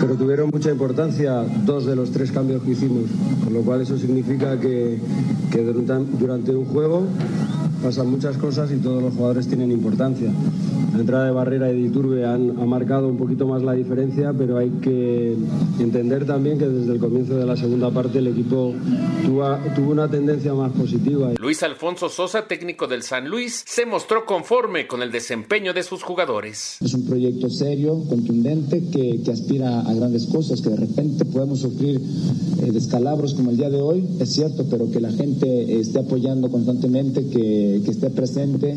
pero 0.00 0.16
tuvieron 0.16 0.50
mucha 0.50 0.72
importancia 0.72 1.44
dos 1.64 1.86
de 1.86 1.94
los 1.94 2.10
tres 2.10 2.32
cambios 2.32 2.64
que 2.64 2.72
hicimos. 2.72 3.04
Con 3.44 3.54
lo 3.54 3.62
cual 3.62 3.82
eso 3.82 3.96
significa 3.98 4.58
que, 4.58 4.98
que 5.52 5.62
durante, 5.62 6.50
un 6.50 6.64
juego 6.64 7.06
pasan 7.84 8.10
muchas 8.10 8.36
cosas 8.36 8.72
y 8.72 8.78
todos 8.78 9.00
los 9.00 9.14
jugadores 9.14 9.46
tienen 9.46 9.70
importancia. 9.70 10.32
La 10.92 11.00
entrada 11.00 11.26
de 11.26 11.30
Barrera 11.30 11.70
y 11.70 11.80
de 11.80 11.88
Iturbe 11.88 12.26
han, 12.26 12.58
ha 12.58 12.64
marcado 12.64 13.08
un 13.08 13.16
poquito 13.16 13.46
más 13.46 13.62
la 13.62 13.74
diferencia, 13.74 14.32
pero 14.36 14.56
hay 14.56 14.70
que 14.82 14.87
entender 15.78 16.26
también 16.26 16.58
que 16.58 16.68
desde 16.68 16.92
el 16.92 16.98
comienzo 16.98 17.36
de 17.36 17.46
la 17.46 17.56
segunda 17.56 17.90
parte 17.90 18.18
el 18.18 18.28
equipo 18.28 18.74
tuvo, 19.24 19.56
tuvo 19.74 19.92
una 19.92 20.10
tendencia 20.10 20.54
más 20.54 20.72
positiva. 20.72 21.32
Luis 21.38 21.62
Alfonso 21.62 22.08
Sosa, 22.08 22.46
técnico 22.46 22.86
del 22.86 23.02
San 23.02 23.28
Luis, 23.28 23.64
se 23.66 23.86
mostró 23.86 24.24
conforme 24.24 24.86
con 24.86 25.02
el 25.02 25.10
desempeño 25.10 25.72
de 25.72 25.82
sus 25.82 26.02
jugadores. 26.02 26.78
Es 26.80 26.94
un 26.94 27.06
proyecto 27.06 27.48
serio, 27.50 28.02
contundente, 28.08 28.82
que, 28.90 29.20
que 29.24 29.30
aspira 29.30 29.80
a 29.80 29.94
grandes 29.94 30.26
cosas, 30.26 30.60
que 30.60 30.70
de 30.70 30.76
repente 30.76 31.24
podemos 31.24 31.60
sufrir 31.60 32.00
eh, 32.62 32.72
descalabros 32.72 33.34
como 33.34 33.50
el 33.50 33.56
día 33.56 33.70
de 33.70 33.80
hoy, 33.80 34.04
es 34.20 34.32
cierto, 34.32 34.66
pero 34.70 34.90
que 34.90 35.00
la 35.00 35.12
gente 35.12 35.80
esté 35.80 36.00
apoyando 36.00 36.50
constantemente, 36.50 37.26
que, 37.28 37.82
que 37.84 37.90
esté 37.90 38.10
presente 38.10 38.76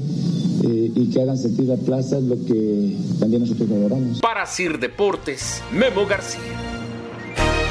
eh, 0.64 0.92
y 0.96 1.10
que 1.10 1.22
hagan 1.22 1.38
sentir 1.38 1.66
la 1.66 1.78
plaza 1.78 2.18
es 2.18 2.24
lo 2.24 2.36
que 2.46 2.96
también 3.20 3.42
nosotros 3.42 3.70
valoramos. 3.70 4.20
Para 4.20 4.46
Sir 4.46 4.80
Deportes, 4.80 5.62
Memo 5.72 6.01
García. 6.08 6.42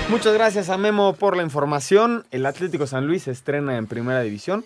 Muchas 0.09 0.35
gracias 0.35 0.71
a 0.71 0.77
Memo 0.77 1.15
por 1.15 1.37
la 1.37 1.43
información. 1.43 2.27
El 2.31 2.47
Atlético 2.47 2.87
San 2.87 3.07
Luis 3.07 3.25
se 3.25 3.31
estrena 3.31 3.77
en 3.77 3.87
primera 3.87 4.21
división 4.23 4.65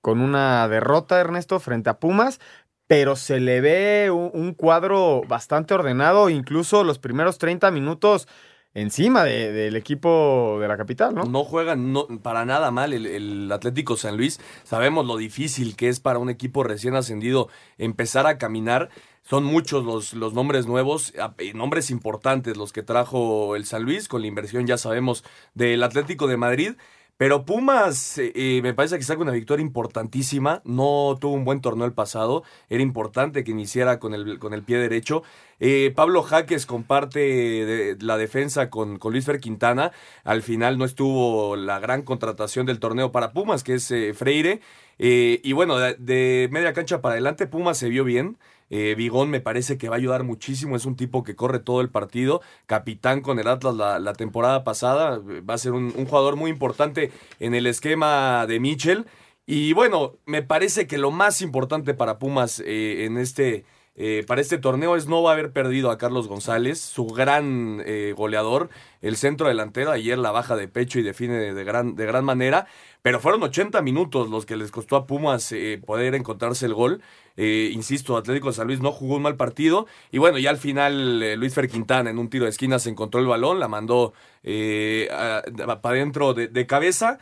con 0.00 0.20
una 0.20 0.68
derrota, 0.68 1.18
Ernesto, 1.18 1.58
frente 1.60 1.90
a 1.90 1.98
Pumas, 1.98 2.38
pero 2.86 3.16
se 3.16 3.40
le 3.40 3.60
ve 3.60 4.10
un, 4.10 4.30
un 4.34 4.54
cuadro 4.54 5.22
bastante 5.26 5.74
ordenado, 5.74 6.28
incluso 6.28 6.84
los 6.84 6.98
primeros 6.98 7.38
30 7.38 7.70
minutos 7.70 8.28
encima 8.74 9.24
de- 9.24 9.52
del 9.52 9.76
equipo 9.76 10.58
de 10.60 10.68
la 10.68 10.76
capital, 10.76 11.14
¿no? 11.14 11.24
No 11.24 11.44
juegan 11.44 11.94
para 12.22 12.44
nada 12.44 12.70
mal 12.70 12.92
el, 12.92 13.06
el 13.06 13.50
Atlético 13.52 13.96
San 13.96 14.16
Luis. 14.16 14.40
Sabemos 14.64 15.06
lo 15.06 15.16
difícil 15.16 15.76
que 15.76 15.88
es 15.88 16.00
para 16.00 16.18
un 16.18 16.28
equipo 16.30 16.64
recién 16.64 16.96
ascendido 16.96 17.48
empezar 17.78 18.26
a 18.26 18.36
caminar. 18.38 18.90
Son 19.22 19.44
muchos 19.44 19.84
los, 19.84 20.12
los 20.12 20.34
nombres 20.34 20.66
nuevos, 20.66 21.14
eh, 21.38 21.54
nombres 21.54 21.90
importantes 21.90 22.56
los 22.58 22.72
que 22.72 22.82
trajo 22.82 23.56
el 23.56 23.64
San 23.64 23.82
Luis 23.84 24.06
con 24.08 24.20
la 24.20 24.26
inversión, 24.26 24.66
ya 24.66 24.76
sabemos, 24.76 25.24
del 25.54 25.82
Atlético 25.82 26.26
de 26.26 26.36
Madrid. 26.36 26.72
Pero 27.16 27.44
Pumas 27.44 28.18
eh, 28.18 28.32
eh, 28.34 28.60
me 28.62 28.74
parece 28.74 28.96
que 28.98 29.04
saca 29.04 29.22
una 29.22 29.32
victoria 29.32 29.62
importantísima. 29.64 30.62
No 30.64 31.16
tuvo 31.20 31.34
un 31.34 31.44
buen 31.44 31.60
torneo 31.60 31.86
el 31.86 31.92
pasado. 31.92 32.42
Era 32.68 32.82
importante 32.82 33.44
que 33.44 33.52
iniciara 33.52 34.00
con 34.00 34.14
el, 34.14 34.38
con 34.40 34.52
el 34.52 34.64
pie 34.64 34.78
derecho. 34.78 35.22
Eh, 35.60 35.92
Pablo 35.94 36.22
Jaques 36.22 36.66
comparte 36.66 37.20
de- 37.20 37.96
la 38.00 38.16
defensa 38.16 38.68
con, 38.68 38.98
con 38.98 39.12
Luis 39.12 39.24
Fer 39.26 39.38
Quintana. 39.40 39.92
Al 40.24 40.42
final 40.42 40.76
no 40.76 40.84
estuvo 40.84 41.54
la 41.56 41.78
gran 41.78 42.02
contratación 42.02 42.66
del 42.66 42.80
torneo 42.80 43.12
para 43.12 43.32
Pumas, 43.32 43.62
que 43.62 43.74
es 43.74 43.90
eh, 43.92 44.12
Freire. 44.14 44.60
Eh, 44.98 45.40
y 45.44 45.52
bueno, 45.52 45.78
de, 45.78 45.94
de 45.94 46.48
media 46.50 46.72
cancha 46.72 47.00
para 47.00 47.12
adelante, 47.14 47.46
Pumas 47.46 47.78
se 47.78 47.88
vio 47.88 48.04
bien. 48.04 48.38
Eh, 48.76 48.96
Vigón 48.96 49.30
me 49.30 49.40
parece 49.40 49.78
que 49.78 49.88
va 49.88 49.94
a 49.94 49.98
ayudar 49.98 50.24
muchísimo. 50.24 50.74
Es 50.74 50.84
un 50.84 50.96
tipo 50.96 51.22
que 51.22 51.36
corre 51.36 51.60
todo 51.60 51.80
el 51.80 51.90
partido. 51.90 52.40
Capitán 52.66 53.20
con 53.20 53.38
el 53.38 53.46
Atlas 53.46 53.76
la, 53.76 54.12
temporada 54.14 54.64
pasada. 54.64 55.20
Eh, 55.30 55.42
Va 55.48 55.54
a 55.54 55.58
ser 55.58 55.72
un, 55.72 55.92
un 55.96 56.06
jugador 56.06 56.34
muy 56.34 56.50
importante 56.50 57.12
en 57.38 57.54
el 57.54 57.68
esquema 57.68 58.46
de 58.48 58.58
Mitchell. 58.58 59.06
Y 59.46 59.74
bueno, 59.74 60.14
me 60.26 60.42
parece 60.42 60.88
que 60.88 60.98
lo 60.98 61.12
más 61.12 61.40
importante 61.40 61.94
para 61.94 62.18
Pumas 62.18 62.60
eh, 62.66 63.04
en 63.04 63.16
este, 63.16 63.64
eh, 63.96 64.24
para 64.26 64.40
este 64.40 64.58
torneo 64.58 64.96
es 64.96 65.06
no 65.06 65.28
haber 65.28 65.52
perdido 65.52 65.90
a 65.90 65.98
Carlos 65.98 66.26
González, 66.26 66.80
su 66.80 67.06
gran 67.06 67.80
eh, 67.86 68.12
goleador, 68.16 68.68
el 69.00 69.16
centro 69.16 69.46
delantero. 69.46 69.92
Ayer 69.92 70.18
la 70.18 70.32
baja 70.32 70.56
de 70.56 70.66
pecho 70.66 70.98
y 70.98 71.02
define 71.02 71.54
de, 71.54 71.64
gran, 71.64 71.94
de 71.94 72.04
gran 72.06 72.24
manera. 72.24 72.66
Pero 73.02 73.20
fueron 73.20 73.42
80 73.44 73.82
minutos 73.82 74.30
los 74.30 74.46
que 74.46 74.56
les 74.56 74.72
costó 74.72 74.96
a 74.96 75.06
Pumas 75.06 75.52
eh, 75.52 75.80
poder 75.84 76.14
encontrarse 76.14 76.66
el 76.66 76.74
gol. 76.74 77.02
Insisto, 77.36 78.16
Atlético 78.16 78.48
de 78.48 78.54
San 78.54 78.66
Luis 78.68 78.80
no 78.80 78.90
jugó 78.92 79.16
un 79.16 79.22
mal 79.22 79.36
partido. 79.36 79.86
Y 80.10 80.18
bueno, 80.18 80.38
ya 80.38 80.50
al 80.50 80.56
final 80.56 81.38
Luis 81.38 81.54
Fer 81.54 81.68
Quintana 81.68 82.10
en 82.10 82.18
un 82.18 82.30
tiro 82.30 82.44
de 82.44 82.50
esquina 82.50 82.78
se 82.78 82.90
encontró 82.90 83.20
el 83.20 83.26
balón, 83.26 83.60
la 83.60 83.68
mandó 83.68 84.12
para 84.42 85.80
adentro 85.82 86.32
de, 86.32 86.48
de 86.48 86.66
cabeza. 86.66 87.18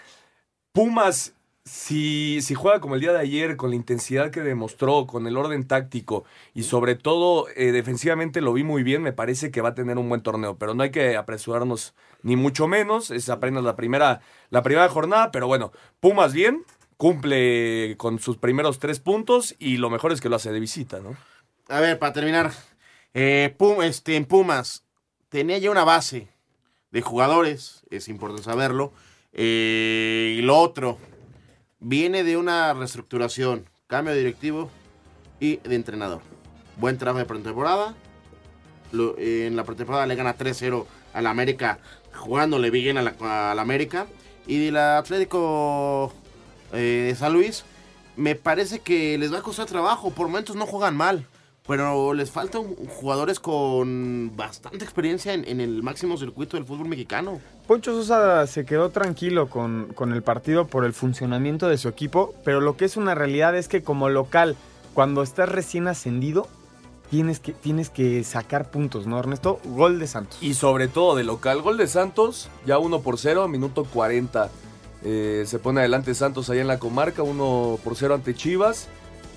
Pumas, 0.72 1.34
si, 1.64 2.40
si 2.42 2.54
juega 2.54 2.80
como 2.80 2.96
el 2.96 3.00
día 3.00 3.12
de 3.12 3.20
ayer, 3.20 3.56
con 3.56 3.70
la 3.70 3.76
intensidad 3.76 4.30
que 4.30 4.40
demostró, 4.40 5.06
con 5.06 5.26
el 5.26 5.36
orden 5.36 5.66
táctico 5.66 6.24
y 6.54 6.64
sobre 6.64 6.96
todo 6.96 7.46
eh, 7.54 7.70
defensivamente 7.70 8.40
lo 8.40 8.52
vi 8.52 8.64
muy 8.64 8.82
bien, 8.82 9.02
me 9.02 9.12
parece 9.12 9.50
que 9.50 9.60
va 9.60 9.70
a 9.70 9.74
tener 9.74 9.96
un 9.98 10.08
buen 10.08 10.22
torneo, 10.22 10.58
pero 10.58 10.74
no 10.74 10.82
hay 10.82 10.90
que 10.90 11.16
apresurarnos 11.16 11.94
ni 12.22 12.34
mucho 12.36 12.66
menos, 12.66 13.10
es 13.10 13.28
apenas 13.28 13.62
la 13.62 13.76
primera, 13.76 14.20
la 14.50 14.62
primera 14.62 14.88
jornada, 14.88 15.30
pero 15.30 15.46
bueno, 15.46 15.72
Pumas 16.00 16.32
bien, 16.32 16.64
cumple 16.96 17.94
con 17.96 18.18
sus 18.18 18.38
primeros 18.38 18.78
tres 18.80 18.98
puntos 18.98 19.54
y 19.58 19.76
lo 19.76 19.88
mejor 19.88 20.12
es 20.12 20.20
que 20.20 20.28
lo 20.28 20.36
hace 20.36 20.50
de 20.52 20.60
visita, 20.60 21.00
¿no? 21.00 21.16
A 21.68 21.80
ver, 21.80 21.98
para 21.98 22.12
terminar, 22.12 22.52
eh, 23.14 23.56
este, 23.82 24.16
en 24.16 24.24
Pumas 24.24 24.84
tenía 25.28 25.58
ya 25.58 25.70
una 25.70 25.84
base 25.84 26.28
de 26.90 27.02
jugadores, 27.02 27.84
es 27.90 28.08
importante 28.08 28.42
saberlo. 28.42 28.92
eh, 29.32 30.36
y 30.38 30.42
lo 30.42 30.58
otro, 30.58 30.98
viene 31.82 32.22
de 32.22 32.36
una 32.36 32.72
reestructuración, 32.72 33.68
cambio 33.86 34.14
directivo 34.14 34.70
y 35.40 35.56
de 35.56 35.74
entrenador. 35.74 36.22
Buen 36.76 36.96
trabajo 36.96 37.18
de 37.18 37.26
pretemporada. 37.26 37.94
En 39.18 39.56
la 39.56 39.64
pretemporada 39.64 40.06
le 40.06 40.14
gana 40.14 40.36
3-0 40.36 40.86
al 41.12 41.26
América, 41.26 41.78
jugándole 42.14 42.70
bien 42.70 42.98
a 42.98 43.02
la, 43.02 43.50
al 43.50 43.58
América. 43.58 44.06
Y 44.46 44.64
del 44.64 44.76
Atlético 44.76 46.12
eh, 46.72 47.06
de 47.08 47.14
San 47.14 47.32
Luis, 47.32 47.64
me 48.16 48.34
parece 48.34 48.80
que 48.80 49.18
les 49.18 49.32
va 49.32 49.38
a 49.38 49.42
costar 49.42 49.66
trabajo. 49.66 50.10
Por 50.10 50.28
momentos 50.28 50.56
no 50.56 50.66
juegan 50.66 50.96
mal, 50.96 51.26
pero 51.66 52.14
les 52.14 52.30
faltan 52.30 52.74
jugadores 52.74 53.40
con 53.40 54.36
bastante 54.36 54.84
experiencia 54.84 55.32
en, 55.32 55.46
en 55.48 55.60
el 55.60 55.82
máximo 55.82 56.16
circuito 56.16 56.56
del 56.56 56.66
fútbol 56.66 56.88
mexicano. 56.88 57.40
Poncho 57.66 57.92
Sosa 57.92 58.46
se 58.46 58.64
quedó 58.64 58.90
tranquilo 58.90 59.48
con, 59.48 59.92
con 59.94 60.12
el 60.12 60.22
partido 60.22 60.66
por 60.66 60.84
el 60.84 60.92
funcionamiento 60.92 61.68
de 61.68 61.78
su 61.78 61.88
equipo, 61.88 62.34
pero 62.44 62.60
lo 62.60 62.76
que 62.76 62.84
es 62.84 62.96
una 62.96 63.14
realidad 63.14 63.56
es 63.56 63.68
que 63.68 63.82
como 63.82 64.08
local, 64.08 64.56
cuando 64.94 65.22
estás 65.22 65.48
recién 65.48 65.86
ascendido, 65.86 66.48
tienes 67.12 67.40
que, 67.40 67.52
tienes 67.52 67.90
que 67.90 68.24
sacar 68.24 68.70
puntos, 68.70 69.06
¿no, 69.06 69.18
Ernesto? 69.18 69.60
Gol 69.64 69.98
de 69.98 70.06
Santos. 70.06 70.38
Y 70.42 70.54
sobre 70.54 70.88
todo 70.88 71.14
de 71.14 71.24
local, 71.24 71.60
gol 71.60 71.76
de 71.76 71.86
Santos, 71.86 72.48
ya 72.64 72.78
1 72.78 73.02
por 73.02 73.18
0, 73.18 73.48
minuto 73.48 73.84
40. 73.84 74.50
Eh, 75.04 75.44
se 75.46 75.58
pone 75.58 75.80
adelante 75.80 76.14
Santos 76.14 76.48
allá 76.48 76.62
en 76.62 76.68
la 76.68 76.78
comarca, 76.78 77.22
1 77.22 77.80
por 77.84 77.96
0 77.96 78.14
ante 78.14 78.34
Chivas. 78.34 78.88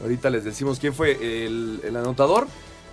Ahorita 0.01 0.29
les 0.29 0.45
decimos 0.45 0.79
quién 0.79 0.93
fue 0.93 1.45
el, 1.45 1.81
el 1.83 1.97
anotador. 1.97 2.47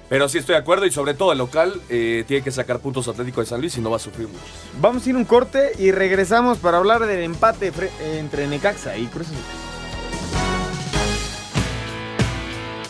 Pero 0.08 0.28
sí 0.28 0.38
estoy 0.38 0.54
de 0.54 0.60
acuerdo 0.60 0.84
y 0.86 0.90
sobre 0.92 1.14
todo 1.14 1.32
el 1.32 1.38
local 1.38 1.80
eh, 1.88 2.24
tiene 2.26 2.44
que 2.44 2.50
sacar 2.50 2.80
puntos 2.80 3.08
Atlético 3.08 3.40
de 3.40 3.46
San 3.46 3.60
Luis 3.60 3.76
y 3.78 3.80
no 3.80 3.90
va 3.90 3.96
a 3.96 4.00
sufrir 4.00 4.28
mucho. 4.28 4.40
Vamos 4.80 5.06
a 5.06 5.10
ir 5.10 5.16
un 5.16 5.24
corte 5.24 5.72
y 5.78 5.90
regresamos 5.90 6.58
para 6.58 6.78
hablar 6.78 7.06
del 7.06 7.22
empate 7.22 7.72
entre 8.18 8.46
Necaxa 8.46 8.96
y 8.96 9.06
Cruz 9.06 9.28
Azul. 9.28 9.38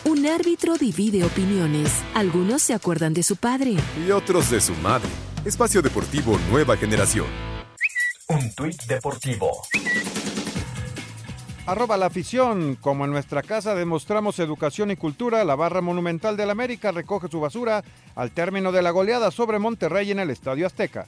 Un 0.05 0.27
árbitro 0.27 0.75
divide 0.75 1.23
opiniones. 1.23 2.03
Algunos 2.13 2.61
se 2.61 2.73
acuerdan 2.73 3.13
de 3.13 3.23
su 3.23 3.35
padre. 3.35 3.75
Y 4.05 4.11
otros 4.11 4.49
de 4.51 4.61
su 4.61 4.73
madre. 4.75 5.09
Espacio 5.43 5.81
Deportivo 5.81 6.37
Nueva 6.49 6.77
Generación. 6.77 7.27
Un 8.29 8.53
tuit 8.53 8.81
deportivo. 8.83 9.63
Arroba 11.65 11.95
la 11.95 12.07
afición. 12.07 12.75
Como 12.75 13.05
en 13.05 13.11
nuestra 13.11 13.41
casa 13.41 13.73
demostramos 13.73 14.39
educación 14.39 14.91
y 14.91 14.97
cultura, 14.97 15.45
la 15.45 15.55
barra 15.55 15.81
monumental 15.81 16.35
del 16.35 16.49
América 16.49 16.91
recoge 16.91 17.29
su 17.29 17.39
basura 17.39 17.83
al 18.15 18.31
término 18.31 18.71
de 18.73 18.81
la 18.81 18.91
goleada 18.91 19.31
sobre 19.31 19.59
Monterrey 19.59 20.11
en 20.11 20.19
el 20.19 20.29
Estadio 20.29 20.67
Azteca. 20.67 21.07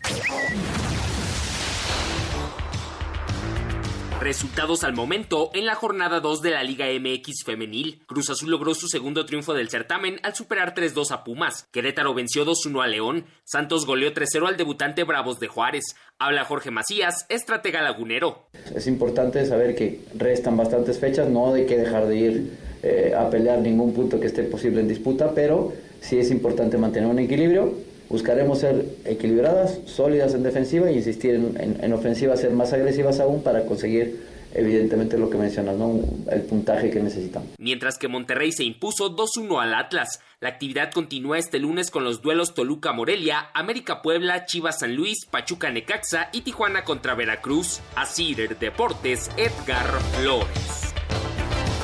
Resultados 4.25 4.83
al 4.83 4.95
momento 4.95 5.51
en 5.53 5.67
la 5.67 5.75
jornada 5.75 6.19
2 6.19 6.41
de 6.41 6.49
la 6.49 6.63
Liga 6.63 6.87
MX 6.87 7.43
femenil. 7.45 8.01
Cruz 8.07 8.31
Azul 8.31 8.49
logró 8.49 8.73
su 8.73 8.87
segundo 8.87 9.23
triunfo 9.27 9.53
del 9.53 9.69
certamen 9.69 10.19
al 10.23 10.33
superar 10.33 10.73
3-2 10.73 11.11
a 11.11 11.23
Pumas. 11.23 11.67
Querétaro 11.71 12.15
venció 12.15 12.43
2-1 12.43 12.83
a 12.83 12.87
León. 12.87 13.25
Santos 13.43 13.85
goleó 13.85 14.15
3-0 14.15 14.47
al 14.47 14.57
debutante 14.57 15.03
Bravos 15.03 15.39
de 15.39 15.47
Juárez. 15.47 15.83
Habla 16.17 16.43
Jorge 16.43 16.71
Macías, 16.71 17.27
estratega 17.29 17.83
lagunero. 17.83 18.47
Es 18.73 18.87
importante 18.87 19.45
saber 19.45 19.75
que 19.75 20.01
restan 20.15 20.57
bastantes 20.57 20.97
fechas, 20.97 21.29
no 21.29 21.53
hay 21.53 21.67
que 21.67 21.77
dejar 21.77 22.07
de 22.07 22.17
ir 22.17 22.57
eh, 22.81 23.13
a 23.15 23.29
pelear 23.29 23.59
ningún 23.59 23.93
punto 23.93 24.19
que 24.19 24.25
esté 24.25 24.41
posible 24.41 24.81
en 24.81 24.87
disputa, 24.87 25.35
pero 25.35 25.71
sí 26.01 26.17
es 26.17 26.31
importante 26.31 26.79
mantener 26.79 27.09
un 27.09 27.19
equilibrio. 27.19 27.75
Buscaremos 28.09 28.59
ser 28.59 28.85
equilibradas, 29.05 29.79
sólidas 29.85 30.33
en 30.33 30.43
defensiva 30.43 30.89
e 30.89 30.93
insistir 30.93 31.35
en, 31.35 31.55
en- 31.59 31.83
en 31.83 31.93
ofensiva, 31.93 32.37
ser 32.37 32.51
más 32.51 32.71
agresivas 32.73 33.19
aún 33.19 33.41
para 33.43 33.65
conseguir 33.65 34.35
evidentemente 34.53 35.17
lo 35.17 35.29
que 35.29 35.37
mencionas, 35.37 35.75
¿no? 35.75 35.99
el 36.31 36.41
puntaje 36.43 36.89
que 36.89 37.01
necesitamos. 37.01 37.49
Mientras 37.59 37.97
que 37.97 38.07
Monterrey 38.07 38.53
se 38.53 38.63
impuso 38.63 39.13
2-1 39.15 39.61
al 39.61 39.73
Atlas. 39.73 40.21
La 40.39 40.49
actividad 40.49 40.91
continúa 40.91 41.37
este 41.39 41.59
lunes 41.59 41.89
con 41.91 42.03
los 42.05 42.21
duelos 42.21 42.53
Toluca-Morelia, 42.53 43.49
América-Puebla, 43.53 44.45
Chivas-San 44.45 44.95
Luis, 44.95 45.25
Pachuca-Necaxa 45.29 46.29
y 46.31 46.41
Tijuana 46.41 46.83
contra 46.85 47.15
Veracruz. 47.15 47.81
Así 47.95 48.33
Deportes, 48.35 49.29
Edgar 49.37 49.87
Flores. 50.21 50.84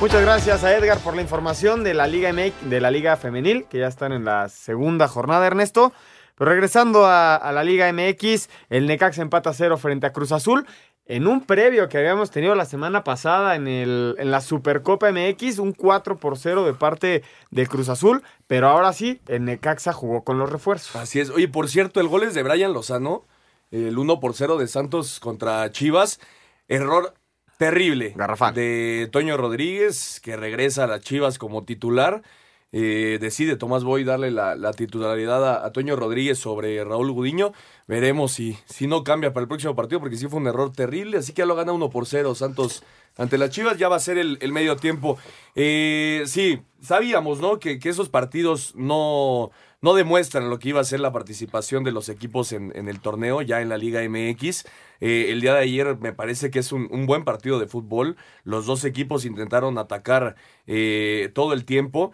Muchas 0.02 0.24
gracias 0.24 0.64
a 0.64 0.76
Edgar 0.76 0.98
por 0.98 1.16
la 1.16 1.22
información 1.22 1.84
de 1.84 1.94
la 1.94 2.08
Liga 2.08 2.34
MX, 2.34 2.72
de 2.72 2.82
la 2.82 2.90
Liga 2.90 3.16
Femenil, 3.18 3.66
que 3.66 3.78
ya 3.78 3.88
están 3.88 4.12
en 4.14 4.26
la 4.26 4.50
segunda 4.50 5.08
jornada, 5.08 5.46
Ernesto. 5.46 5.94
Pero 6.34 6.50
regresando 6.50 7.06
a, 7.06 7.52
la 7.54 7.64
Liga 7.64 7.94
MX, 7.94 8.50
el 8.72 8.88
Necaxa 8.88 9.22
empata 9.22 9.54
cero 9.54 9.78
frente 9.78 10.08
a 10.08 10.12
Cruz 10.12 10.32
Azul. 10.32 10.66
En 11.06 11.28
un 11.28 11.46
previo 11.46 11.88
que 11.88 12.00
habíamos 12.00 12.32
tenido 12.32 12.56
la 12.56 12.66
semana 12.66 13.04
pasada 13.04 13.56
en 13.56 14.32
la 14.32 14.42
Supercopa 14.42 15.12
MX, 15.12 15.60
un 15.60 15.72
4 15.72 16.18
por 16.18 16.36
0 16.40 16.66
de 16.66 16.74
parte 16.74 17.22
de 17.52 17.68
Cruz 17.68 17.88
Azul, 17.88 18.24
pero 18.48 18.70
ahora 18.70 18.94
sí, 18.94 19.22
el 19.28 19.46
Necaxa 19.46 19.94
jugó 19.94 20.24
con 20.24 20.40
los 20.40 20.50
refuerzos. 20.50 20.96
Así 20.96 21.20
es. 21.20 21.30
Oye, 21.30 21.48
por 21.48 21.70
cierto, 21.70 22.02
el 22.02 22.08
gol 22.08 22.24
es 22.24 22.34
de 22.34 22.42
Brian 22.42 22.74
Lozano, 22.74 23.28
el 23.70 23.96
1 23.96 24.20
por 24.20 24.34
0 24.34 24.58
de 24.58 24.68
Santos 24.68 25.20
contra 25.20 25.72
Chivas. 25.72 26.20
Error 26.68 27.14
terrible. 27.62 28.14
Garrafal. 28.16 28.56
De 28.56 29.08
Toño 29.12 29.38
Rodríguez, 29.38 30.20
que 30.24 30.36
regresa 30.36 30.86
a 30.86 30.88
las 30.88 31.02
Chivas 31.02 31.38
como 31.38 31.64
titular. 31.64 32.24
Eh, 32.72 33.20
decide 33.22 33.56
Tomás 33.56 33.84
Boy 33.84 34.04
darle 34.04 34.32
la, 34.32 34.56
la 34.56 34.74
titularidad 34.74 35.48
a, 35.48 35.64
a, 35.64 35.72
Toño 35.72 35.96
Rodríguez 35.96 36.40
sobre 36.40 36.84
Raúl 36.84 37.12
Gudiño. 37.12 37.52
Veremos 37.86 38.32
si, 38.32 38.58
si 38.66 38.88
no 38.88 39.04
cambia 39.04 39.32
para 39.32 39.44
el 39.44 39.48
próximo 39.48 39.76
partido, 39.76 40.00
porque 40.00 40.18
sí 40.18 40.28
fue 40.28 40.40
un 40.40 40.48
error 40.48 40.74
terrible. 40.74 41.20
Así 41.20 41.34
que 41.34 41.44
ya 41.44 41.46
lo 41.46 41.54
gana 41.54 41.72
1 41.72 41.92
por 41.92 42.08
0 42.08 42.34
Santos 42.34 42.84
ante 43.16 43.38
las 43.38 43.52
Chivas. 43.52 43.78
Ya 43.78 43.90
va 43.90 43.98
a 43.98 44.00
ser 44.00 44.18
el, 44.18 44.40
el 44.42 44.52
medio 44.52 44.76
tiempo. 44.78 45.20
Eh, 45.54 46.24
sí, 46.26 46.64
sabíamos, 46.82 47.42
¿no? 47.42 47.60
Que, 47.60 47.78
que 47.78 47.90
esos 47.90 48.10
partidos 48.10 48.74
no, 48.74 49.52
no 49.82 49.94
demuestran 49.94 50.50
lo 50.50 50.60
que 50.60 50.70
iba 50.70 50.82
a 50.82 50.84
ser 50.84 51.00
la 51.00 51.12
participación 51.12 51.84
de 51.84 51.92
los 51.92 52.08
equipos 52.10 52.52
en, 52.52 52.72
en 52.76 52.88
el 52.88 53.00
torneo, 53.00 53.42
ya 53.42 53.62
en 53.62 53.70
la 53.70 53.78
Liga 53.78 54.02
MX. 54.08 54.66
Eh, 55.02 55.32
el 55.32 55.42
día 55.42 55.56
de 55.56 55.62
ayer 55.62 55.98
me 56.00 56.14
parece 56.14 56.52
que 56.52 56.60
es 56.60 56.72
un, 56.72 56.88
buen 57.08 57.26
partido 57.26 57.60
de 57.60 57.68
fútbol. 57.68 58.16
Los 58.44 58.68
dos 58.68 58.86
equipos 58.86 59.26
intentaron 59.26 59.78
atacar 59.80 60.36
eh, 60.68 61.32
todo 61.34 61.54
el 61.54 61.66
tiempo. 61.66 62.12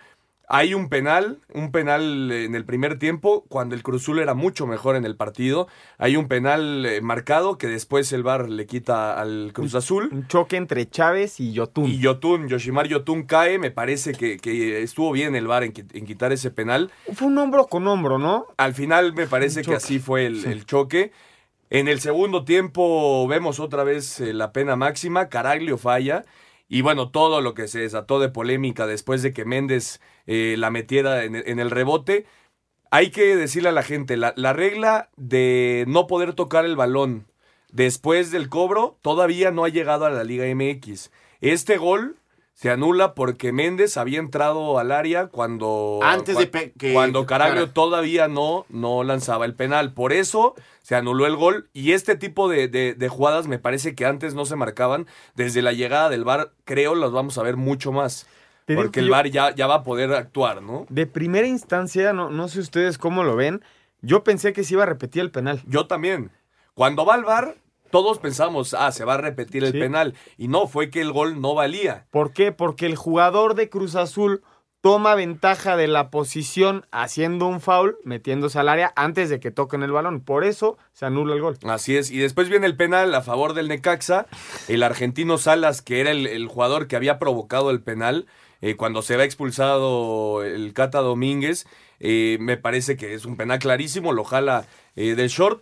Hay 0.49 0.73
un 0.73 0.88
penal, 0.88 1.39
un 1.53 1.73
penal 1.73 2.31
en 2.31 2.55
el 2.55 2.63
primer 2.63 2.97
tiempo, 2.97 3.43
cuando 3.49 3.75
el 3.75 3.83
Cruzul 3.83 4.19
era 4.19 4.33
mucho 4.33 4.65
mejor 4.65 4.95
en 4.95 5.03
el 5.03 5.17
partido. 5.17 5.67
Hay 5.97 6.15
un 6.15 6.29
penal 6.29 6.86
eh, 6.86 7.01
marcado 7.01 7.57
que 7.57 7.67
después 7.67 8.13
el 8.13 8.23
VAR 8.23 8.47
le 8.47 8.65
quita 8.65 9.19
al 9.19 9.51
Cruz 9.53 9.75
Azul. 9.75 10.07
Un 10.10 10.25
choque 10.27 10.55
entre 10.55 10.89
Chávez 10.89 11.41
y 11.41 11.51
Yotun. 11.51 11.89
Y 11.89 11.97
Yotun, 11.99 12.47
Yoshimar 12.47 12.88
Yotun 12.88 13.23
cae. 13.23 13.60
Me 13.60 13.71
parece 13.71 14.13
que, 14.13 14.38
que 14.38 14.81
estuvo 14.83 15.12
bien 15.12 15.36
el 15.36 15.47
VAR 15.47 15.63
en, 15.63 15.73
en, 15.91 16.05
quitar 16.05 16.31
ese 16.31 16.49
penal. 16.49 16.91
Fue 17.13 17.27
un 17.27 17.38
hombro 17.38 17.67
con 17.67 17.86
hombro, 17.86 18.17
¿no? 18.17 18.45
Al 18.55 18.73
final 18.73 19.13
me 19.13 19.27
parece 19.27 19.63
que 19.63 19.75
así 19.75 19.99
fue 19.99 20.27
el, 20.27 20.43
sí. 20.43 20.49
el 20.49 20.65
choque. 20.65 21.12
En 21.69 21.89
el 21.89 21.99
segundo 21.99 22.45
tiempo 22.45 23.27
vemos 23.27 23.60
otra 23.60 23.83
vez 23.83 24.21
eh, 24.21 24.33
la 24.33 24.53
pena 24.53 24.77
máxima. 24.77 25.27
Caraglio 25.27 25.77
falla. 25.77 26.23
Y 26.69 26.82
bueno, 26.82 27.12
todo 27.12 27.41
lo 27.41 27.53
que 27.53 27.67
se 27.67 27.80
desató 27.80 28.19
de 28.19 28.30
polémica 28.30 28.88
después 28.88 29.21
de 29.21 29.34
que 29.34 29.45
Méndez 29.45 30.01
eh, 30.25 30.56
la 30.58 30.69
metiera 30.69 31.23
en, 31.23 31.36
en, 31.36 31.60
el 31.60 31.71
rebote. 31.71 32.25
Hay 32.91 33.12
que 33.12 33.36
decirle 33.36 33.69
a 33.69 33.73
la 33.73 33.84
gente, 33.84 34.17
la, 34.17 34.34
la, 34.36 34.53
regla 34.53 35.10
de 35.15 35.86
no 35.88 36.08
poder 36.08 36.34
tocar 36.34 36.65
el 36.65 36.75
balón 36.75 37.27
después 37.71 38.32
del 38.32 38.49
cobro 38.49 38.97
todavía 39.01 39.51
no 39.51 39.65
ha 39.65 39.69
llegado 39.69 40.06
a 40.06 40.10
la 40.10 40.23
Liga 40.23 40.45
MX. 40.53 41.12
Este 41.41 41.77
gol 41.77 42.17
se 42.58 42.72
anula 42.72 43.13
porque 43.13 43.52
Méndez 43.52 43.98
había 43.98 44.17
entrado 44.17 44.80
al 44.80 44.91
área 44.91 45.28
cuando 45.28 46.00
antes 46.02 46.39
de 46.39 46.50
que, 46.50 46.91
cuando 46.91 47.28
Caraglio 47.28 47.70
todavía 47.70 48.28
no 48.28 48.65
no 48.70 49.04
lanzaba 49.04 49.46
el 49.46 49.54
penal. 49.54 49.93
Por 49.93 50.12
eso 50.12 50.56
se 50.82 50.96
anuló 50.96 51.28
el 51.28 51.36
gol. 51.36 51.70
Y 51.74 51.91
este 51.91 52.15
tipo 52.15 52.50
de, 52.50 52.67
de, 52.67 52.96
de, 52.96 53.10
jugadas 53.10 53.46
me 53.48 53.60
parece 53.60 53.93
que 53.93 54.08
antes 54.08 54.34
no 54.34 54.46
se 54.46 54.56
marcaban. 54.56 55.06
Desde 55.36 55.62
la 55.62 55.72
llegada 55.72 56.10
del 56.10 56.24
VAR 56.24 56.52
creo 56.65 56.96
las 56.96 57.12
vamos 57.12 57.38
a 57.38 57.43
ver 57.43 57.58
mucho 57.58 57.91
más. 57.91 58.26
Porque 58.65 59.02
el 59.02 59.12
VAR 59.12 59.30
ya, 59.30 59.54
ya 59.54 59.67
va 59.67 59.76
a 59.76 59.84
poder 59.84 60.12
actuar 60.13 60.63
no 60.63 60.88
de 60.89 61.06
primera 61.06 61.48
instancia 61.48 62.12
no, 62.12 62.32
no 62.32 62.48
sé 62.48 62.60
ustedes 62.60 62.98
cómo 62.98 63.24
lo 63.24 63.36
ven. 63.36 63.62
Yo 64.02 64.24
pensé 64.24 64.52
que 64.52 64.63
se 64.63 64.74
iba 64.74 64.82
a 64.82 64.88
repetir 64.88 65.22
el 65.22 65.30
penal. 65.30 65.62
Yo 65.67 65.86
también. 65.86 66.32
Cuando 66.74 67.06
va 67.06 67.13
al 67.13 67.24
VAR 67.24 67.56
todos 67.89 68.19
pensamos, 68.19 68.73
ah, 68.73 68.91
se 68.91 69.06
va 69.06 69.15
a 69.15 69.17
repetir 69.17 69.63
el 69.63 69.71
sí. 69.71 69.80
penal. 69.80 70.13
Y 70.38 70.47
no, 70.47 70.67
fue 70.67 70.89
que 70.89 71.02
el 71.02 71.12
gol 71.12 71.41
no 71.41 71.54
valía. 71.54 72.08
¿Por 72.12 72.34
qué? 72.34 72.52
Porque 72.52 72.86
el 72.86 72.95
jugador 72.95 73.56
de 73.56 73.69
Cruz 73.69 73.95
Azul 73.95 74.43
toma 74.82 75.15
ventaja 75.15 75.76
de 75.76 75.88
la 75.88 76.10
posición 76.10 76.86
haciendo 76.91 77.47
un 77.47 77.60
foul, 77.60 77.97
metiéndose 78.04 78.60
al 78.60 78.69
área 78.69 78.93
antes 78.95 79.30
de 79.30 79.39
que 79.39 79.52
toquen 79.52 79.84
el 79.84 79.91
balón. 79.91 80.21
Por 80.21 80.43
eso 80.43 80.78
se 80.93 81.06
anula 81.06 81.34
el 81.34 81.41
gol. 81.41 81.58
Así 81.63 81.97
es. 81.97 82.12
Y 82.12 82.19
después 82.19 82.50
viene 82.50 82.67
el 82.67 82.78
penal 82.78 83.13
a 83.15 83.21
favor 83.21 83.54
del 83.54 83.67
Necaxa. 83.67 84.28
El 84.67 84.84
argentino 84.84 85.38
Salas, 85.38 85.82
que 85.82 86.00
era 86.00 86.12
el, 86.12 86.28
el 86.28 86.47
jugador 86.47 86.88
que 86.88 86.95
había 86.95 87.19
provocado 87.19 87.71
el 87.71 87.82
penal, 87.82 88.28
eh, 88.62 88.76
cuando 88.76 89.02
se 89.02 89.17
va 89.17 89.23
expulsado 89.23 90.43
el 90.43 90.73
Cata 90.73 91.00
Domínguez, 91.00 91.67
eh, 92.00 92.38
me 92.39 92.58
parece 92.58 92.97
que 92.97 93.13
es 93.13 93.26
un 93.26 93.38
penal 93.38 93.60
clarísimo, 93.60 94.13
lo 94.13 94.23
jala 94.23 94.65
eh, 94.95 95.15
del 95.15 95.30
short 95.30 95.62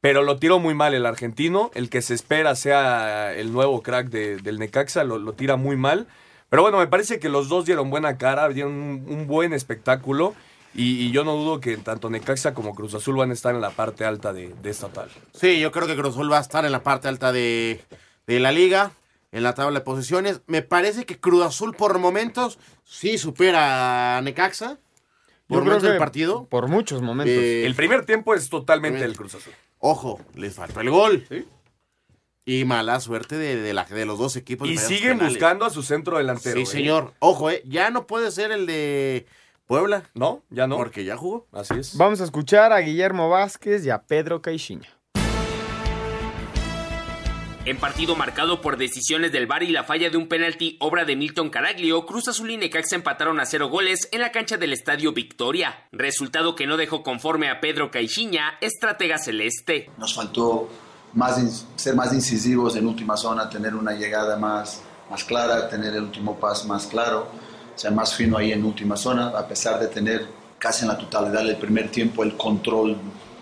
pero 0.00 0.22
lo 0.22 0.36
tiró 0.36 0.58
muy 0.58 0.74
mal 0.74 0.94
el 0.94 1.06
argentino. 1.06 1.70
El 1.74 1.90
que 1.90 2.02
se 2.02 2.14
espera 2.14 2.54
sea 2.54 3.34
el 3.34 3.52
nuevo 3.52 3.82
crack 3.82 4.08
de, 4.08 4.36
del 4.36 4.58
Necaxa, 4.58 5.04
lo, 5.04 5.18
lo, 5.18 5.32
tira 5.32 5.56
muy 5.56 5.76
mal. 5.76 6.06
Pero 6.48 6.62
bueno, 6.62 6.78
me 6.78 6.86
parece 6.86 7.18
que 7.18 7.28
los 7.28 7.48
dos 7.48 7.64
dieron 7.64 7.90
buena 7.90 8.18
cara, 8.18 8.48
dieron 8.48 8.72
un, 8.72 9.06
un 9.08 9.26
buen 9.26 9.52
espectáculo. 9.52 10.34
Y, 10.74 11.06
y, 11.06 11.10
yo 11.10 11.24
no 11.24 11.34
dudo 11.36 11.58
que 11.58 11.78
tanto 11.78 12.10
Necaxa 12.10 12.52
como 12.52 12.74
Cruz 12.74 12.92
Azul 12.94 13.16
van 13.16 13.30
a 13.30 13.32
estar 13.32 13.54
en 13.54 13.62
la 13.62 13.70
parte 13.70 14.04
alta 14.04 14.34
de, 14.34 14.54
de 14.62 14.70
estatal. 14.70 15.08
Sí, 15.32 15.58
yo 15.58 15.72
creo 15.72 15.86
que 15.86 15.96
Cruz 15.96 16.10
Azul 16.14 16.30
va 16.30 16.38
a 16.38 16.42
estar 16.42 16.66
en 16.66 16.72
la 16.72 16.82
parte 16.82 17.08
alta 17.08 17.32
de, 17.32 17.80
de 18.26 18.40
la 18.40 18.52
liga, 18.52 18.92
en 19.32 19.42
la 19.42 19.54
tabla 19.54 19.78
de 19.78 19.84
posiciones. 19.84 20.42
Me 20.46 20.60
parece 20.60 21.06
que 21.06 21.18
Cruz 21.18 21.44
Azul 21.44 21.74
por 21.74 21.98
momentos 21.98 22.58
sí 22.84 23.16
supera 23.16 24.18
a 24.18 24.20
Necaxa. 24.20 24.78
Por 25.46 25.60
momentos 25.60 25.84
del 25.84 25.96
partido. 25.96 26.44
Por 26.44 26.68
muchos 26.68 27.00
momentos. 27.00 27.36
Eh, 27.36 27.64
el 27.64 27.74
primer 27.74 28.04
tiempo 28.04 28.34
es 28.34 28.50
totalmente 28.50 29.02
el 29.04 29.16
Cruz 29.16 29.36
Azul. 29.36 29.52
Ojo, 29.78 30.20
les 30.34 30.54
faltó 30.54 30.80
el 30.80 30.90
gol. 30.90 31.24
¿Sí? 31.28 31.46
Y 32.44 32.64
mala 32.64 33.00
suerte 33.00 33.36
de, 33.36 33.56
de, 33.56 33.74
la, 33.74 33.84
de 33.84 34.06
los 34.06 34.18
dos 34.18 34.36
equipos. 34.36 34.68
Y 34.68 34.78
siguen 34.78 35.18
penales. 35.18 35.34
buscando 35.34 35.64
a 35.64 35.70
su 35.70 35.82
centro 35.82 36.18
delantero. 36.18 36.56
Sí, 36.56 36.62
¿eh? 36.62 36.66
señor. 36.66 37.12
Ojo, 37.18 37.50
eh, 37.50 37.62
ya 37.66 37.90
no 37.90 38.06
puede 38.06 38.30
ser 38.30 38.52
el 38.52 38.66
de 38.66 39.26
Puebla. 39.66 40.04
No, 40.14 40.42
ya 40.50 40.68
no. 40.68 40.76
Porque 40.76 41.04
ya 41.04 41.16
jugó. 41.16 41.48
Así 41.50 41.74
es. 41.74 41.96
Vamos 41.96 42.20
a 42.20 42.24
escuchar 42.24 42.72
a 42.72 42.78
Guillermo 42.78 43.28
Vázquez 43.28 43.84
y 43.84 43.90
a 43.90 44.02
Pedro 44.02 44.42
Caixinha. 44.42 44.95
En 47.66 47.78
partido 47.78 48.14
marcado 48.14 48.60
por 48.60 48.76
decisiones 48.76 49.32
del 49.32 49.48
VAR 49.48 49.64
y 49.64 49.72
la 49.72 49.82
falla 49.82 50.08
de 50.08 50.16
un 50.16 50.28
penalti 50.28 50.76
obra 50.78 51.04
de 51.04 51.16
Milton 51.16 51.50
Caraglio, 51.50 52.06
Cruz 52.06 52.28
Azul 52.28 52.52
y 52.52 52.56
Necaxa 52.56 52.94
empataron 52.94 53.40
a 53.40 53.44
cero 53.44 53.68
goles 53.68 54.08
en 54.12 54.20
la 54.20 54.30
cancha 54.30 54.56
del 54.56 54.72
Estadio 54.72 55.12
Victoria. 55.12 55.88
Resultado 55.90 56.54
que 56.54 56.68
no 56.68 56.76
dejó 56.76 57.02
conforme 57.02 57.50
a 57.50 57.58
Pedro 57.58 57.90
Caixinha, 57.90 58.56
estratega 58.60 59.18
celeste. 59.18 59.90
Nos 59.98 60.14
faltó 60.14 60.68
ser 61.74 61.96
más 61.96 62.12
incisivos 62.12 62.76
en 62.76 62.86
última 62.86 63.16
zona, 63.16 63.50
tener 63.50 63.74
una 63.74 63.94
llegada 63.94 64.36
más, 64.36 64.82
más 65.10 65.24
clara, 65.24 65.68
tener 65.68 65.92
el 65.92 66.04
último 66.04 66.36
paso 66.36 66.68
más 66.68 66.86
claro, 66.86 67.26
ser 67.74 67.90
más 67.90 68.14
fino 68.14 68.38
ahí 68.38 68.52
en 68.52 68.64
última 68.64 68.96
zona, 68.96 69.30
a 69.30 69.48
pesar 69.48 69.80
de 69.80 69.88
tener 69.88 70.24
casi 70.60 70.82
en 70.82 70.88
la 70.90 70.98
totalidad 70.98 71.42
del 71.42 71.56
primer 71.56 71.90
tiempo 71.90 72.22
el 72.22 72.36
control 72.36 72.96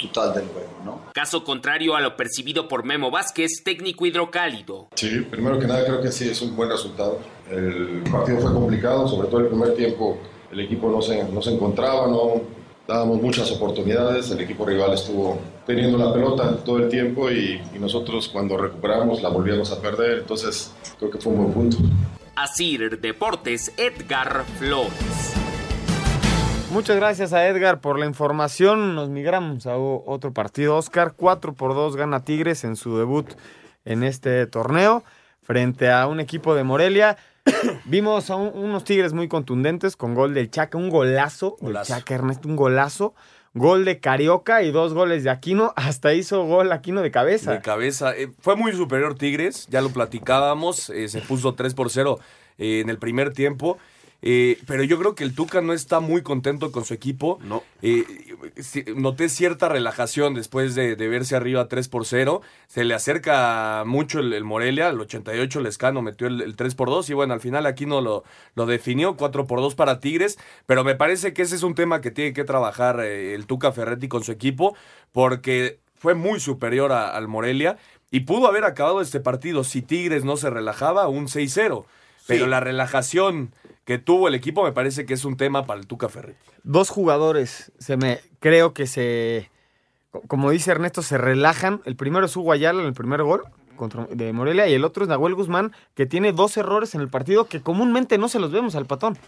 total 0.08 0.34
del 0.34 0.46
juego, 0.48 0.70
¿no? 0.84 1.00
Caso 1.12 1.44
contrario 1.44 1.96
a 1.96 2.00
lo 2.00 2.16
percibido 2.16 2.68
por 2.68 2.84
Memo 2.84 3.10
Vázquez, 3.10 3.62
técnico 3.64 4.06
hidrocálido. 4.06 4.88
Sí, 4.94 5.20
primero 5.30 5.58
que 5.58 5.66
nada 5.66 5.84
creo 5.84 6.00
que 6.00 6.10
sí 6.10 6.28
es 6.28 6.40
un 6.42 6.54
buen 6.56 6.70
resultado. 6.70 7.18
El 7.50 8.02
partido 8.10 8.40
fue 8.40 8.52
complicado, 8.52 9.06
sobre 9.08 9.28
todo 9.28 9.40
el 9.40 9.48
primer 9.48 9.74
tiempo 9.74 10.18
el 10.54 10.60
equipo 10.60 10.88
no 10.88 11.02
se, 11.02 11.24
no 11.24 11.42
se 11.42 11.52
encontraba, 11.52 12.06
no 12.06 12.40
dábamos 12.86 13.20
muchas 13.20 13.50
oportunidades, 13.50 14.30
el 14.30 14.40
equipo 14.40 14.64
rival 14.64 14.92
estuvo 14.92 15.38
teniendo 15.66 15.98
la 15.98 16.12
pelota 16.12 16.56
todo 16.58 16.78
el 16.78 16.88
tiempo 16.88 17.30
y, 17.30 17.60
y 17.74 17.78
nosotros 17.78 18.28
cuando 18.28 18.56
recuperamos 18.56 19.22
la 19.22 19.30
volvíamos 19.30 19.72
a 19.72 19.80
perder, 19.80 20.18
entonces 20.18 20.72
creo 20.98 21.10
que 21.10 21.18
fue 21.18 21.32
un 21.32 21.42
buen 21.42 21.52
punto. 21.52 21.78
Asir 22.36 23.00
Deportes, 23.00 23.72
Edgar 23.76 24.44
Flores. 24.58 25.43
Muchas 26.74 26.96
gracias 26.96 27.32
a 27.32 27.46
Edgar 27.46 27.80
por 27.80 28.00
la 28.00 28.06
información. 28.06 28.96
Nos 28.96 29.08
migramos 29.08 29.64
a 29.68 29.76
otro 29.76 30.32
partido. 30.32 30.76
Oscar, 30.76 31.14
4 31.16 31.52
por 31.52 31.72
2 31.72 31.94
gana 31.94 32.24
Tigres 32.24 32.64
en 32.64 32.74
su 32.74 32.98
debut 32.98 33.30
en 33.84 34.02
este 34.02 34.44
torneo 34.48 35.04
frente 35.40 35.92
a 35.92 36.08
un 36.08 36.18
equipo 36.18 36.56
de 36.56 36.64
Morelia. 36.64 37.16
Vimos 37.84 38.28
a 38.28 38.34
un, 38.34 38.50
unos 38.58 38.82
Tigres 38.82 39.12
muy 39.12 39.28
contundentes 39.28 39.94
con 39.94 40.16
gol 40.16 40.34
del 40.34 40.50
Chaca, 40.50 40.76
un 40.76 40.90
golazo, 40.90 41.56
golazo. 41.60 41.92
del 41.92 42.00
Chaca 42.00 42.14
Ernesto, 42.16 42.48
un 42.48 42.56
golazo. 42.56 43.14
Gol 43.52 43.84
de 43.84 44.00
Carioca 44.00 44.64
y 44.64 44.72
dos 44.72 44.94
goles 44.94 45.22
de 45.22 45.30
Aquino. 45.30 45.72
Hasta 45.76 46.12
hizo 46.12 46.42
gol 46.42 46.72
Aquino 46.72 47.02
de 47.02 47.12
cabeza. 47.12 47.52
De 47.52 47.60
cabeza. 47.60 48.16
Eh, 48.16 48.32
fue 48.40 48.56
muy 48.56 48.72
superior 48.72 49.14
Tigres, 49.14 49.68
ya 49.70 49.80
lo 49.80 49.90
platicábamos. 49.90 50.90
Eh, 50.90 51.06
se 51.06 51.20
puso 51.20 51.54
3 51.54 51.72
por 51.72 51.88
0 51.88 52.18
eh, 52.58 52.80
en 52.80 52.90
el 52.90 52.98
primer 52.98 53.32
tiempo. 53.32 53.78
Eh, 54.26 54.58
pero 54.66 54.82
yo 54.84 54.98
creo 54.98 55.14
que 55.14 55.22
el 55.22 55.34
Tuca 55.34 55.60
no 55.60 55.74
está 55.74 56.00
muy 56.00 56.22
contento 56.22 56.72
con 56.72 56.86
su 56.86 56.94
equipo. 56.94 57.38
No. 57.42 57.62
Eh, 57.82 58.04
noté 58.96 59.28
cierta 59.28 59.68
relajación 59.68 60.32
después 60.32 60.74
de, 60.74 60.96
de 60.96 61.08
verse 61.08 61.36
arriba 61.36 61.68
3 61.68 61.88
por 61.88 62.06
0. 62.06 62.40
Se 62.66 62.84
le 62.84 62.94
acerca 62.94 63.82
mucho 63.84 64.20
el, 64.20 64.32
el 64.32 64.42
Morelia. 64.44 64.88
Al 64.88 64.98
88 64.98 65.60
Lescano 65.60 66.00
metió 66.00 66.26
el, 66.26 66.40
el 66.40 66.56
3 66.56 66.74
por 66.74 66.88
2. 66.88 67.10
Y 67.10 67.12
bueno, 67.14 67.34
al 67.34 67.40
final 67.40 67.66
aquí 67.66 67.84
no 67.84 68.00
lo, 68.00 68.24
lo 68.54 68.64
definió. 68.64 69.16
4 69.18 69.46
por 69.46 69.60
2 69.60 69.74
para 69.74 70.00
Tigres. 70.00 70.38
Pero 70.64 70.84
me 70.84 70.94
parece 70.94 71.34
que 71.34 71.42
ese 71.42 71.54
es 71.56 71.62
un 71.62 71.74
tema 71.74 72.00
que 72.00 72.10
tiene 72.10 72.32
que 72.32 72.44
trabajar 72.44 73.00
eh, 73.00 73.34
el 73.34 73.46
Tuca 73.46 73.72
Ferretti 73.72 74.08
con 74.08 74.24
su 74.24 74.32
equipo. 74.32 74.74
Porque 75.12 75.80
fue 75.96 76.14
muy 76.14 76.40
superior 76.40 76.92
a- 76.92 77.10
al 77.14 77.28
Morelia. 77.28 77.76
Y 78.10 78.20
pudo 78.20 78.46
haber 78.46 78.64
acabado 78.64 79.02
este 79.02 79.20
partido 79.20 79.64
si 79.64 79.82
Tigres 79.82 80.24
no 80.24 80.38
se 80.38 80.48
relajaba 80.48 81.08
un 81.08 81.26
6-0. 81.28 81.84
Pero 82.26 82.44
Sí. 82.46 82.50
la 82.50 82.60
relajación 82.60 83.52
que 83.84 83.98
tuvo 83.98 84.28
el 84.28 84.34
equipo 84.34 84.62
me 84.64 84.72
parece 84.72 85.04
que 85.06 85.14
es 85.14 85.24
un 85.24 85.36
tema 85.36 85.66
para 85.66 85.80
el 85.80 85.86
Tuca 85.86 86.08
Ferretti. 86.08 86.38
Dos 86.62 86.88
jugadores, 86.90 87.72
se 87.78 87.96
me 87.96 88.20
creo 88.40 88.72
que 88.74 88.86
se, 88.86 89.50
co- 90.10 90.22
como 90.26 90.50
dice 90.50 90.70
Ernesto, 90.70 91.02
se 91.02 91.18
relajan. 91.18 91.80
El 91.84 91.96
primero 91.96 92.26
es 92.26 92.36
Hugo 92.36 92.52
Ayala 92.52 92.80
en 92.80 92.86
el 92.86 92.94
primer 92.94 93.22
gol 93.22 93.44
contra, 93.76 94.06
de 94.10 94.32
Morelia 94.32 94.66
y 94.68 94.74
el 94.74 94.84
otro 94.84 95.02
es 95.04 95.08
Nahuel 95.08 95.34
Guzmán, 95.34 95.72
que 95.94 96.06
tiene 96.06 96.32
dos 96.32 96.56
errores 96.56 96.94
en 96.94 97.00
el 97.02 97.08
partido 97.08 97.46
que 97.46 97.60
comúnmente 97.60 98.16
no 98.18 98.28
se 98.28 98.38
los 98.38 98.50
vemos 98.52 98.74
al 98.74 98.86
patón. 98.86 99.18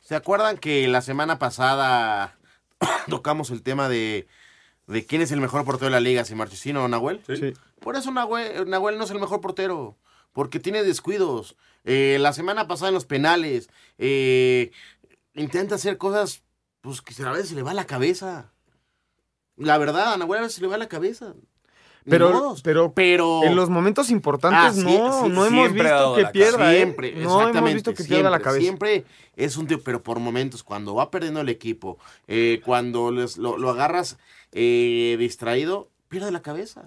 ¿Se 0.00 0.14
acuerdan 0.16 0.56
que 0.56 0.88
la 0.88 1.02
semana 1.02 1.38
pasada 1.38 2.36
tocamos 3.08 3.50
el 3.50 3.62
tema 3.62 3.88
de, 3.88 4.26
de 4.86 5.04
quién 5.04 5.20
es 5.20 5.32
el 5.32 5.40
mejor 5.40 5.64
portero 5.64 5.86
de 5.86 5.90
la 5.90 6.00
liga, 6.00 6.24
si 6.24 6.34
Marchesino 6.34 6.84
o 6.84 6.88
Nahuel? 6.88 7.20
Sí. 7.26 7.52
Por 7.80 7.96
eso 7.96 8.10
Nahuel, 8.10 8.68
Nahuel 8.70 8.96
no 8.98 9.04
es 9.04 9.10
el 9.10 9.20
mejor 9.20 9.40
portero, 9.40 9.96
porque 10.32 10.60
tiene 10.60 10.82
descuidos. 10.82 11.56
Eh, 11.84 12.18
la 12.20 12.32
semana 12.32 12.66
pasada 12.68 12.88
en 12.88 12.94
los 12.94 13.06
penales, 13.06 13.68
eh, 13.98 14.70
intenta 15.34 15.76
hacer 15.76 15.96
cosas 15.98 16.42
pues 16.80 17.00
que 17.02 17.14
a 17.24 17.32
veces 17.32 17.48
se 17.50 17.54
le 17.54 17.62
va 17.62 17.74
la 17.74 17.86
cabeza. 17.86 18.52
La 19.56 19.78
verdad, 19.78 20.12
a 20.12 20.16
Nahuel 20.16 20.38
a 20.38 20.42
veces 20.42 20.56
se 20.56 20.60
le 20.62 20.68
va 20.68 20.76
la 20.78 20.88
cabeza. 20.88 21.34
Pero, 22.04 22.54
pero, 22.62 22.94
pero 22.94 23.42
en 23.44 23.54
los 23.54 23.68
momentos 23.68 24.08
importantes 24.08 24.78
Ah, 24.78 24.82
no, 24.82 25.24
sí, 25.24 25.28
no 25.28 25.44
hemos 25.44 25.48
siempre 25.68 25.82
visto 25.92 26.14
que 26.14 26.24
pierda. 26.26 26.58
cabeza. 26.58 26.72
¿eh? 26.72 26.76
Siempre, 26.78 27.12
no 27.12 27.18
hemos 27.20 27.32
exactamente, 27.40 27.74
visto 27.74 27.94
que 27.94 28.04
pierda 28.04 28.30
la 28.30 28.36
siempre, 28.38 28.44
cabeza. 28.44 28.62
Siempre 28.62 29.04
es 29.36 29.56
un 29.58 29.66
tío, 29.66 29.82
pero 29.82 30.02
por 30.02 30.18
momentos, 30.18 30.62
cuando 30.62 30.94
va 30.94 31.10
perdiendo 31.10 31.40
el 31.42 31.50
equipo, 31.50 31.98
eh, 32.26 32.62
cuando 32.64 33.10
les- 33.10 33.36
lo, 33.36 33.58
lo 33.58 33.68
agarras 33.68 34.16
eh, 34.52 35.16
distraído, 35.18 35.90
pierde 36.08 36.30
la 36.30 36.40
cabeza. 36.40 36.86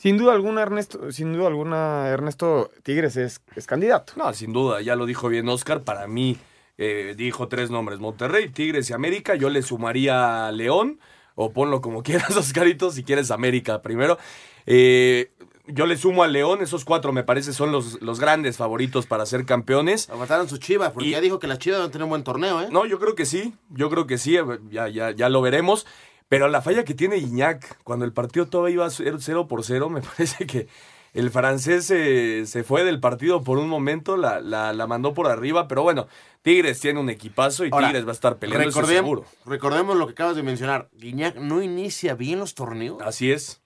Sin 0.00 0.16
duda 0.16 0.32
alguna, 0.32 0.62
Ernesto, 0.62 1.12
sin 1.12 1.34
duda 1.34 1.48
alguna, 1.48 2.08
Ernesto 2.08 2.70
Tigres 2.82 3.18
es, 3.18 3.42
es 3.54 3.66
candidato. 3.66 4.14
No, 4.16 4.32
sin 4.32 4.50
duda, 4.50 4.80
ya 4.80 4.96
lo 4.96 5.04
dijo 5.04 5.28
bien 5.28 5.46
Oscar. 5.50 5.82
Para 5.82 6.06
mí, 6.06 6.38
eh, 6.78 7.12
dijo 7.18 7.48
tres 7.48 7.68
nombres: 7.68 8.00
Monterrey, 8.00 8.48
Tigres 8.48 8.88
y 8.88 8.94
América. 8.94 9.34
Yo 9.34 9.50
le 9.50 9.60
sumaría 9.60 10.50
León, 10.52 11.00
o 11.34 11.52
ponlo 11.52 11.82
como 11.82 12.02
quieras, 12.02 12.34
Oscarito, 12.34 12.90
si 12.90 13.04
quieres 13.04 13.30
América 13.30 13.82
primero. 13.82 14.16
Eh, 14.64 15.32
yo 15.66 15.84
le 15.84 15.98
sumo 15.98 16.22
a 16.22 16.28
León, 16.28 16.62
esos 16.62 16.86
cuatro 16.86 17.12
me 17.12 17.22
parece 17.22 17.52
son 17.52 17.70
los, 17.70 18.00
los 18.00 18.20
grandes 18.20 18.56
favoritos 18.56 19.04
para 19.04 19.26
ser 19.26 19.44
campeones. 19.44 20.08
Aguantaron 20.08 20.48
sus 20.48 20.60
chivas, 20.60 20.92
porque 20.92 21.10
ya 21.10 21.20
dijo 21.20 21.38
que 21.38 21.46
las 21.46 21.58
chivas 21.58 21.80
van 21.80 21.88
a 21.90 21.92
tener 21.92 22.04
un 22.04 22.10
buen 22.10 22.24
torneo, 22.24 22.62
¿eh? 22.62 22.68
No, 22.70 22.86
yo 22.86 22.98
creo 22.98 23.14
que 23.14 23.26
sí, 23.26 23.52
yo 23.68 23.90
creo 23.90 24.06
que 24.06 24.16
sí, 24.16 24.38
ya, 24.70 24.88
ya, 24.88 25.10
ya 25.10 25.28
lo 25.28 25.42
veremos. 25.42 25.86
Pero 26.30 26.46
la 26.46 26.62
falla 26.62 26.84
que 26.84 26.94
tiene 26.94 27.16
Iñak, 27.16 27.82
cuando 27.82 28.04
el 28.04 28.12
partido 28.12 28.46
todavía 28.46 28.74
iba 28.74 28.88
0 28.88 29.48
por 29.48 29.64
0, 29.64 29.90
me 29.90 30.00
parece 30.16 30.46
que 30.46 30.68
el 31.12 31.28
francés 31.30 31.86
se, 31.86 32.46
se 32.46 32.62
fue 32.62 32.84
del 32.84 33.00
partido 33.00 33.42
por 33.42 33.58
un 33.58 33.68
momento, 33.68 34.16
la, 34.16 34.40
la, 34.40 34.72
la 34.72 34.86
mandó 34.86 35.12
por 35.12 35.26
arriba, 35.26 35.66
pero 35.66 35.82
bueno, 35.82 36.06
Tigres 36.42 36.78
tiene 36.78 37.00
un 37.00 37.10
equipazo 37.10 37.64
y 37.64 37.70
Ahora, 37.72 37.88
Tigres 37.88 38.06
va 38.06 38.10
a 38.10 38.12
estar 38.12 38.38
peleando, 38.38 38.68
eso 38.68 38.86
seguro. 38.86 39.24
Recordemos 39.44 39.96
lo 39.96 40.06
que 40.06 40.12
acabas 40.12 40.36
de 40.36 40.44
mencionar. 40.44 40.88
Guiñac 40.92 41.34
no 41.34 41.64
inicia 41.64 42.14
bien 42.14 42.38
los 42.38 42.54
torneos. 42.54 43.02
Así 43.02 43.32
es. 43.32 43.60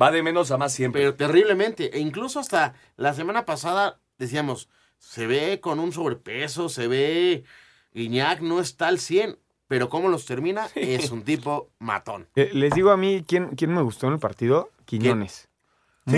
Va 0.00 0.10
de 0.10 0.22
menos 0.22 0.50
a 0.52 0.56
más 0.56 0.72
siempre. 0.72 1.02
Pero 1.02 1.16
terriblemente. 1.16 1.94
E 1.94 2.00
incluso 2.00 2.40
hasta 2.40 2.72
la 2.96 3.12
semana 3.12 3.44
pasada 3.44 4.00
decíamos, 4.16 4.70
se 4.96 5.26
ve 5.26 5.60
con 5.60 5.80
un 5.80 5.92
sobrepeso, 5.92 6.70
se 6.70 6.88
ve... 6.88 7.44
Guiñac 7.92 8.40
no 8.40 8.60
está 8.60 8.88
al 8.88 8.98
100, 8.98 9.38
pero 9.68 9.88
cómo 9.88 10.08
los 10.08 10.26
termina 10.26 10.68
es 10.74 11.10
un 11.10 11.22
tipo 11.22 11.68
matón. 11.78 12.26
Eh, 12.36 12.50
les 12.52 12.72
digo 12.74 12.90
a 12.90 12.96
mí 12.96 13.24
quién, 13.26 13.48
quién 13.56 13.72
me 13.74 13.82
gustó 13.82 14.06
en 14.06 14.14
el 14.14 14.18
partido, 14.18 14.70
Quiñones. 14.84 15.42
¿Quién? 15.42 15.56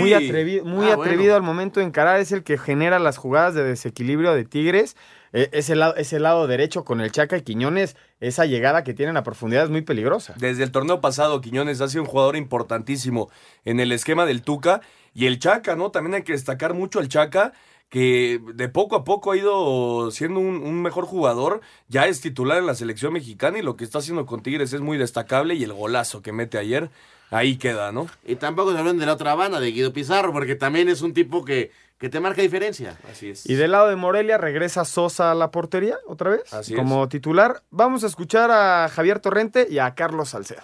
Muy, 0.01 0.09
Sí. 0.09 0.13
atrevido, 0.13 0.65
muy 0.65 0.85
Ah, 0.91 0.93
atrevido 0.93 1.33
bueno. 1.33 1.35
al 1.37 1.41
momento 1.41 1.79
de 1.79 1.85
encarar, 1.87 2.19
es 2.19 2.31
el 2.31 2.43
que 2.43 2.59
genera 2.59 2.99
las 2.99 3.17
jugadas 3.17 3.55
de 3.55 3.63
desequilibrio 3.63 4.33
de 4.35 4.45
Tigres. 4.45 4.95
Eh, 5.33 5.49
ese, 5.51 5.75
lado, 5.75 5.95
ese 5.95 6.19
lado 6.19 6.45
derecho 6.45 6.83
con 6.85 7.01
el 7.01 7.11
Chaca 7.11 7.37
y 7.37 7.41
Quiñones, 7.41 7.95
esa 8.19 8.45
llegada 8.45 8.83
que 8.83 8.93
tienen 8.93 9.17
a 9.17 9.23
profundidad 9.23 9.63
es 9.63 9.71
muy 9.71 9.81
peligrosa. 9.81 10.35
Desde 10.37 10.61
el 10.63 10.71
torneo 10.71 11.01
pasado, 11.01 11.41
Quiñones 11.41 11.81
ha 11.81 11.87
sido 11.87 12.03
un 12.03 12.07
jugador 12.09 12.35
importantísimo 12.35 13.31
en 13.65 13.79
el 13.79 13.91
esquema 13.91 14.27
del 14.27 14.43
Tuca. 14.43 14.81
Y 15.15 15.25
el 15.25 15.39
Chaca, 15.39 15.75
¿no? 15.75 15.89
También 15.89 16.13
hay 16.13 16.21
que 16.23 16.33
destacar 16.33 16.75
mucho 16.75 16.99
al 16.99 17.07
Chaca, 17.09 17.53
que 17.89 18.39
de 18.53 18.69
poco 18.69 18.95
a 18.95 19.03
poco 19.03 19.31
ha 19.31 19.37
ido 19.37 20.11
siendo 20.11 20.39
un, 20.39 20.57
un 20.57 20.81
mejor 20.81 21.05
jugador. 21.05 21.61
Ya 21.87 22.07
es 22.07 22.21
titular 22.21 22.59
en 22.59 22.67
la 22.67 22.75
selección 22.75 23.13
mexicana 23.13 23.57
y 23.57 23.63
lo 23.63 23.75
que 23.75 23.83
está 23.83 23.97
haciendo 23.97 24.25
con 24.25 24.41
Tigres 24.41 24.73
es 24.73 24.81
muy 24.81 24.97
destacable. 24.97 25.55
Y 25.55 25.63
el 25.63 25.73
golazo 25.73 26.21
que 26.21 26.31
mete 26.31 26.59
ayer, 26.59 26.89
ahí 27.31 27.57
queda, 27.57 27.91
¿no? 27.91 28.07
Y 28.25 28.35
tampoco 28.35 28.71
se 28.71 28.77
hablan 28.77 28.99
de 28.99 29.07
la 29.07 29.13
otra 29.13 29.33
banda, 29.33 29.59
de 29.59 29.71
Guido 29.71 29.91
Pizarro, 29.91 30.31
porque 30.31 30.55
también 30.55 30.87
es 30.87 31.01
un 31.01 31.13
tipo 31.13 31.43
que, 31.43 31.71
que 31.97 32.09
te 32.09 32.19
marca 32.19 32.43
diferencia. 32.43 32.97
Así 33.11 33.31
es. 33.31 33.49
Y 33.49 33.55
del 33.55 33.71
lado 33.71 33.89
de 33.89 33.95
Morelia 33.95 34.37
regresa 34.37 34.85
Sosa 34.85 35.31
a 35.31 35.35
la 35.35 35.49
portería 35.49 35.97
otra 36.07 36.29
vez 36.29 36.53
Así 36.53 36.75
como 36.75 37.09
titular. 37.09 37.63
Vamos 37.71 38.03
a 38.03 38.07
escuchar 38.07 38.51
a 38.51 38.87
Javier 38.89 39.19
Torrente 39.19 39.67
y 39.69 39.79
a 39.79 39.95
Carlos 39.95 40.29
Salcedo. 40.29 40.61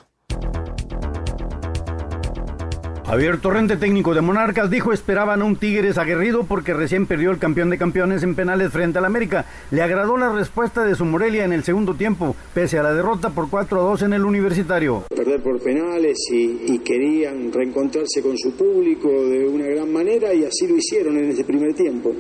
Javier 3.08 3.40
Torrente, 3.40 3.78
técnico 3.78 4.16
de 4.16 4.22
Monarcas, 4.22 4.72
dijo 4.72 4.92
esperaban 4.92 5.44
un 5.44 5.58
Tigres 5.58 6.00
aguerrido 6.00 6.46
porque 6.46 6.74
recién 6.74 7.06
perdió 7.06 7.30
el 7.30 7.38
campeón 7.38 7.70
de 7.70 7.78
campeones 7.78 8.24
en 8.24 8.34
penales 8.34 8.72
frente 8.72 8.98
al 8.98 9.06
América. 9.06 9.46
Le 9.70 9.84
agradó 9.84 10.18
la 10.18 10.34
respuesta 10.34 10.84
de 10.84 10.96
su 10.96 11.06
Morelia 11.06 11.46
en 11.46 11.54
el 11.54 11.64
segundo 11.64 11.94
tiempo, 11.94 12.36
pese 12.56 12.80
a 12.80 12.84
la 12.84 12.94
derrota 12.94 13.30
por 13.30 13.48
4 13.48 13.80
a 13.80 13.84
2 13.84 14.02
en 14.02 14.14
el 14.14 14.26
Universitario. 14.26 15.04
perder 15.16 15.40
por 15.44 15.62
penales 15.62 16.18
y, 16.32 16.74
y 16.74 16.80
querían 16.80 17.54
reencontrarse 17.54 18.24
con 18.24 18.36
su 18.40 18.54
público 18.54 19.08
de 19.08 19.48
una 19.48 19.68
gran 19.68 19.94
manera 19.94 20.34
y 20.34 20.44
así 20.44 20.66
lo 20.68 20.76
hicieron 20.76 21.16
en 21.20 21.30
ese 21.30 21.44
primer 21.44 21.76
tiempo. 21.76 22.12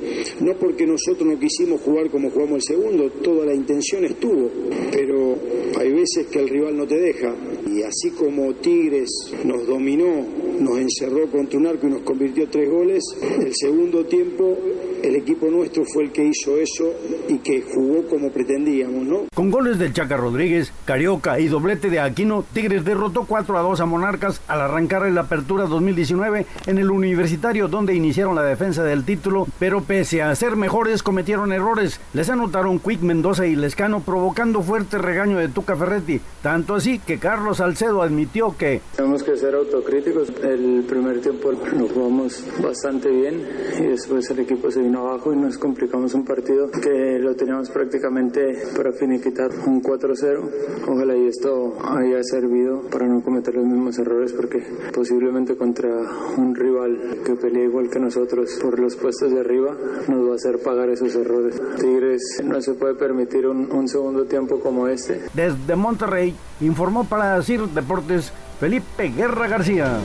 No 0.41 0.54
porque 0.54 0.86
nosotros 0.86 1.28
no 1.28 1.39
quisimos 1.39 1.82
jugar 1.82 2.12
como 2.12 2.30
jugamos 2.30 2.58
el 2.58 2.76
segundo, 2.76 3.10
toda 3.24 3.48
la 3.48 3.56
intención 3.56 4.06
estuvo, 4.06 4.52
pero 4.91 5.36
hay 5.80 5.91
veces 5.91 6.28
que 6.28 6.41
el 6.41 6.48
rival 6.48 6.78
no 6.78 6.86
te 6.86 6.95
deja 7.00 7.34
y 7.65 7.82
así 7.82 8.12
como 8.12 8.54
Tigres 8.56 9.10
nos 9.43 9.65
dominó, 9.65 10.24
nos 10.60 10.75
encerró 10.78 11.30
contra 11.32 11.60
un 11.60 11.68
arco 11.68 11.88
y 11.88 11.92
nos 11.92 12.02
convirtió 12.02 12.48
tres 12.50 12.70
goles, 12.70 13.04
el 13.22 13.54
segundo 13.56 14.06
tiempo 14.06 14.58
el 15.04 15.16
equipo 15.16 15.48
nuestro 15.52 15.84
fue 15.86 16.06
el 16.06 16.12
que 16.12 16.26
hizo 16.26 16.58
eso 16.58 16.92
y 17.28 17.38
que 17.38 17.62
jugó 17.62 18.08
como 18.08 18.32
pretendíamos, 18.32 19.06
¿no? 19.06 19.20
Con 19.36 19.52
goles 19.52 19.78
del 19.78 19.94
Chaca 19.94 20.18
Rodríguez, 20.18 20.74
Carioca 20.86 21.40
y 21.40 21.48
doblete 21.48 21.92
de 21.92 22.00
Aquino, 22.00 22.44
Tigres 22.54 22.84
derrotó 22.84 23.26
4 23.26 23.58
a 23.58 23.62
2 23.62 23.82
a 23.82 23.86
Monarcas 23.86 24.42
al 24.48 24.62
arrancar 24.62 24.96
la 25.12 25.22
apertura 25.22 25.66
2019 25.66 26.46
en 26.66 26.78
el 26.78 26.90
Universitario 26.90 27.68
donde 27.68 27.94
iniciaron 27.94 28.36
la 28.36 28.44
defensa 28.44 28.84
del 28.84 29.04
título, 29.04 29.46
pero 29.60 29.84
pese 29.84 30.22
a 30.22 30.34
ser 30.36 30.56
mejores 30.56 31.04
cometieron 31.04 31.54
errores. 31.54 32.00
Les 32.14 32.30
anotaron 32.30 32.80
Quick 32.80 33.02
Mendoza 33.02 33.46
y 33.46 33.56
Lescano 33.56 34.00
provocando 34.00 34.62
fuerte 34.62 34.98
regaño 34.98 35.38
de 35.38 35.50
Tuca 35.50 35.76
Ferretti, 35.76 36.20
tanto 36.42 36.76
así 36.76 37.00
que 37.00 37.20
Carlos 37.20 37.58
Salcedo 37.58 38.02
admitió 38.02 38.56
que 38.58 38.82
Tenemos 38.96 39.22
que 39.22 39.38
ser 39.38 39.54
autocríticos. 39.54 40.30
El 40.42 40.64
primer 40.88 41.21
tiempo 41.21 41.51
lo 41.51 41.88
jugamos 41.88 42.43
bastante 42.62 43.10
bien 43.10 43.41
y 43.80 43.88
después 43.88 44.30
el 44.32 44.39
equipo 44.39 44.71
se 44.71 44.82
vino 44.82 44.99
abajo 44.99 45.34
y 45.34 45.36
nos 45.36 45.58
complicamos 45.58 46.13
un 46.13 46.25
partido 46.25 46.69
que 46.69 47.19
lo 47.19 47.36
teníamos 47.36 47.69
prácticamente 47.69 48.41
para 48.75 48.91
finiquitar 48.93 49.49
un 49.65 49.82
4-0. 49.82 50.88
Ojalá 50.88 51.15
y 51.15 51.28
esto 51.28 51.73
haya 51.82 52.21
servido 52.23 52.82
para 52.89 53.08
no 53.08 53.21
cometer 53.21 53.56
los 53.56 53.65
mismos 53.65 53.97
errores 53.99 54.34
porque 54.34 54.63
posiblemente 54.93 55.56
contra 55.56 55.89
un 56.38 56.56
rival 56.56 57.21
que 57.25 57.36
pelea 57.36 57.65
igual 57.65 57.89
que 57.89 57.99
nosotros 57.99 58.58
por 58.62 58.80
los 58.80 58.95
puestos 58.95 59.32
de 59.32 59.39
arriba 59.39 59.75
nos 60.08 60.28
va 60.28 60.34
a 60.34 60.36
hacer 60.36 60.60
pagar 60.60 60.89
esos 60.89 61.15
errores. 61.15 61.62
Tigres 61.80 62.41
no 62.43 62.62
se 62.62 62.73
puede 62.73 62.95
permitir 62.95 63.47
un, 63.47 63.71
un 63.71 63.88
segundo 63.88 64.25
tiempo 64.25 64.60
como 64.60 64.88
este. 64.88 65.21
desde 65.34 65.75
Monterrey 65.75 66.36
informó 66.62 67.04
para 67.06 67.38
decir 67.38 67.62
Deportes 67.62 68.32
Felipe 68.60 69.10
Guerra 69.10 69.47
García. 69.47 69.99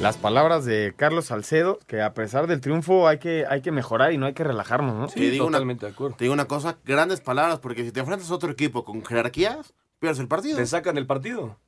Las 0.00 0.16
palabras 0.18 0.64
de 0.64 0.92
Carlos 0.96 1.26
Salcedo, 1.26 1.78
que 1.86 2.02
a 2.02 2.14
pesar 2.14 2.46
del 2.46 2.60
triunfo 2.60 3.08
hay 3.08 3.18
que, 3.18 3.46
hay 3.48 3.62
que 3.62 3.70
mejorar 3.70 4.12
y 4.12 4.18
no 4.18 4.26
hay 4.26 4.34
que 4.34 4.44
relajarnos, 4.44 4.96
¿no? 4.96 5.06
te, 5.06 5.20
digo 5.30 5.46
una, 5.46 5.60
te 5.60 6.24
digo 6.24 6.34
una 6.34 6.46
cosa, 6.46 6.78
grandes 6.84 7.20
palabras, 7.20 7.60
porque 7.60 7.84
si 7.84 7.92
te 7.92 8.00
enfrentas 8.00 8.30
a 8.30 8.34
otro 8.34 8.50
equipo 8.50 8.84
con 8.84 9.04
jerarquías, 9.04 9.72
pierdes 10.00 10.18
el 10.18 10.28
partido. 10.28 10.56
Te 10.56 10.66
sacan 10.66 10.98
el 10.98 11.06
partido. 11.06 11.58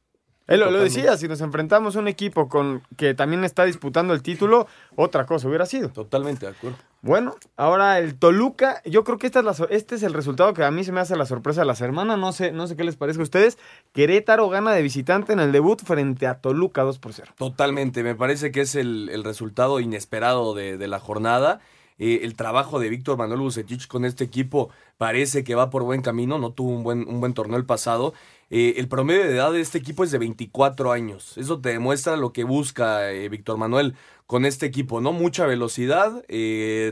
Él 0.49 0.61
lo, 0.61 0.67
lo 0.67 0.73
Totalmente. 0.73 1.01
decía, 1.01 1.17
si 1.17 1.29
nos 1.29 1.41
enfrentamos 1.41 1.97
a 1.97 1.99
un 1.99 2.09
equipo 2.09 2.49
con 2.49 2.83
que 2.97 3.15
también 3.15 3.43
está 3.43 3.65
disputando 3.65 4.13
el 4.13 4.23
título, 4.23 4.67
otra 4.97 5.25
cosa 5.25 5.49
hubiera 5.49 5.67
sido. 5.67 5.89
Totalmente 5.89 6.47
de 6.47 6.53
acuerdo. 6.53 6.79
Bueno, 7.07 7.37
ahora 7.57 8.01
el 8.01 8.19
Toluca, 8.19 8.83
yo 8.85 9.05
creo 9.05 9.17
que 9.17 9.29
esta 9.29 9.39
es 9.39 9.45
la, 9.45 9.55
este 9.71 9.95
es 9.95 10.03
el 10.03 10.13
resultado 10.13 10.53
que 10.55 10.65
a 10.65 10.73
mí 10.73 10.83
se 10.83 10.91
me 10.91 10.99
hace 10.99 11.15
la 11.15 11.25
sorpresa 11.25 11.61
de 11.61 11.67
la 11.69 11.77
semana, 11.77 12.17
no 12.17 12.33
sé, 12.33 12.51
no 12.51 12.67
sé 12.67 12.75
qué 12.75 12.83
les 12.83 12.97
parece 12.97 13.21
a 13.21 13.23
ustedes. 13.23 13.59
Querétaro 13.93 14.49
gana 14.49 14.73
de 14.73 14.83
visitante 14.83 15.33
en 15.33 15.39
el 15.39 15.53
debut 15.53 15.81
frente 15.81 16.27
a 16.27 16.41
Toluca 16.41 16.83
2 16.83 16.99
por 16.99 17.13
0. 17.13 17.33
Totalmente, 17.39 18.03
me 18.03 18.17
parece 18.17 18.51
que 18.51 18.63
es 18.63 18.75
el, 18.75 19.23
resultado 19.23 19.79
inesperado 19.79 20.53
de, 20.53 20.79
de 20.79 20.89
la 20.89 20.99
jornada. 20.99 21.61
Eh, 21.99 22.21
el 22.25 22.35
trabajo 22.35 22.79
de 22.79 22.91
Víctor 22.91 23.17
Manuel 23.17 23.41
Bucetich 23.41 23.87
con 23.87 24.05
este 24.05 24.25
equipo 24.25 24.71
parece 24.99 25.45
que 25.45 25.55
va 25.55 25.71
por 25.71 25.83
buen 25.83 26.03
camino, 26.03 26.39
no 26.39 26.51
tuvo 26.51 26.71
un 26.71 26.83
buen, 26.83 27.09
un 27.09 27.21
buen 27.21 27.35
torneo 27.35 27.57
el 27.57 27.65
pasado. 27.65 28.15
Eh, 28.51 28.75
el 28.77 28.89
promedio 28.89 29.25
de 29.25 29.35
edad 29.35 29.53
de 29.53 29.61
este 29.61 29.79
equipo 29.79 30.05
es 30.05 30.11
de 30.11 30.19
24 30.19 30.93
años. 30.93 31.37
Eso 31.37 31.61
te 31.61 31.71
demuestra 31.71 32.17
lo 32.17 32.33
que 32.33 32.45
busca 32.45 33.11
eh, 33.13 33.29
Víctor 33.29 33.59
Manuel 33.59 33.95
con 34.27 34.45
este 34.45 34.67
equipo, 34.67 35.01
¿no? 35.01 35.13
Mucha 35.13 35.47
velocidad, 35.47 36.25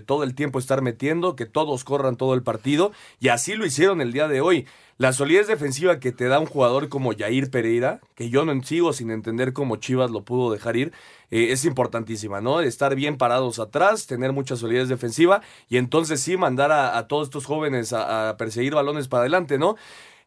todo 0.07 0.23
el 0.23 0.37
tiempo 0.37 0.61
estar 0.61 0.83
metiendo, 0.83 1.35
que 1.35 1.47
todos 1.47 1.83
corran 1.83 2.17
todo 2.17 2.35
el 2.35 2.45
partido, 2.45 2.93
y 3.19 3.27
así 3.29 3.55
lo 3.55 3.67
hicieron 3.67 4.01
el 4.01 4.13
día 4.13 4.29
de 4.29 4.41
hoy. 4.41 4.69
La 4.97 5.13
solidez 5.13 5.49
defensiva 5.49 5.99
que 5.99 6.13
te 6.13 6.29
da 6.29 6.39
un 6.39 6.47
jugador 6.47 6.89
como 6.89 7.13
Jair 7.13 7.51
Pereira, 7.51 8.01
que 8.15 8.31
yo 8.31 8.45
no 8.45 8.63
sigo 8.63 8.93
sin 8.93 9.11
entender 9.11 9.53
cómo 9.53 9.75
Chivas 9.75 10.13
lo 10.13 10.23
pudo 10.23 10.53
dejar 10.53 10.77
ir, 10.77 10.93
eh, 11.33 11.49
es 11.51 11.65
importantísima, 11.65 12.41
¿no? 12.41 12.61
Estar 12.61 12.95
bien 12.95 13.19
parados 13.19 13.59
atrás, 13.59 14.07
tener 14.07 14.33
mucha 14.33 14.55
solidez 14.55 14.89
defensiva 14.89 15.43
y 15.69 15.79
entonces 15.79 16.21
sí 16.21 16.37
mandar 16.37 16.71
a, 16.71 17.09
todos 17.09 17.27
estos 17.27 17.45
jóvenes 17.45 17.93
a, 17.93 18.37
perseguir 18.39 18.75
balones 18.77 19.09
para 19.09 19.23
adelante, 19.23 19.59
¿no? 19.59 19.75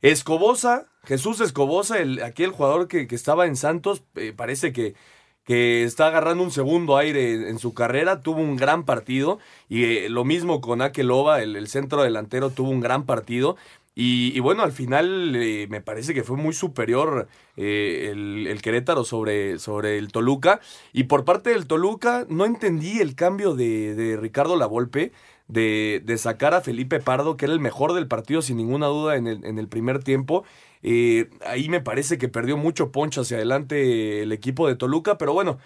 Escobosa, 0.01 0.87
Jesús 1.03 1.41
Escobosa, 1.41 1.99
el, 1.99 2.21
aquel 2.23 2.51
jugador 2.51 2.87
que, 2.87 3.07
que 3.07 3.15
estaba 3.15 3.47
en 3.47 3.55
Santos, 3.55 4.03
eh, 4.15 4.33
parece 4.35 4.73
que, 4.73 4.95
que 5.43 5.83
está 5.83 6.07
agarrando 6.07 6.43
un 6.43 6.51
segundo 6.51 6.97
aire 6.97 7.49
en 7.49 7.59
su 7.59 7.73
carrera, 7.73 8.21
tuvo 8.21 8.41
un 8.41 8.57
gran 8.57 8.85
partido 8.85 9.39
y 9.69 9.85
eh, 9.85 10.09
lo 10.09 10.25
mismo 10.25 10.61
con 10.61 10.81
Akeloba, 10.81 11.41
el, 11.41 11.55
el 11.55 11.67
centro 11.67 12.03
delantero 12.03 12.49
tuvo 12.51 12.69
un 12.69 12.81
gran 12.81 13.05
partido 13.05 13.55
y, 13.99 14.39
bueno, 14.41 14.61
al 14.61 14.73
final 14.73 15.35
eh, 15.35 15.65
me 15.71 15.81
parece 15.81 16.13
que 16.13 16.23
fue 16.23 16.37
muy 16.37 16.53
superior 16.53 17.27
el, 17.55 18.59
Querétaro 18.61 19.03
sobre, 19.03 19.57
sobre 19.57 19.97
el 19.97 20.11
Toluca. 20.11 20.59
Y 20.93 21.05
por 21.05 21.25
parte 21.25 21.49
del 21.49 21.65
Toluca 21.65 22.27
no 22.29 22.45
entendí 22.45 22.99
el 22.99 23.15
cambio 23.15 23.55
de, 23.55 23.95
de 23.95 24.15
Ricardo 24.15 24.55
Lavolpe. 24.55 25.13
De, 25.47 26.01
de, 26.03 26.17
sacar 26.17 26.53
a 26.53 26.61
Felipe 26.61 26.99
Pardo, 26.99 27.37
que 27.37 27.45
era 27.45 27.53
el 27.53 27.61
mejor 27.61 27.93
del 27.93 28.07
partido 28.07 28.41
sin 28.41 28.57
ninguna 28.57 28.87
duda 28.87 29.15
en 29.15 29.27
el, 29.27 29.45
en 29.45 29.59
el 29.59 29.69
primer 29.69 30.03
tiempo. 30.03 30.43
Eh, 30.83 31.29
ahí 31.45 31.69
me 31.69 31.81
parece 31.81 32.17
que 32.17 32.27
perdió 32.27 32.57
mucho 32.57 32.91
poncho 32.91 33.21
hacia 33.21 33.37
adelante 33.37 34.23
el 34.23 34.31
equipo 34.33 34.67
de 34.67 34.75
Toluca, 34.75 35.17
pero 35.17 35.33
bueno, 35.33 35.57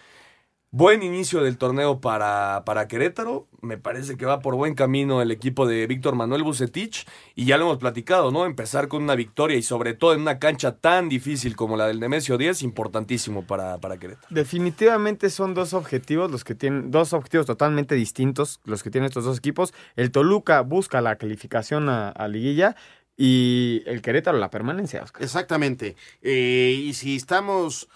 Buen 0.73 1.03
inicio 1.03 1.43
del 1.43 1.57
torneo 1.57 1.99
para, 1.99 2.63
para 2.65 2.87
Querétaro. 2.87 3.49
Me 3.59 3.77
parece 3.77 4.15
que 4.15 4.25
va 4.25 4.39
por 4.39 4.55
buen 4.55 4.73
camino 4.73 5.21
el 5.21 5.29
equipo 5.29 5.67
de 5.67 5.85
Víctor 5.85 6.15
Manuel 6.15 6.43
Bucetich. 6.43 7.05
Y 7.35 7.43
ya 7.43 7.57
lo 7.57 7.65
hemos 7.65 7.77
platicado, 7.77 8.31
¿no? 8.31 8.45
Empezar 8.45 8.87
con 8.87 9.03
una 9.03 9.15
victoria 9.15 9.57
y 9.57 9.63
sobre 9.63 9.95
todo 9.95 10.13
en 10.13 10.21
una 10.21 10.39
cancha 10.39 10.77
tan 10.77 11.09
difícil 11.09 11.57
como 11.57 11.75
la 11.75 11.87
del 11.87 11.99
Nemesio 11.99 12.37
10, 12.37 12.63
importantísimo 12.63 13.45
para, 13.45 13.79
para 13.79 13.97
Querétaro. 13.97 14.29
Definitivamente 14.29 15.29
son 15.29 15.53
dos 15.53 15.73
objetivos 15.73 16.31
los 16.31 16.45
que 16.45 16.55
tienen, 16.55 16.89
dos 16.89 17.11
objetivos 17.11 17.45
totalmente 17.45 17.95
distintos 17.95 18.61
los 18.63 18.81
que 18.81 18.89
tienen 18.91 19.09
estos 19.09 19.25
dos 19.25 19.39
equipos. 19.39 19.73
El 19.97 20.11
Toluca 20.11 20.61
busca 20.61 21.01
la 21.01 21.17
calificación 21.17 21.89
a, 21.89 22.27
liguilla 22.29 22.77
y 23.17 23.83
el 23.87 24.01
Querétaro 24.01 24.37
la 24.37 24.49
permanencia, 24.49 25.03
Exactamente. 25.19 25.97
Eh, 26.21 26.81
y 26.81 26.93
si 26.93 27.17
estamos 27.17 27.89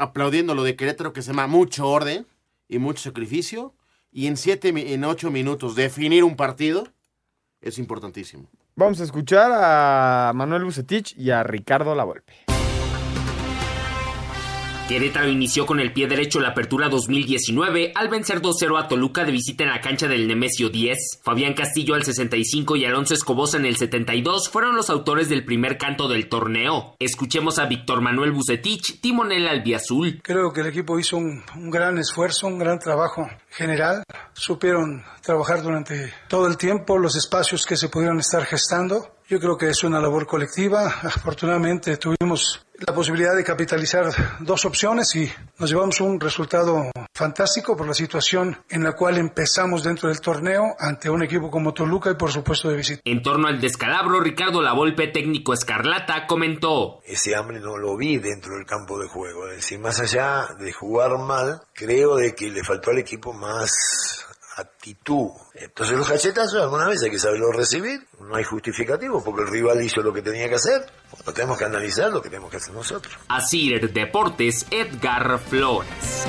aplaudiendo 0.00 0.54
lo 0.54 0.64
de 0.64 0.76
Querétaro 0.76 1.12
que 1.12 1.22
se 1.22 1.28
llama 1.28 1.46
mucho 1.46 1.86
orden 1.86 2.26
y 2.68 2.78
mucho 2.78 3.02
sacrificio. 3.02 3.74
Y 4.10 4.26
en 4.26 4.36
siete, 4.36 4.72
en 4.74 5.04
ocho 5.04 5.30
minutos 5.30 5.76
definir 5.76 6.24
un 6.24 6.34
partido 6.34 6.88
es 7.60 7.78
importantísimo. 7.78 8.48
Vamos 8.74 9.00
a 9.00 9.04
escuchar 9.04 9.52
a 9.52 10.32
Manuel 10.34 10.64
Bucetich 10.64 11.14
y 11.16 11.30
a 11.30 11.42
Ricardo 11.42 11.94
Lavolpe. 11.94 12.32
Querétaro 14.90 15.28
inició 15.28 15.66
con 15.66 15.78
el 15.78 15.92
pie 15.92 16.08
derecho 16.08 16.40
la 16.40 16.48
apertura 16.48 16.88
2019 16.88 17.92
al 17.94 18.08
vencer 18.08 18.42
2-0 18.42 18.76
a 18.76 18.88
Toluca 18.88 19.24
de 19.24 19.30
visita 19.30 19.62
en 19.62 19.70
la 19.70 19.80
cancha 19.80 20.08
del 20.08 20.26
Nemesio 20.26 20.68
10. 20.68 21.20
Fabián 21.22 21.54
Castillo 21.54 21.94
al 21.94 22.02
65 22.02 22.74
y 22.74 22.84
Alonso 22.84 23.14
Escobosa 23.14 23.56
en 23.56 23.66
el 23.66 23.76
72 23.76 24.48
fueron 24.48 24.74
los 24.74 24.90
autores 24.90 25.28
del 25.28 25.44
primer 25.44 25.78
canto 25.78 26.08
del 26.08 26.28
torneo. 26.28 26.96
Escuchemos 26.98 27.60
a 27.60 27.66
Víctor 27.66 28.00
Manuel 28.00 28.32
Bucetich, 28.32 29.00
timonel 29.00 29.46
albiazul. 29.46 30.20
Creo 30.24 30.52
que 30.52 30.62
el 30.62 30.66
equipo 30.66 30.98
hizo 30.98 31.18
un, 31.18 31.44
un 31.54 31.70
gran 31.70 31.96
esfuerzo, 31.98 32.48
un 32.48 32.58
gran 32.58 32.80
trabajo 32.80 33.30
general. 33.48 34.02
Supieron 34.32 35.04
trabajar 35.22 35.62
durante 35.62 36.12
todo 36.26 36.48
el 36.48 36.56
tiempo 36.56 36.98
los 36.98 37.14
espacios 37.14 37.64
que 37.64 37.76
se 37.76 37.88
pudieron 37.88 38.18
estar 38.18 38.44
gestando. 38.44 39.19
Yo 39.30 39.38
creo 39.38 39.56
que 39.56 39.68
es 39.68 39.84
una 39.84 40.00
labor 40.00 40.26
colectiva. 40.26 40.86
Afortunadamente 41.04 41.96
tuvimos 41.98 42.66
la 42.84 42.92
posibilidad 42.92 43.36
de 43.36 43.44
capitalizar 43.44 44.06
dos 44.40 44.64
opciones 44.64 45.14
y 45.14 45.30
nos 45.56 45.70
llevamos 45.70 46.00
un 46.00 46.18
resultado 46.18 46.90
fantástico 47.14 47.76
por 47.76 47.86
la 47.86 47.94
situación 47.94 48.58
en 48.68 48.82
la 48.82 48.94
cual 48.94 49.18
empezamos 49.18 49.84
dentro 49.84 50.08
del 50.08 50.20
torneo 50.20 50.74
ante 50.80 51.08
un 51.08 51.22
equipo 51.22 51.48
como 51.48 51.72
Toluca 51.72 52.10
y 52.10 52.14
por 52.14 52.32
supuesto 52.32 52.70
de 52.70 52.78
visita. 52.78 53.02
En 53.04 53.22
torno 53.22 53.46
al 53.46 53.60
descalabro, 53.60 54.18
Ricardo 54.18 54.60
Lavolpe, 54.60 55.06
técnico 55.06 55.54
escarlata, 55.54 56.26
comentó. 56.26 56.98
Ese 57.04 57.36
hambre 57.36 57.60
no 57.60 57.78
lo 57.78 57.96
vi 57.96 58.18
dentro 58.18 58.56
del 58.56 58.66
campo 58.66 58.98
de 58.98 59.06
juego. 59.06 59.46
Es 59.50 59.58
decir, 59.58 59.78
más 59.78 60.00
allá 60.00 60.48
de 60.58 60.72
jugar 60.72 61.16
mal, 61.18 61.62
creo 61.72 62.16
de 62.16 62.34
que 62.34 62.50
le 62.50 62.64
faltó 62.64 62.90
al 62.90 62.98
equipo 62.98 63.32
más 63.32 64.26
actitud. 64.60 65.30
Entonces 65.54 65.96
los 65.96 66.08
cachetazos 66.08 66.62
alguna 66.62 66.88
vez 66.88 67.02
hay 67.02 67.10
que 67.10 67.18
saberlo 67.18 67.52
recibir, 67.52 68.06
no 68.20 68.34
hay 68.36 68.44
justificativo 68.44 69.22
porque 69.24 69.42
el 69.42 69.48
rival 69.48 69.82
hizo 69.82 70.00
lo 70.00 70.12
que 70.12 70.22
tenía 70.22 70.48
que 70.48 70.54
hacer, 70.54 70.86
no 71.26 71.32
tenemos 71.32 71.58
que 71.58 71.64
analizar 71.64 72.12
lo 72.12 72.22
que 72.22 72.28
tenemos 72.28 72.50
que 72.50 72.58
hacer 72.58 72.74
nosotros. 72.74 73.14
Así 73.28 73.70
Deportes, 73.78 74.66
Edgar 74.70 75.38
Flores. 75.38 76.26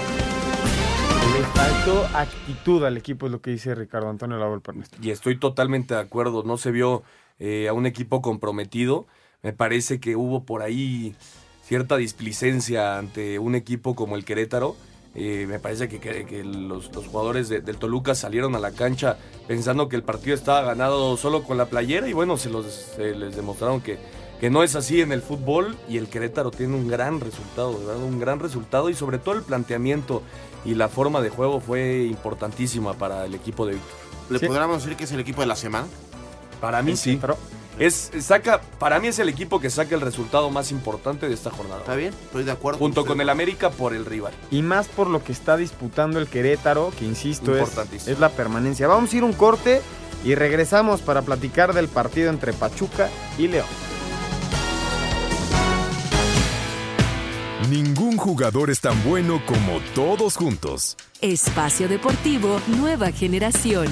Le 1.34 1.46
faltó 1.46 2.06
actitud 2.14 2.84
al 2.84 2.98
equipo, 2.98 3.26
es 3.28 3.32
lo 3.32 3.42
que 3.42 3.52
dice 3.52 3.74
Ricardo 3.76 4.10
Antonio 4.10 4.38
Lavolpe. 4.38 4.74
Y 5.02 5.12
estoy 5.12 5.40
totalmente 5.40 5.94
de 5.94 6.02
acuerdo, 6.02 6.44
no 6.44 6.58
se 6.58 6.72
vio 6.72 7.04
eh, 7.40 7.68
a 7.68 7.74
un 7.74 7.86
equipo 7.86 8.22
comprometido, 8.22 9.08
me 9.42 9.54
parece 9.54 10.00
que 10.00 10.16
hubo 10.16 10.44
por 10.44 10.62
ahí 10.62 11.16
cierta 11.64 11.98
displicencia 11.98 12.98
ante 12.98 13.40
un 13.40 13.56
equipo 13.56 13.96
como 13.96 14.16
el 14.16 14.26
Querétaro 14.26 14.76
eh, 15.14 15.46
me 15.48 15.60
parece 15.60 15.90
que, 15.90 16.44
los, 16.44 16.90
jugadores 17.08 17.50
del 17.50 17.78
Toluca 17.78 18.16
salieron 18.16 18.56
a 18.56 18.60
la 18.60 18.72
cancha 18.72 19.18
pensando 19.48 19.90
que 19.90 19.98
el 19.98 20.04
partido 20.04 20.36
estaba 20.36 20.62
ganado 20.62 21.18
solo 21.18 21.44
con 21.44 21.58
la 21.58 21.66
playera 21.66 22.08
y 22.08 22.14
bueno, 22.14 22.38
se, 22.38 22.50
los, 22.50 22.96
les 22.98 23.36
demostraron 23.36 23.82
que, 23.82 24.00
que 24.40 24.50
no 24.50 24.64
es 24.64 24.76
así 24.76 25.02
en 25.02 25.12
el 25.12 25.22
fútbol 25.22 25.78
y 25.90 25.98
el 25.98 26.08
Querétaro 26.08 26.52
tiene 26.52 26.76
un 26.76 26.88
gran 26.88 27.20
resultado, 27.20 27.78
¿verdad? 27.78 27.98
Un 27.98 28.20
gran 28.20 28.40
resultado 28.40 28.90
y 28.90 28.94
sobre 28.94 29.18
todo 29.18 29.36
el 29.36 29.44
planteamiento 29.44 30.24
y 30.64 30.76
la 30.76 30.88
forma 30.88 31.22
de 31.22 31.30
juego 31.30 31.60
fue 31.60 32.06
importantísima 32.06 32.94
para 32.94 33.26
el 33.26 33.36
equipo 33.36 33.66
de 33.66 33.74
Víctor. 33.74 33.98
¿Le 34.30 34.40
podríamos 34.40 34.82
decir 34.82 34.98
que 34.98 35.04
es 35.04 35.12
el 35.12 35.20
equipo 35.20 35.42
de 35.42 35.48
la 35.48 35.58
semana? 35.58 35.88
Para 36.62 36.82
mí 36.82 36.96
sí. 36.96 37.18
Pero 37.20 37.38
es, 37.80 38.12
saca, 38.20 38.62
para 38.80 39.00
mí 39.00 39.08
es 39.08 39.20
el 39.20 39.30
equipo 39.30 39.60
que 39.60 39.70
saca 39.70 39.96
el 39.96 40.02
resultado 40.02 40.50
más 40.50 40.72
importante 40.72 41.28
de 41.28 41.34
esta 41.34 41.50
jornada. 41.50 41.82
Está 41.82 41.96
bien, 41.96 42.14
estoy 42.26 42.44
de 42.44 42.52
acuerdo. 42.52 42.80
Junto 42.80 43.06
con 43.06 43.22
el 43.22 43.30
América 43.30 43.72
por 43.72 43.94
el 43.94 44.06
rival. 44.06 44.34
Y 44.52 44.62
más 44.62 44.88
por 44.88 45.08
lo 45.08 45.24
que 45.24 45.32
está 45.32 45.58
disputando 45.58 46.20
el 46.20 46.28
Querétaro, 46.28 46.92
que 46.98 47.06
insisto, 47.06 47.56
es, 47.56 48.08
es 48.08 48.20
la 48.20 48.30
permanencia. 48.30 48.88
Vamos 48.88 49.14
a 49.14 49.18
ir 49.18 49.24
un 49.24 49.34
corte 49.34 49.82
y 50.24 50.36
regresamos 50.36 51.02
para 51.02 51.22
platicar 51.24 51.74
del 51.74 51.88
partido 51.88 52.30
entre 52.30 52.54
Pachuca 52.54 53.10
y 53.38 53.48
León. 53.48 53.68
Ningún 57.70 58.18
jugador 58.18 58.70
es 58.70 58.82
tan 58.82 59.02
bueno 59.04 59.42
como 59.46 59.80
todos 59.96 60.36
juntos. 60.36 60.98
Espacio 61.22 61.88
Deportivo 61.88 62.60
Nueva 62.68 63.12
Generación. 63.12 63.88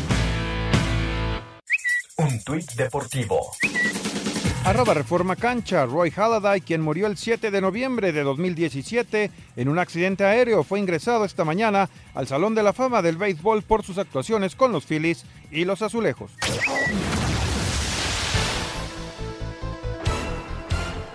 Un 2.20 2.44
tuit 2.44 2.74
deportivo. 2.74 3.52
Arroba 4.66 4.94
Reforma 4.94 5.38
Cancha, 5.38 5.86
Roy 5.86 6.12
Halladay, 6.12 6.60
quien 6.60 6.82
murió 6.82 7.08
el 7.08 7.16
7 7.16 7.50
de 7.50 7.62
noviembre 7.62 8.12
de 8.12 8.24
2017 8.24 9.32
en 9.56 9.70
un 9.70 9.80
accidente 9.80 10.26
aéreo, 10.26 10.66
fue 10.66 10.80
ingresado 10.80 11.24
esta 11.24 11.46
mañana 11.46 11.90
al 12.14 12.28
Salón 12.28 12.56
de 12.56 12.64
la 12.64 12.74
Fama 12.74 13.02
del 13.02 13.16
Béisbol 13.16 13.62
por 13.64 13.84
sus 13.84 13.98
actuaciones 13.98 14.58
con 14.58 14.74
los 14.74 14.86
Phillies 14.86 15.24
y 15.50 15.64
los 15.64 15.82
Azulejos. 15.82 16.32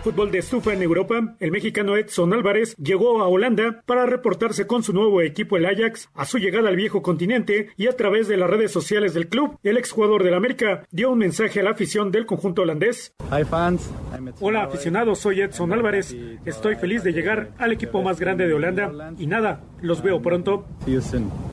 Fútbol 0.04 0.30
de 0.30 0.40
estufa 0.40 0.74
en 0.74 0.82
Europa, 0.82 1.34
el 1.40 1.50
mexicano 1.50 1.96
Edson 1.96 2.34
Álvarez 2.34 2.76
llegó 2.76 3.22
a 3.22 3.26
Holanda 3.26 3.82
para 3.86 4.04
reportarse 4.04 4.66
con 4.66 4.82
su 4.82 4.92
nuevo 4.92 5.22
equipo 5.22 5.56
el 5.56 5.64
Ajax 5.64 6.10
a 6.12 6.26
su 6.26 6.36
llegada 6.36 6.68
al 6.68 6.76
viejo 6.76 7.00
continente 7.00 7.70
y 7.78 7.86
a 7.86 7.96
través 7.96 8.28
de 8.28 8.36
las 8.36 8.50
redes 8.50 8.70
sociales 8.70 9.14
del 9.14 9.28
club, 9.28 9.58
el 9.62 9.78
exjugador 9.78 10.22
del 10.22 10.34
América 10.34 10.84
dio 10.90 11.10
un 11.10 11.20
mensaje 11.20 11.60
a 11.60 11.62
la 11.62 11.70
afición 11.70 12.12
del 12.12 12.26
conjunto 12.26 12.60
holandés. 12.60 13.14
Hola 14.40 14.64
aficionados, 14.64 15.20
soy 15.20 15.40
Edson 15.40 15.72
Álvarez. 15.72 16.14
Estoy 16.44 16.76
feliz 16.76 17.02
de 17.02 17.14
llegar 17.14 17.52
al 17.56 17.72
equipo 17.72 18.02
más 18.02 18.20
grande 18.20 18.46
de 18.46 18.52
Holanda 18.52 18.92
y 19.16 19.26
nada, 19.26 19.64
Los 19.80 20.02
veo 20.02 20.20
pronto. 20.20 20.66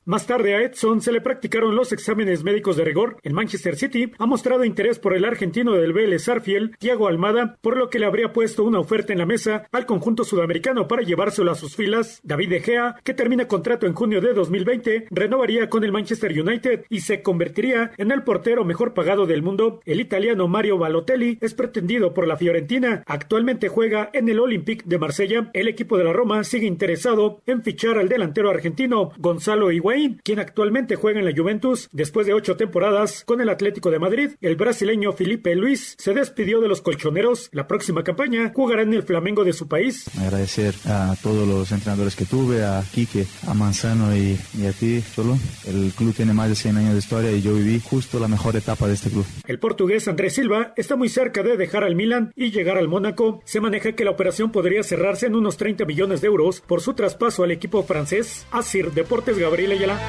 Más 0.03 0.27
tarde 0.27 0.55
a 0.55 0.61
Edson 0.61 0.99
se 0.99 1.13
le 1.13 1.21
practicaron 1.21 1.75
los 1.75 1.93
exámenes 1.93 2.43
médicos 2.43 2.75
de 2.75 2.83
rigor. 2.83 3.15
El 3.23 3.33
Manchester 3.33 3.77
City 3.77 4.11
ha 4.17 4.25
mostrado 4.25 4.65
interés 4.65 4.99
por 4.99 5.13
el 5.13 5.23
argentino 5.23 5.71
del 5.73 5.93
Vélez 5.93 6.25
Sarfield, 6.25 6.75
Thiago 6.79 7.07
Almada, 7.07 7.57
por 7.61 7.77
lo 7.77 7.89
que 7.89 7.99
le 7.99 8.07
habría 8.07 8.33
puesto 8.33 8.40
una 8.41 8.79
oferta 8.79 9.13
en 9.13 9.19
la 9.19 9.25
mesa 9.25 9.67
al 9.71 9.85
conjunto 9.85 10.23
sudamericano 10.23 10.87
para 10.87 11.03
llevárselo 11.03 11.51
a 11.51 11.55
sus 11.55 11.75
filas. 11.75 12.19
David 12.23 12.49
De 12.49 12.61
Gea, 12.61 12.95
que 13.03 13.13
termina 13.13 13.47
contrato 13.47 13.85
en 13.85 13.93
junio 13.93 14.19
de 14.19 14.33
2020, 14.33 15.07
renovaría 15.11 15.69
con 15.69 15.83
el 15.83 15.91
Manchester 15.91 16.31
United 16.31 16.85
y 16.89 17.01
se 17.01 17.21
convertiría 17.21 17.91
en 17.97 18.11
el 18.11 18.23
portero 18.23 18.65
mejor 18.65 18.93
pagado 18.93 19.25
del 19.25 19.43
mundo. 19.43 19.81
El 19.85 20.01
italiano 20.01 20.47
Mario 20.47 20.77
Balotelli 20.77 21.37
es 21.41 21.53
pretendido 21.53 22.13
por 22.13 22.27
la 22.27 22.37
Fiorentina. 22.37 23.03
Actualmente 23.05 23.69
juega 23.69 24.09
en 24.13 24.27
el 24.29 24.39
Olympique 24.39 24.83
de 24.87 24.97
Marsella. 24.97 25.49
El 25.53 25.67
equipo 25.67 25.97
de 25.97 26.03
la 26.03 26.13
Roma 26.13 26.43
sigue 26.43 26.65
interesado 26.65 27.41
en 27.45 27.61
fichar 27.61 27.97
al 27.97 28.09
delantero 28.09 28.49
argentino 28.49 29.11
Gonzalo 29.17 29.71
Higuaín, 29.71 30.19
quien 30.23 30.39
actualmente 30.39 30.95
juega 30.95 31.19
en 31.19 31.25
la 31.25 31.35
Juventus. 31.35 31.89
Después 31.91 32.25
de 32.25 32.33
ocho 32.33 32.57
temporadas 32.57 33.23
con 33.25 33.41
el 33.41 33.49
Atlético 33.49 33.91
de 33.91 33.99
Madrid, 33.99 34.31
el 34.41 34.55
brasileño 34.55 35.13
Felipe 35.13 35.55
Luis 35.55 35.95
se 35.97 36.13
despidió 36.13 36.61
de 36.61 36.67
los 36.67 36.81
colchoneros. 36.81 37.49
La 37.51 37.67
próxima 37.67 38.03
campaña 38.03 38.30
jugará 38.53 38.83
en 38.83 38.93
el 38.93 39.03
Flamengo 39.03 39.43
de 39.43 39.53
su 39.53 39.67
país. 39.67 40.05
Agradecer 40.19 40.73
a 40.85 41.15
todos 41.21 41.47
los 41.47 41.71
entrenadores 41.71 42.15
que 42.15 42.25
tuve, 42.25 42.63
a 42.63 42.83
Quique, 42.93 43.25
a 43.47 43.53
Manzano 43.53 44.15
y, 44.15 44.39
y 44.57 44.65
a 44.65 44.71
ti, 44.71 45.01
Solo. 45.01 45.37
El 45.65 45.91
club 45.95 46.13
tiene 46.13 46.33
más 46.33 46.49
de 46.49 46.55
100 46.55 46.77
años 46.77 46.93
de 46.93 46.99
historia 46.99 47.31
y 47.31 47.41
yo 47.41 47.53
viví 47.53 47.79
justo 47.79 48.19
la 48.19 48.27
mejor 48.27 48.55
etapa 48.55 48.87
de 48.87 48.93
este 48.93 49.09
club. 49.09 49.25
El 49.45 49.59
portugués 49.59 50.07
Andrés 50.07 50.33
Silva 50.33 50.73
está 50.77 50.95
muy 50.95 51.09
cerca 51.09 51.43
de 51.43 51.57
dejar 51.57 51.83
al 51.83 51.95
Milan 51.95 52.31
y 52.35 52.51
llegar 52.51 52.77
al 52.77 52.87
Mónaco. 52.87 53.41
Se 53.45 53.59
maneja 53.59 53.93
que 53.93 54.05
la 54.05 54.11
operación 54.11 54.51
podría 54.51 54.83
cerrarse 54.83 55.27
en 55.27 55.35
unos 55.35 55.57
30 55.57 55.85
millones 55.85 56.21
de 56.21 56.27
euros 56.27 56.61
por 56.61 56.81
su 56.81 56.93
traspaso 56.93 57.43
al 57.43 57.51
equipo 57.51 57.83
francés. 57.83 58.45
Asir 58.51 58.91
Deportes 58.91 59.37
Gabriel 59.37 59.71
Ayala. 59.71 59.99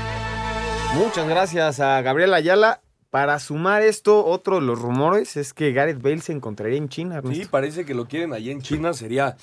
Muchas 0.94 1.28
gracias 1.28 1.80
a 1.80 2.02
Gabriel 2.02 2.34
Ayala. 2.34 2.80
Para 3.12 3.38
sumar 3.40 3.82
esto, 3.82 4.24
otro 4.24 4.54
de 4.54 4.62
los 4.62 4.80
rumores 4.80 5.36
es 5.36 5.52
que 5.52 5.74
Gareth 5.74 6.00
Bale 6.00 6.22
se 6.22 6.32
encontraría 6.32 6.78
en 6.78 6.88
China. 6.88 7.20
Sí, 7.30 7.44
parece 7.44 7.84
que 7.84 7.92
lo 7.92 8.08
quieren 8.08 8.32
allí 8.32 8.50
en 8.50 8.62
China. 8.62 8.94
Sería, 8.94 9.36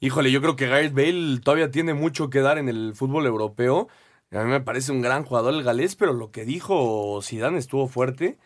híjole, 0.00 0.32
yo 0.32 0.40
creo 0.40 0.56
que 0.56 0.66
Gareth 0.66 0.92
Bale 0.92 1.38
todavía 1.38 1.70
tiene 1.70 1.94
mucho 1.94 2.30
que 2.30 2.40
dar 2.40 2.58
en 2.58 2.68
el 2.68 2.96
fútbol 2.96 3.26
europeo. 3.26 3.86
A 4.32 4.42
mí 4.42 4.50
me 4.50 4.60
parece 4.60 4.90
un 4.90 5.02
gran 5.02 5.22
jugador 5.22 5.54
el 5.54 5.62
galés, 5.62 5.94
pero 5.94 6.14
lo 6.14 6.32
que 6.32 6.44
dijo 6.44 7.20
Zidane 7.22 7.58
estuvo 7.58 7.86
fuerte. 7.86 8.38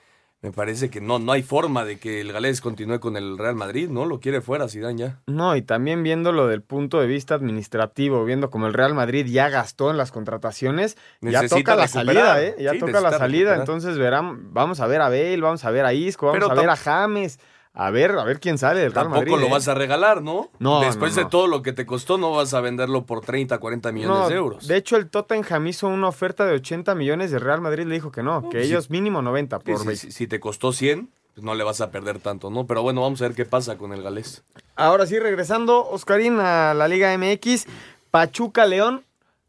Me 0.43 0.53
parece 0.53 0.89
que 0.89 1.03
no, 1.03 1.19
no 1.19 1.33
hay 1.33 1.43
forma 1.43 1.85
de 1.85 1.99
que 1.99 2.23
el 2.23 2.33
galés 2.33 2.63
continúe 2.63 2.99
con 2.99 3.17
el 3.19 3.37
Real 3.37 3.55
Madrid, 3.57 3.91
¿no? 3.91 4.07
Lo 4.07 4.21
quiere 4.21 4.41
fuera 4.41 4.69
Zidane 4.69 4.97
ya. 4.99 5.21
No, 5.27 5.55
y 5.55 5.61
también 5.61 6.03
viéndolo 6.03 6.47
del 6.47 6.63
punto 6.63 6.99
de 6.99 7.07
vista 7.07 7.35
administrativo, 7.35 8.25
viendo 8.25 8.49
como 8.51 8.67
el 8.67 8.73
Real 8.73 8.95
Madrid 8.95 9.27
ya 9.27 9.51
gastó 9.51 9.91
en 9.91 9.99
las 9.99 10.13
contrataciones, 10.13 10.97
ya 11.21 11.47
toca 11.47 11.77
la 11.77 11.83
recuperar. 11.87 11.89
salida, 11.91 12.43
¿eh? 12.43 12.57
Ya 12.59 12.73
Sí, 12.73 12.79
toca 12.79 13.03
la 13.03 13.11
salida, 13.13 13.51
recuperar. 13.51 13.61
entonces 13.61 13.99
verán, 13.99 14.55
vamos 14.55 14.81
a 14.81 14.87
ver 14.87 15.03
a 15.03 15.11
Bale, 15.11 15.41
vamos 15.43 15.63
a 15.67 15.71
ver 15.71 15.85
a 15.85 15.93
Isco, 15.93 16.27
vamos 16.27 16.39
Pero 16.41 16.51
a 16.53 16.55
ver 16.55 16.71
a 16.71 16.77
James, 16.77 17.39
a 17.73 17.91
ver, 17.91 18.13
a 18.19 18.25
ver 18.25 18.41
quién 18.41 18.59
sale 18.59 18.81
del 18.81 18.93
Real 18.93 19.05
Tampoco 19.07 19.21
Madrid. 19.31 19.41
lo 19.43 19.47
¿eh? 19.47 19.51
vas 19.51 19.69
a 19.69 19.75
regalar, 19.75 20.23
¿no? 20.23 20.51
No, 20.59 20.81
Después 20.81 21.15
no, 21.15 21.23
no. 21.23 21.25
de 21.27 21.31
todo 21.31 21.47
lo 21.47 21.63
que 21.63 21.73
te 21.73 21.87
costó, 21.87 22.19
no 22.19 22.33
vas 22.33 22.53
a 22.55 22.61
venderlo 22.61 23.07
por 23.07 23.21
30, 23.21 23.59
40 23.59 23.93
millones 23.93 24.19
No, 24.19 24.29
de 24.29 24.35
euros. 24.35 24.67
De 24.67 24.77
hecho, 24.77 24.97
el 24.97 25.09
Tottenham 25.09 25.67
hizo 25.69 25.87
una 25.89 26.09
oferta 26.09 26.45
de 26.47 26.55
80 26.55 26.95
millones 26.95 27.31
de 27.31 27.39
Real 27.39 27.61
Madrid 27.61 27.87
le 27.87 27.95
dijo 27.95 28.11
que 28.11 28.23
no, 28.23 28.43
que 28.43 28.59
pues 28.59 28.67
ellos 28.67 28.91
mínimo 28.91 29.23
90 29.23 29.59
Sí, 29.59 29.73
por 29.73 29.97
si 29.97 30.27
te 30.27 30.41
costó 30.41 30.73
100, 30.73 31.09
pues 31.35 31.45
no 31.45 31.55
le 31.55 31.63
vas 31.65 31.81
a 31.81 31.91
perder 31.91 32.19
tanto, 32.19 32.51
¿no? 32.51 32.67
Pero 32.67 32.83
bueno, 32.83 33.03
vamos 33.03 33.23
a 33.23 33.27
ver 33.29 33.37
qué 33.37 33.45
pasa 33.45 33.79
con 33.79 33.93
el 33.93 34.03
galés. 34.03 34.43
Ahora 34.75 35.07
sí, 35.07 35.19
regresando, 35.19 35.89
Oscarín, 35.89 36.41
a 36.41 36.75
la 36.75 36.89
Liga 36.89 37.17
MX, 37.17 37.67
Pachuca 38.11 38.67
León. 38.67 39.05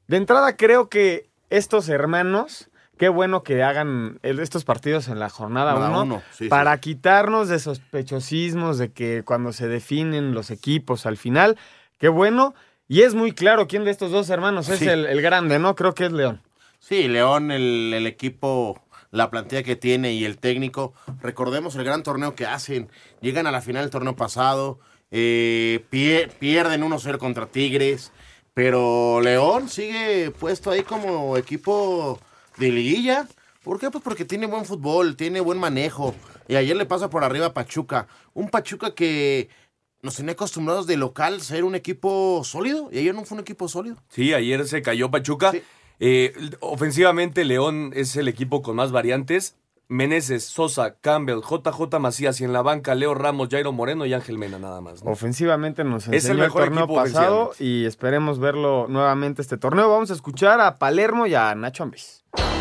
De 0.08 0.18
entrada, 0.18 0.56
creo 0.58 0.90
que 0.90 1.30
estos 1.50 1.90
hermanos, 1.90 2.70
qué 3.02 3.10
bueno 3.10 3.42
que 3.42 3.64
hagan 3.64 4.20
estos 4.22 4.64
partidos 4.64 5.08
en 5.08 5.18
la 5.20 5.28
jornada 5.30 5.72
Jornada 5.74 5.90
1 5.90 6.02
uno, 6.04 6.22
sí, 6.32 6.48
para 6.50 6.78
quitarnos 6.80 7.50
de 7.50 7.58
sospechosismos 7.58 8.78
de 8.78 8.92
que 8.92 9.24
cuando 9.26 9.54
se 9.54 9.68
definen 9.68 10.34
los 10.34 10.52
equipos 10.52 11.06
al 11.06 11.18
final, 11.18 11.58
qué 11.98 12.08
bueno. 12.10 12.54
Y 12.88 13.02
es 13.02 13.16
muy 13.16 13.32
claro 13.32 13.68
quién 13.68 13.86
de 13.86 13.92
estos 13.92 14.12
dos 14.12 14.30
hermanos 14.30 14.70
es 14.70 14.80
Sí. 14.80 14.88
el, 14.88 15.06
el 15.06 15.22
grande, 15.22 15.58
¿no? 15.60 15.76
Creo 15.76 15.94
que 15.96 16.06
es 16.06 16.12
León. 16.12 16.42
Sí, 16.78 17.08
León, 17.08 17.50
el, 17.52 17.92
el 17.94 18.06
equipo, 18.06 18.82
la 19.12 19.30
plantilla 19.32 19.64
que 19.64 19.76
tiene 19.76 20.12
y 20.14 20.26
el 20.26 20.38
técnico. 20.38 20.94
Recordemos 21.22 21.76
el 21.76 21.84
gran 21.84 22.04
torneo 22.04 22.36
que 22.36 22.46
hacen. 22.46 22.90
Llegan 23.22 23.48
a 23.48 23.52
la 23.52 23.62
final 23.62 23.84
del 23.84 23.92
torneo 23.92 24.16
pasado, 24.16 24.80
eh, 25.10 25.86
pie- 25.90 26.30
pierden 26.38 26.84
1-0 26.84 27.18
contra 27.18 27.46
Tigres, 27.48 28.12
pero 28.54 29.22
León 29.22 29.70
sigue 29.70 30.32
puesto 30.32 30.70
ahí 30.70 30.84
como 30.84 31.38
equipo 31.38 32.20
de 32.62 32.72
liguilla. 32.72 33.28
¿Por 33.64 33.80
qué? 33.80 33.92
Pues 33.92 34.04
porque 34.04 34.26
tiene 34.26 34.48
buen 34.48 34.66
fútbol, 34.66 35.16
tiene 35.16 35.40
buen 35.40 35.60
manejo. 35.60 36.16
Y 36.48 36.56
ayer 36.56 36.76
le 36.76 36.86
pasa 36.86 37.10
por 37.10 37.24
arriba 37.24 37.48
a 37.48 37.54
Pachuca. 37.54 38.08
Un 38.34 38.50
Pachuca 38.50 38.96
que 38.96 39.50
nos 40.02 40.16
tenía 40.16 40.34
acostumbrados 40.34 40.88
de 40.88 40.98
local 40.98 41.42
ser 41.42 41.64
un 41.64 41.76
equipo 41.76 42.42
sólido. 42.44 42.90
Y 42.92 43.00
ayer 43.00 43.14
no 43.14 43.26
fue 43.26 43.36
un 43.36 43.42
equipo 43.42 43.68
sólido. 43.68 43.98
Sí, 44.10 44.34
ayer 44.34 44.66
se 44.68 44.82
cayó 44.82 45.12
Pachuca. 45.12 45.52
Eh, 46.00 46.34
ofensivamente, 46.60 47.46
León 47.46 47.92
es 47.96 48.16
el 48.16 48.28
equipo 48.28 48.62
con 48.62 48.76
más 48.76 48.92
variantes. 48.92 49.56
Meneses, 49.88 50.46
Sosa, 50.46 50.96
Campbell, 51.02 51.42
JJ 51.42 52.00
Macías 52.00 52.40
y 52.40 52.46
en 52.46 52.54
la 52.54 52.62
banca 52.62 52.96
Leo 52.96 53.14
Ramos, 53.14 53.50
Jairo 53.52 53.74
Moreno 53.74 54.06
y 54.06 54.14
Ángel 54.14 54.38
Mena 54.38 54.58
nada 54.58 54.80
más. 54.80 55.04
¿no? 55.04 55.12
Ofensivamente 55.12 55.84
nos 55.84 56.04
Es 56.04 56.08
el 56.08 56.14
enseñó 56.14 56.34
el, 56.34 56.40
mejor 56.40 56.64
torneo 56.64 56.84
equipo 56.86 56.96
pasado 56.96 57.52
y 57.60 57.84
esperemos 57.84 58.40
verlo 58.40 58.88
nuevamente 58.88 59.42
este 59.42 59.58
torneo. 59.58 59.90
Vamos 59.90 60.10
a 60.10 60.14
escuchar 60.14 60.62
a 60.62 60.80
Palermo 60.80 61.28
y 61.28 61.36
a 61.36 61.54
Nacho 61.56 61.84
Ambriz. 62.34 62.56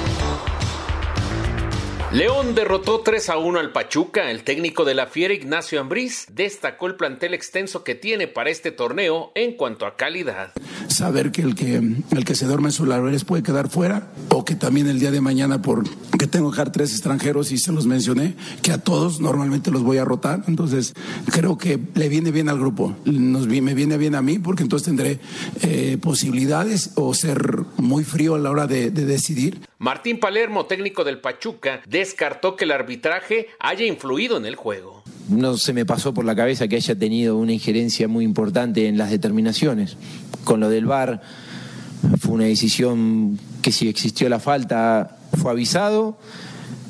León 2.12 2.56
derrotó 2.56 3.02
3 3.02 3.28
a 3.28 3.38
1 3.38 3.60
al 3.60 3.70
Pachuca. 3.70 4.32
El 4.32 4.42
técnico 4.42 4.84
de 4.84 4.94
la 4.94 5.06
Fiera, 5.06 5.32
Ignacio 5.32 5.80
Ambriz, 5.80 6.26
destacó 6.34 6.88
el 6.88 6.96
plantel 6.96 7.34
extenso 7.34 7.84
que 7.84 7.94
tiene 7.94 8.26
para 8.26 8.50
este 8.50 8.72
torneo 8.72 9.30
en 9.36 9.52
cuanto 9.56 9.86
a 9.86 9.94
calidad. 9.94 10.52
saber 10.88 11.30
que 11.30 11.42
el 11.42 11.54
que 11.54 11.76
el 11.76 12.24
que 12.24 12.34
se 12.34 12.46
duerme 12.46 12.68
en 12.68 12.72
sus 12.72 12.88
laureles 12.88 13.22
puede 13.22 13.44
quedar 13.44 13.70
fuera 13.70 14.08
o 14.30 14.44
que 14.44 14.56
también 14.56 14.88
el 14.88 14.98
día 14.98 15.12
de 15.12 15.20
mañana 15.20 15.62
por 15.62 15.84
que 16.18 16.26
tengo 16.26 16.50
que 16.50 16.56
dejar 16.56 16.72
tres 16.72 16.90
extranjeros 16.90 17.52
y 17.52 17.58
se 17.58 17.70
los 17.70 17.86
mencioné 17.86 18.34
que 18.60 18.72
a 18.72 18.78
todos 18.78 19.20
normalmente 19.20 19.70
los 19.70 19.84
voy 19.84 19.98
a 19.98 20.04
rotar 20.04 20.42
entonces 20.48 20.94
creo 21.26 21.56
que 21.56 21.78
le 21.94 22.08
viene 22.08 22.32
bien 22.32 22.48
al 22.48 22.58
grupo 22.58 22.96
nos 23.04 23.46
me 23.46 23.72
viene 23.72 23.96
bien 23.96 24.14
a 24.16 24.20
mí 24.20 24.38
porque 24.40 24.64
entonces 24.64 24.86
tendré 24.86 25.20
eh, 25.62 25.96
posibilidades 26.02 26.90
o 26.96 27.14
ser 27.14 27.60
muy 27.76 28.04
frío 28.04 28.34
a 28.34 28.38
la 28.38 28.50
hora 28.50 28.66
de 28.66 28.90
decidir 28.90 29.69
Martín 29.80 30.20
Palermo, 30.20 30.66
técnico 30.66 31.04
del 31.04 31.20
Pachuca, 31.20 31.80
descartó 31.88 32.54
que 32.54 32.64
el 32.64 32.70
arbitraje 32.70 33.46
haya 33.58 33.86
influido 33.86 34.36
en 34.36 34.44
el 34.44 34.54
juego. 34.54 35.02
no 35.30 35.56
se 35.56 35.72
me 35.72 35.86
pasó 35.86 36.12
por 36.12 36.26
la 36.26 36.36
cabeza 36.36 36.68
que 36.68 36.76
haya 36.76 36.94
tenido 36.94 37.38
una 37.38 37.54
injerencia 37.54 38.06
muy 38.06 38.26
importante 38.26 38.88
en 38.88 38.98
las 38.98 39.10
determinaciones. 39.10 39.96
Con 40.44 40.60
lo 40.60 40.68
del 40.68 40.84
VAR 40.84 41.22
fue 42.18 42.34
una 42.34 42.44
decisión 42.44 43.38
que 43.62 43.72
si 43.72 43.88
existió 43.88 44.28
la 44.28 44.38
falta 44.38 45.16
fue 45.40 45.50
avisado, 45.50 46.18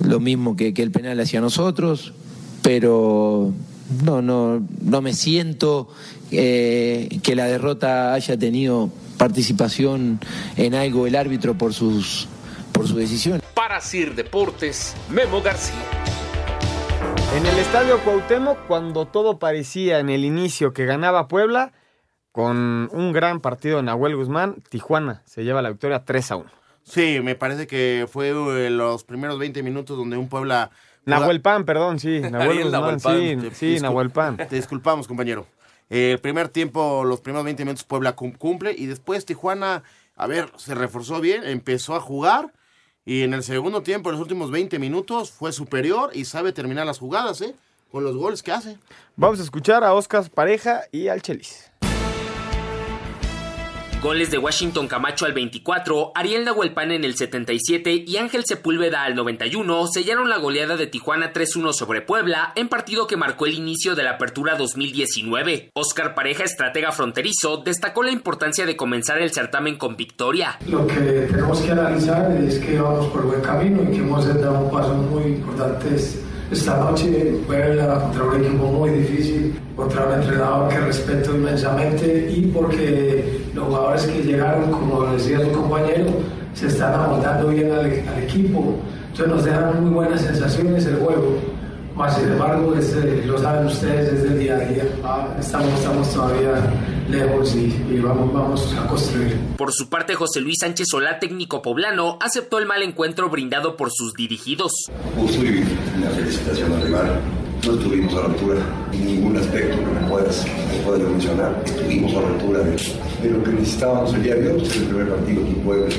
lo 0.05 0.19
mismo 0.19 0.57
que, 0.57 0.75
el 0.77 0.91
penal 0.91 1.21
hacia 1.21 1.41
nosotros, 1.41 2.13
pero 2.61 3.55
no, 4.03 4.21
no, 4.21 4.67
no 4.83 5.01
me 5.01 5.13
siento 5.13 5.89
eh, 6.33 7.21
que 7.23 7.37
la 7.37 7.45
derrota 7.45 8.15
haya 8.15 8.37
tenido 8.37 8.91
participación 9.17 10.19
en 10.57 10.75
algo 10.75 11.07
el 11.07 11.15
árbitro 11.15 11.57
por 11.57 11.73
sus, 11.73 12.27
por 12.73 12.87
su 12.87 12.97
decisión. 12.97 13.41
Para 13.55 13.81
Sir 13.81 14.15
Deportes, 14.15 14.97
Memo 15.11 15.43
García. 15.43 15.77
En 17.37 17.47
el 17.47 17.59
estadio 17.59 17.99
Cuauhtémoc, 18.01 18.67
cuando 18.67 19.07
todo 19.07 19.39
parecía 19.39 20.01
en 20.01 20.11
el 20.11 20.25
inicio 20.25 20.73
que 20.73 20.85
ganaba 20.85 21.29
Puebla, 21.29 21.73
con 22.33 22.89
un 22.93 23.13
gran 23.13 23.41
partido 23.41 23.77
de 23.79 23.85
Nahuel 23.85 24.17
Guzmán, 24.17 24.63
Tijuana 24.69 25.23
se 25.27 25.45
lleva 25.45 25.63
la 25.63 25.71
victoria 25.71 26.05
3 26.05 26.31
a 26.33 26.37
1. 26.37 26.51
Sí, 26.83 27.21
me 27.23 27.35
parece 27.37 27.67
que 27.67 28.09
fue 28.11 28.31
eh, 28.31 28.71
los 28.71 29.05
primeros 29.05 29.39
20 29.39 29.63
minutos 29.63 29.97
donde 29.97 30.17
un 30.17 30.29
Puebla... 30.29 30.71
Nahuel 31.07 31.41
Pan, 31.41 31.65
perdón, 31.65 31.99
sí, 31.99 32.21
Nahuel 32.31 32.65
Guzmán, 32.65 32.73
Nahuel 32.73 33.01
Pan. 33.01 33.17
sí, 33.21 33.37
Te- 33.49 33.55
sí, 33.55 33.75
discul- 33.77 33.83
Nahuel 33.83 34.11
Pan. 34.11 34.37
Te 34.37 34.49
disculpamos, 34.57 35.07
compañero. 35.07 35.47
Eh, 35.89 36.13
el 36.13 36.19
primer 36.19 36.49
tiempo, 36.49 37.05
los 37.05 37.21
primeros 37.21 37.45
20 37.45 37.65
minutos 37.65 37.85
Puebla 37.85 38.15
cum- 38.17 38.33
cumple 38.37 38.73
y 38.77 38.87
después 38.87 39.25
Tijuana, 39.27 39.83
a 40.17 40.27
ver, 40.27 40.51
se 40.57 40.75
reforzó 40.75 41.21
bien, 41.21 41.45
empezó 41.45 41.95
a 41.97 42.01
jugar 42.01 42.53
y 43.11 43.25
en 43.25 43.35
el 43.35 43.43
segundo 43.43 43.83
tiempo, 43.83 44.09
en 44.09 44.13
los 44.13 44.23
últimos 44.23 44.53
20 44.53 44.79
minutos, 44.79 45.33
fue 45.33 45.51
superior 45.51 46.13
y 46.15 46.27
sabe 46.27 46.53
terminar 46.53 46.87
las 46.87 47.01
jugadas, 47.01 47.41
¿eh? 47.41 47.57
Con 47.91 48.05
los 48.05 48.17
goles 48.17 48.41
que 48.41 48.53
hace. 48.53 48.79
Vamos 49.17 49.41
a 49.41 49.43
escuchar 49.43 49.83
a 49.83 49.95
Oscar 49.95 50.31
Pareja 50.31 50.83
y 50.93 51.09
al 51.09 51.21
Chelis. 51.21 51.73
Goles 54.03 54.31
de 54.31 54.39
Washington 54.39 54.89
Camacho 54.89 55.27
al 55.27 55.35
24, 55.35 56.13
Ariel 56.15 56.47
Nahuelpan 56.47 56.91
en 56.91 57.05
el 57.05 57.17
77 57.17 58.05
y 58.07 58.17
Ángel 58.17 58.47
Sepúlveda 58.47 59.03
al 59.03 59.15
91 59.15 59.89
sellaron 59.89 60.31
la 60.31 60.39
goleada 60.39 60.79
de 60.79 60.87
Tijuana 60.87 61.35
3-1 61.35 61.75
sobre 61.75 62.01
Puebla 62.01 62.55
en 62.57 62.69
partido 62.69 63.07
que 63.07 63.19
marcó 63.19 63.45
el 63.45 63.53
inicio 63.53 63.95
de 63.95 64.05
la 64.05 64.13
apertura 64.13 64.57
2019. 64.57 65.73
Oscar 65.75 66.15
Pareja, 66.15 66.45
estratega 66.45 66.93
fronterizo, 66.93 67.59
destacó 67.59 68.03
la 68.03 68.11
importancia 68.11 68.65
de 68.65 68.75
comenzar 68.75 69.19
el 69.21 69.33
certamen 69.33 69.77
con 69.77 69.97
victoria. 69.97 70.59
Lo 70.67 70.87
que 70.87 71.29
tenemos 71.31 71.61
que 71.61 71.73
analizar 71.73 72.33
es 72.41 72.59
que 72.59 72.81
vamos 72.81 73.07
por 73.09 73.27
buen 73.27 73.43
camino 73.43 73.83
y 73.83 73.89
que 73.89 73.99
hemos 73.99 74.27
dado 74.27 74.71
pasos 74.71 74.97
muy 74.97 75.25
importantes 75.25 76.23
esta 76.51 76.77
noche 76.79 77.07
Puebla 77.47 78.01
contra 78.01 78.25
un 78.25 78.45
equipo 78.45 78.65
muy 78.67 78.91
difícil, 78.91 79.55
contra 79.77 80.07
un 80.07 80.21
entrenador 80.21 80.69
que 80.69 80.81
respeto 80.81 81.35
inmensamente 81.37 82.31
y 82.31 82.47
porque 82.47 83.41
los 83.55 83.67
jugadores 83.67 84.03
que 84.07 84.23
llegaron, 84.23 84.71
como 84.71 85.05
decía 85.13 85.41
su 85.41 85.53
compañero, 85.53 86.07
se 86.55 86.67
están 86.67 86.95
amoldando 86.95 87.49
bien 87.49 87.71
al, 87.71 87.81
al 87.81 88.23
equipo. 88.23 88.77
Entonces 89.11 89.29
nos 89.29 89.45
dejan 89.45 89.85
muy 89.85 89.95
buenas 89.95 90.21
sensaciones 90.21 90.87
el 90.87 90.97
juego. 90.97 91.39
Más 91.97 92.17
sin 92.17 92.29
embargo, 92.29 92.73
desde, 92.73 93.27
lo 93.27 93.39
saben 93.39 93.67
ustedes 93.67 94.13
desde 94.13 94.29
el 94.29 94.39
día 94.39 94.55
a 94.55 94.61
día. 94.61 94.85
Ah, 95.05 95.29
estamos, 95.39 95.69
estamos 95.75 96.13
todavía 96.13 96.55
lejos 97.11 97.55
y, 97.55 97.77
y, 97.91 97.99
vamos, 97.99 98.33
vamos 98.33 98.75
a 98.75 98.87
construir. 98.87 99.37
Por 99.57 99.73
su 99.73 99.89
parte, 99.89 100.15
José 100.15 100.41
Luis 100.41 100.59
Sánchez 100.61 100.87
Solá, 100.89 101.19
técnico 101.19 101.61
poblano, 101.61 102.17
aceptó 102.21 102.59
el 102.59 102.67
mal 102.67 102.83
encuentro 102.83 103.29
brindado 103.29 103.77
por 103.77 103.91
sus 103.91 104.15
dirigidos. 104.15 104.73
Una 105.17 105.31
felicitación 106.31 106.73
al 106.73 106.83
rival. 106.83 107.21
No 107.67 107.73
estuvimos 107.75 108.15
a 108.15 108.21
la 108.21 108.25
altura 108.27 108.57
en 108.93 109.05
ningún 109.05 109.37
aspecto 109.37 109.77
que 109.79 109.87
me 109.87 110.09
puedas, 110.09 110.47
me 110.47 110.83
puedas 110.85 111.03
mencionar. 111.03 111.63
Estuvimos 111.65 112.13
a 112.15 112.21
la 112.21 112.29
altura 112.29 112.61
de, 112.61 112.71
de, 113.23 113.31
lo 113.31 113.43
que 113.43 113.51
necesitábamos 113.51 114.15
el 114.15 114.23
día 114.23 114.35
de 114.37 114.53
hoy. 114.53 114.63
El 114.63 114.85
primer 114.85 115.09
partido 115.09 115.43
aquí 115.43 115.53
en 115.53 115.61
Puebla. 115.63 115.95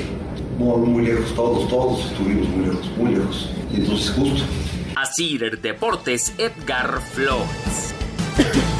Muy, 0.58 0.88
muy 0.88 1.04
lejos, 1.04 1.34
todos, 1.34 1.68
todos 1.68 2.10
estuvimos 2.10 2.48
muy 2.48 2.66
lejos, 2.66 2.90
muy 2.96 3.14
lejos. 3.14 3.50
Y 3.72 3.76
entonces 3.76 4.10
justo. 4.10 4.44
Asir 4.96 5.60
Deportes, 5.60 6.34
Edgar 6.38 7.00
Flores. 7.00 7.94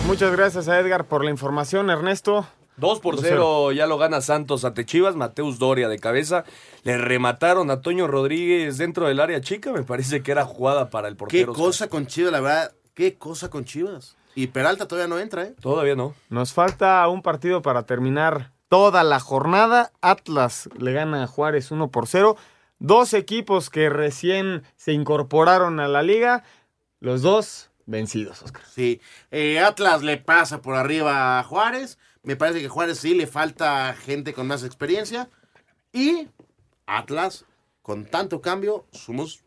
Muchas 0.07 0.33
gracias 0.33 0.69
a 0.69 0.79
Edgar 0.79 1.07
por 1.07 1.25
la 1.25 1.31
información, 1.31 1.91
Ernesto. 1.91 2.47
2 2.77 3.01
por 3.01 3.19
0 3.21 3.73
ya 3.73 3.87
lo 3.87 3.99
gana 3.99 4.21
Santos 4.21 4.65
ante 4.65 4.85
Chivas, 4.87 5.15
Mateus 5.15 5.59
Doria 5.59 5.89
de 5.89 5.99
cabeza. 5.99 6.45
Le 6.85 6.97
remataron 6.99 7.71
a 7.71 7.81
Toño 7.83 8.07
Rodríguez 8.07 8.79
dentro 8.79 9.07
del 9.07 9.21
área 9.21 9.41
chica, 9.41 9.73
me 9.73 9.83
parece 9.83 10.23
que 10.23 10.33
era 10.33 10.45
jugada 10.45 10.91
para 10.91 11.09
el 11.09 11.15
Qué 11.15 11.19
portero. 11.19 11.53
cosa 11.53 11.89
con 11.89 12.07
Chivas, 12.07 12.33
la 12.33 12.41
verdad. 12.41 12.73
Qué 12.95 13.15
cosa 13.17 13.51
con 13.51 13.65
Chivas. 13.65 14.17
Y 14.35 14.47
Peralta 14.49 14.89
todavía 14.89 15.09
no 15.09 15.19
entra, 15.19 15.45
¿eh? 15.45 15.55
Todavía 15.61 15.95
no. 15.95 16.15
Nos 16.31 16.53
falta 16.55 17.07
un 17.09 17.21
partido 17.23 17.61
para 17.63 17.85
terminar 17.85 18.53
toda 18.69 19.05
la 19.05 19.21
jornada. 19.21 19.93
Atlas 20.01 20.71
le 20.79 20.93
gana 20.93 21.25
a 21.25 21.27
Juárez 21.27 21.71
1 21.71 21.91
por 21.91 22.07
0. 22.07 22.37
Dos 22.79 23.13
equipos 23.13 23.69
que 23.69 23.91
recién 23.91 24.63
se 24.77 24.93
incorporaron 24.93 25.79
a 25.81 25.89
la 25.89 26.03
liga. 26.03 26.45
Los 27.01 27.21
dos 27.21 27.71
vencidos, 27.93 28.43
Oscar. 28.43 28.63
Sí. 28.69 29.01
Eh, 29.31 29.61
Atlas 29.61 30.03
le 30.03 30.17
pasa 30.17 30.61
por 30.61 30.75
arriba 30.75 31.39
a 31.39 31.45
Juárez. 31.45 31.99
Me 32.25 32.35
parece 32.35 32.61
que 32.61 32.69
Juárez 32.69 32.99
sí 32.99 33.15
le 33.15 33.29
falta 33.29 33.95
gente 33.95 34.33
con 34.33 34.49
más 34.49 34.65
experiencia. 34.65 35.31
Y 35.93 36.27
Atlas, 36.87 37.45
con 37.83 38.05
tanto 38.07 38.41
cambio, 38.41 38.87
sumos 38.93 39.45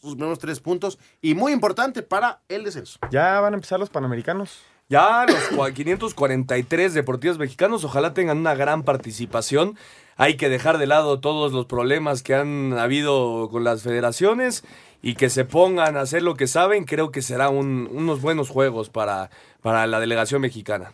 sus 0.00 0.16
primeros 0.16 0.38
tres 0.38 0.60
puntos. 0.60 0.98
Y 1.22 1.34
muy 1.34 1.52
importante 1.52 2.02
para 2.02 2.42
el 2.48 2.64
descenso. 2.64 2.98
Ya 3.10 3.40
van 3.40 3.54
a 3.54 3.56
empezar 3.56 3.80
los 3.80 3.88
panamericanos. 3.90 4.58
Ya 4.90 5.24
los 5.26 5.50
cua- 5.52 5.72
543 5.72 6.92
deportivos 6.92 7.38
mexicanos, 7.38 7.84
ojalá 7.84 8.12
tengan 8.12 8.36
una 8.38 8.54
gran 8.54 8.82
participación. 8.82 9.78
Hay 10.16 10.36
que 10.36 10.50
dejar 10.50 10.76
de 10.78 10.86
lado 10.86 11.20
todos 11.20 11.52
los 11.52 11.64
problemas 11.66 12.22
que 12.22 12.34
han 12.34 12.74
habido 12.78 13.48
con 13.50 13.64
las 13.64 13.82
federaciones 13.82 14.62
y 15.06 15.14
que 15.16 15.28
se 15.28 15.44
pongan 15.44 15.96
a 15.96 16.00
hacer 16.00 16.22
lo 16.22 16.34
que 16.34 16.46
saben. 16.46 16.84
Creo 16.84 17.12
que 17.12 17.20
será 17.22 17.50
un- 17.50 17.88
unos 17.92 18.20
buenos 18.22 18.48
juegos 18.48 18.88
para, 18.88 19.28
para 19.60 19.86
la 19.86 20.00
delegación 20.00 20.40
mexicana. 20.40 20.92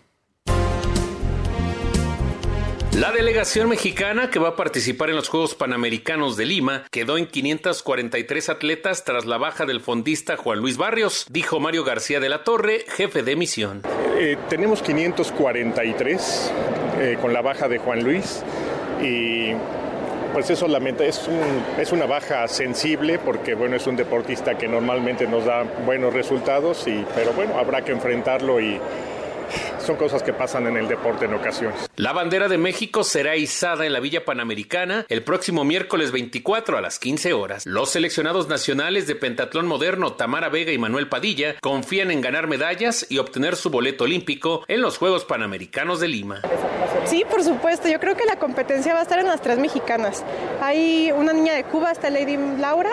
La 2.98 3.12
delegación 3.12 3.68
mexicana 3.68 4.30
que 4.30 4.38
va 4.40 4.48
a 4.48 4.56
participar 4.56 5.08
en 5.10 5.16
los 5.16 5.28
Juegos 5.28 5.54
Panamericanos 5.54 6.36
de 6.36 6.44
Lima 6.44 6.84
quedó 6.90 7.16
en 7.18 7.26
543 7.28 8.48
atletas 8.50 9.04
tras 9.04 9.24
la 9.26 9.38
baja 9.38 9.64
del 9.64 9.80
fondista 9.80 10.36
Juan 10.36 10.58
Luis 10.58 10.76
Barrios, 10.76 11.24
dijo 11.30 11.60
Mario 11.60 11.84
García 11.84 12.18
de 12.20 12.28
la 12.28 12.42
Torre, 12.44 12.84
jefe 12.88 13.22
de 13.22 13.36
misión. 13.36 13.82
Eh, 14.18 14.36
tenemos 14.50 14.82
543 14.82 16.52
eh, 16.98 17.16
con 17.22 17.32
la 17.32 17.40
baja 17.40 17.68
de 17.68 17.78
Juan 17.78 18.02
Luis 18.02 18.42
y 19.00 19.52
pues 20.32 20.50
eso 20.50 20.68
lamenta, 20.68 21.04
es, 21.04 21.26
un- 21.28 21.80
es 21.80 21.92
una 21.92 22.06
baja 22.06 22.46
sensible 22.48 23.18
porque 23.18 23.54
bueno, 23.54 23.76
es 23.76 23.86
un 23.86 23.96
deportista 23.96 24.56
que 24.56 24.68
normalmente 24.68 25.26
nos 25.26 25.44
da 25.44 25.64
buenos 25.84 26.12
resultados, 26.14 26.86
y, 26.86 27.04
pero 27.14 27.32
bueno, 27.32 27.58
habrá 27.58 27.82
que 27.82 27.92
enfrentarlo 27.92 28.60
y 28.60 28.78
son 29.84 29.96
cosas 29.96 30.22
que 30.22 30.32
pasan 30.32 30.66
en 30.66 30.76
el 30.76 30.88
deporte 30.88 31.24
en 31.24 31.34
ocasiones. 31.34 31.88
La 31.96 32.12
bandera 32.12 32.48
de 32.48 32.58
México 32.58 33.04
será 33.04 33.36
izada 33.36 33.86
en 33.86 33.92
la 33.92 34.00
Villa 34.00 34.24
Panamericana 34.24 35.06
el 35.08 35.22
próximo 35.22 35.64
miércoles 35.64 36.12
24 36.12 36.78
a 36.78 36.80
las 36.80 36.98
15 36.98 37.32
horas. 37.32 37.66
Los 37.66 37.90
seleccionados 37.90 38.48
nacionales 38.48 39.06
de 39.06 39.14
pentatlón 39.14 39.66
moderno 39.66 40.12
Tamara 40.14 40.48
Vega 40.48 40.72
y 40.72 40.78
Manuel 40.78 41.08
Padilla 41.08 41.56
confían 41.60 42.10
en 42.10 42.20
ganar 42.20 42.46
medallas 42.46 43.06
y 43.08 43.18
obtener 43.18 43.56
su 43.56 43.70
boleto 43.70 44.04
olímpico 44.04 44.64
en 44.68 44.80
los 44.80 44.98
Juegos 44.98 45.24
Panamericanos 45.24 46.00
de 46.00 46.08
Lima. 46.08 46.42
Sí, 47.04 47.24
por 47.28 47.42
supuesto. 47.42 47.88
Yo 47.88 48.00
creo 48.00 48.16
que 48.16 48.24
la 48.24 48.36
competencia 48.36 48.94
va 48.94 49.00
a 49.00 49.02
estar 49.02 49.18
en 49.18 49.26
las 49.26 49.40
tres 49.40 49.58
mexicanas. 49.58 50.24
Hay 50.60 51.12
una 51.12 51.32
niña 51.32 51.54
de 51.54 51.64
Cuba, 51.64 51.90
está 51.92 52.10
Lady 52.10 52.36
Laura, 52.58 52.90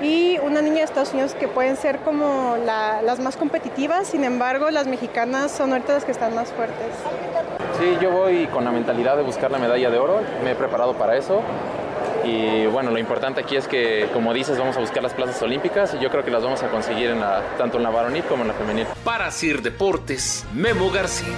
y 0.00 0.38
una 0.38 0.62
niña 0.62 0.76
de 0.76 0.82
Estados 0.84 1.12
Unidos 1.12 1.34
que 1.34 1.48
pueden 1.48 1.76
ser 1.76 1.98
como 2.00 2.56
la- 2.64 3.02
las 3.02 3.18
más 3.18 3.36
competitivas. 3.36 4.06
Sin 4.08 4.24
embargo, 4.24 4.70
las 4.70 4.86
mexicanas 4.86 5.50
son 5.50 5.72
ahorita 5.72 5.94
las 5.94 6.04
que 6.04 6.12
están 6.12 6.34
más 6.34 6.52
fuertes. 6.52 6.86
Sí, 7.78 7.96
yo 8.00 8.10
voy 8.10 8.46
con 8.48 8.64
la 8.64 8.70
mentalidad 8.70 9.16
de 9.16 9.22
buscar 9.22 9.50
la 9.50 9.58
medalla 9.58 9.90
de 9.90 9.98
oro, 9.98 10.20
me 10.44 10.52
he 10.52 10.54
preparado 10.54 10.94
para 10.94 11.16
eso 11.16 11.42
y 12.24 12.66
bueno, 12.66 12.90
lo 12.90 12.98
importante 12.98 13.40
aquí 13.40 13.56
es 13.56 13.66
que, 13.68 14.08
como 14.12 14.34
dices, 14.34 14.58
vamos 14.58 14.76
a 14.76 14.80
buscar 14.80 15.02
las 15.02 15.14
plazas 15.14 15.40
olímpicas 15.42 15.94
y 15.94 15.98
yo 16.02 16.10
creo 16.10 16.24
que 16.24 16.30
las 16.30 16.42
vamos 16.42 16.62
a 16.62 16.68
conseguir 16.68 17.10
en 17.10 17.20
la, 17.20 17.42
tanto 17.56 17.76
en 17.78 17.84
la 17.84 17.90
varonil 17.90 18.24
como 18.24 18.42
en 18.42 18.48
la 18.48 18.54
femenil. 18.54 18.86
Para 19.04 19.30
Sir 19.30 19.62
Deportes, 19.62 20.44
Memo 20.54 20.90
García. 20.90 21.32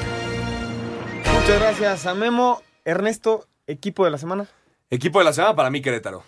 Muchas 1.32 1.60
gracias 1.60 2.06
a 2.06 2.14
Memo. 2.14 2.62
Ernesto, 2.84 3.46
equipo 3.66 4.04
de 4.04 4.10
la 4.10 4.18
semana. 4.18 4.46
Equipo 4.90 5.18
de 5.18 5.26
la 5.26 5.32
semana 5.32 5.54
para 5.54 5.70
mí, 5.70 5.80
Querétaro. 5.82 6.22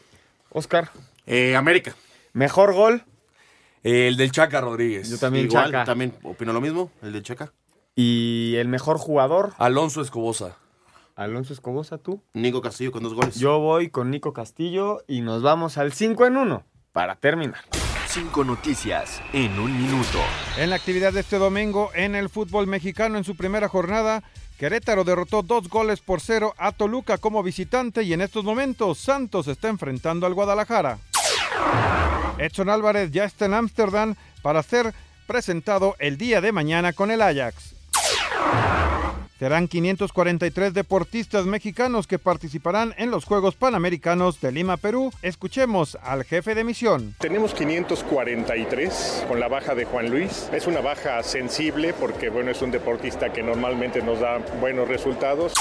Oscar. 0.51 0.91
Eh, 1.27 1.57
América. 1.57 1.95
Mejor 2.33 2.73
gol. 2.75 3.05
El 3.83 4.17
del 4.17 4.31
Chaca 4.31 4.61
Rodríguez. 4.61 5.11
Yo 5.11 5.19
también, 5.19 5.47
Igual, 5.47 5.67
Chaca. 5.73 5.85
también 5.85 6.15
opino 6.23 6.53
lo 6.53 6.61
mismo, 6.61 6.91
el 7.03 7.13
de 7.13 7.23
Chaca. 7.23 7.53
Y 7.95 8.55
el 8.57 8.69
mejor 8.69 8.99
jugador. 8.99 9.53
Alonso 9.59 10.01
Escobosa. 10.01 10.57
Alonso 11.17 11.53
Escobosa, 11.53 11.99
tú. 11.99 12.23
Nico 12.33 12.63
Castillo 12.63 12.93
con 12.93 13.03
dos 13.03 13.13
goles. 13.15 13.35
Yo 13.37 13.59
voy 13.59 13.91
con 13.91 14.11
Nico 14.11 14.33
Castillo 14.33 15.03
y 15.09 15.21
nos 15.21 15.43
vamos 15.43 15.77
al 15.79 15.93
5 15.93 16.27
en 16.27 16.37
1 16.37 16.65
para 16.93 17.17
terminar. 17.17 17.61
Cinco 18.07 18.45
noticias 18.45 19.21
en 19.33 19.59
un 19.59 19.77
minuto. 19.77 20.19
En 20.59 20.71
la 20.71 20.77
actividad 20.77 21.13
de 21.13 21.21
este 21.21 21.39
domingo 21.39 21.91
en 21.95 22.15
el 22.15 22.29
fútbol 22.29 22.67
mexicano 22.67 23.17
en 23.19 23.25
su 23.25 23.37
primera 23.37 23.69
jornada, 23.69 24.23
Querétaro 24.59 25.03
derrotó 25.05 25.43
dos 25.43 25.69
goles 25.69 26.01
por 26.01 26.21
cero 26.21 26.55
a 26.59 26.73
Toluca 26.73 27.19
como 27.19 27.43
visitante 27.43 28.03
y 28.03 28.13
en 28.13 28.21
estos 28.21 28.45
momentos 28.45 28.99
Santos 28.99 29.49
está 29.49 29.69
enfrentando 29.69 30.27
al 30.27 30.35
Guadalajara. 30.35 30.99
Edson 32.39 32.69
Álvarez 32.69 33.11
ya 33.11 33.25
está 33.25 33.47
en 33.47 33.55
Ámsterdam 33.55 34.17
para 34.43 34.63
ser 34.63 34.93
presentado 35.27 35.97
el 35.99 36.19
día 36.19 36.41
de 36.41 36.53
mañana 36.53 36.93
con 36.93 37.11
el 37.11 37.23
Ajax. 37.23 37.75
Serán 39.43 39.67
543 39.67 40.73
deportistas 40.73 41.47
mexicanos 41.47 42.07
que 42.07 42.21
participarán 42.21 42.95
en 42.97 43.11
los 43.11 43.25
Juegos 43.25 43.57
Panamericanos 43.57 44.41
de 44.41 44.53
Lima, 44.53 44.77
Perú. 44.77 45.13
Escuchemos 45.21 45.99
al 46.01 46.23
jefe 46.23 46.55
de 46.55 46.63
misión. 46.63 47.17
Tenemos 47.19 47.53
543 47.53 49.25
con 49.27 49.41
la 49.41 49.49
baja 49.49 49.75
de 49.75 49.85
Juan 49.85 50.11
Luis. 50.11 50.49
Es 50.53 50.69
una 50.69 50.81
baja 50.81 51.21
sensible 51.25 51.93
porque 51.93 52.29
bueno, 52.29 52.53
es 52.53 52.63
un 52.63 52.71
deportista 52.71 53.33
que 53.33 53.43
normalmente 53.43 54.01
nos 54.01 54.21
da 54.21 54.39
buenos 54.61 54.87
resultados. 54.87 55.55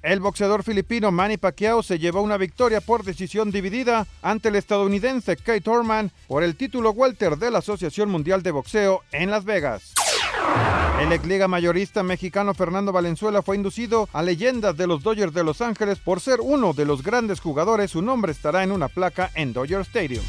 El 0.00 0.20
boxeador 0.20 0.62
filipino 0.62 1.12
Manny 1.12 1.36
Pacquiao 1.36 1.82
se 1.82 1.98
llevó 1.98 2.22
una 2.22 2.38
victoria 2.38 2.80
por 2.80 3.04
decisión 3.04 3.50
dividida 3.50 4.06
ante 4.22 4.48
el 4.48 4.56
estadounidense 4.56 5.36
Kate 5.36 5.68
Orman 5.68 6.10
por 6.26 6.42
el 6.42 6.56
título 6.56 6.92
welter 6.92 7.36
de 7.36 7.50
la 7.50 7.58
Asociación 7.58 8.08
Mundial 8.08 8.42
de 8.42 8.52
Boxeo 8.52 9.02
en 9.12 9.30
Las 9.30 9.44
Vegas. 9.44 9.92
El 11.00 11.12
ex 11.12 11.24
liga 11.26 11.48
mayorista 11.48 12.02
mexicano 12.02 12.52
Fernando 12.52 12.92
Valenzuela 12.92 13.42
fue 13.42 13.56
inducido 13.56 14.08
a 14.12 14.22
leyendas 14.22 14.76
de 14.76 14.86
los 14.86 15.02
Dodgers 15.02 15.32
de 15.32 15.44
Los 15.44 15.60
Ángeles 15.60 15.98
por 15.98 16.20
ser 16.20 16.40
uno 16.42 16.72
de 16.74 16.84
los 16.84 17.02
grandes 17.02 17.40
jugadores. 17.40 17.92
Su 17.92 18.02
nombre 18.02 18.32
estará 18.32 18.62
en 18.62 18.70
una 18.70 18.88
placa 18.88 19.30
en 19.34 19.52
Dodger 19.52 19.80
Stadium. 19.80 20.24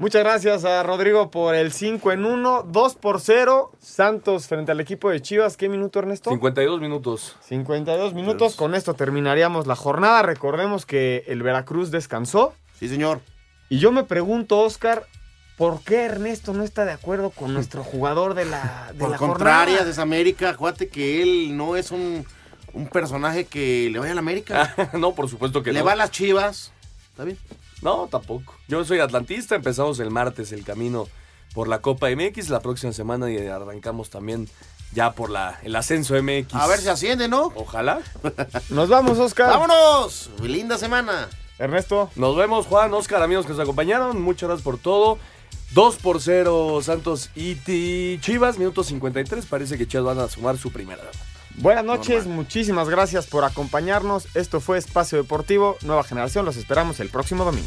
Muchas 0.00 0.22
gracias 0.22 0.64
a 0.64 0.84
Rodrigo 0.84 1.32
por 1.32 1.56
el 1.56 1.72
5 1.72 2.12
en 2.12 2.24
1, 2.24 2.66
2 2.68 2.94
por 2.94 3.20
0. 3.20 3.72
Santos 3.80 4.46
frente 4.46 4.70
al 4.70 4.78
equipo 4.78 5.10
de 5.10 5.20
Chivas. 5.20 5.56
¿Qué 5.56 5.68
minuto, 5.68 5.98
Ernesto? 5.98 6.30
52 6.30 6.80
minutos. 6.80 7.36
52 7.40 8.14
minutos. 8.14 8.54
Con 8.54 8.76
esto 8.76 8.94
terminaríamos 8.94 9.66
la 9.66 9.74
jornada. 9.74 10.22
Recordemos 10.22 10.86
que 10.86 11.24
el 11.26 11.42
Veracruz 11.42 11.90
descansó. 11.90 12.54
Sí, 12.78 12.88
señor. 12.88 13.20
Y 13.68 13.80
yo 13.80 13.90
me 13.90 14.04
pregunto, 14.04 14.60
Oscar, 14.60 15.04
¿por 15.58 15.82
qué 15.82 16.04
Ernesto 16.04 16.54
no 16.54 16.64
está 16.64 16.84
de 16.86 16.92
acuerdo 16.92 17.30
con 17.30 17.52
nuestro 17.52 17.84
jugador 17.84 18.32
de 18.34 18.46
la, 18.46 18.88
de 18.92 18.98
Por 19.00 19.10
la 19.10 19.18
contrarias, 19.18 19.78
jornada? 19.78 19.90
es 19.90 19.98
América. 19.98 20.50
Acuérdate 20.50 20.88
que 20.88 21.22
él 21.22 21.56
no 21.56 21.76
es 21.76 21.90
un, 21.90 22.24
un 22.72 22.86
personaje 22.88 23.44
que 23.44 23.90
le 23.92 23.98
vaya 23.98 24.12
a 24.12 24.14
la 24.14 24.20
América. 24.20 24.74
no, 24.94 25.14
por 25.14 25.28
supuesto 25.28 25.62
que 25.62 25.72
le 25.72 25.80
no. 25.80 25.84
va 25.86 25.92
a 25.92 25.96
las 25.96 26.10
chivas. 26.10 26.72
¿Está 27.10 27.24
bien? 27.24 27.36
No, 27.82 28.08
tampoco. 28.10 28.54
Yo 28.68 28.84
soy 28.84 29.00
atlantista, 29.00 29.54
empezamos 29.56 29.98
el 30.00 30.10
martes 30.10 30.52
el 30.52 30.64
camino 30.64 31.06
por 31.54 31.68
la 31.68 31.80
Copa 31.80 32.08
MX, 32.10 32.48
la 32.50 32.60
próxima 32.60 32.92
semana 32.92 33.30
y 33.30 33.38
arrancamos 33.46 34.10
también 34.10 34.48
ya 34.92 35.12
por 35.12 35.28
la, 35.30 35.58
el 35.62 35.74
ascenso 35.76 36.14
MX. 36.22 36.54
A 36.54 36.66
ver 36.66 36.78
si 36.78 36.88
asciende, 36.88 37.28
¿no? 37.28 37.52
Ojalá. 37.56 38.00
Nos 38.70 38.88
vamos, 38.88 39.18
Oscar. 39.18 39.48
¡Vámonos! 39.50 40.30
Linda 40.42 40.78
semana. 40.78 41.28
Ernesto. 41.58 42.10
Nos 42.14 42.36
vemos, 42.36 42.66
Juan, 42.66 42.94
Oscar, 42.94 43.22
amigos 43.22 43.44
que 43.44 43.50
nos 43.52 43.60
acompañaron. 43.60 44.22
Muchas 44.22 44.48
gracias 44.48 44.64
por 44.64 44.78
todo. 44.78 45.18
2 45.72 45.96
por 45.96 46.20
0 46.20 46.80
Santos 46.82 47.30
y 47.34 48.18
Chivas, 48.20 48.58
minuto 48.58 48.82
53. 48.82 49.46
Parece 49.46 49.76
que 49.76 49.86
Chivas 49.86 50.16
van 50.16 50.18
a 50.24 50.28
sumar 50.28 50.56
su 50.58 50.70
primera. 50.70 51.02
Buenas 51.56 51.84
noches, 51.84 52.26
muchísimas 52.26 52.88
gracias 52.88 53.26
por 53.26 53.44
acompañarnos. 53.44 54.28
Esto 54.36 54.60
fue 54.60 54.78
Espacio 54.78 55.18
Deportivo, 55.18 55.76
Nueva 55.82 56.04
Generación. 56.04 56.44
Los 56.44 56.56
esperamos 56.56 57.00
el 57.00 57.08
próximo 57.08 57.44
domingo. 57.44 57.66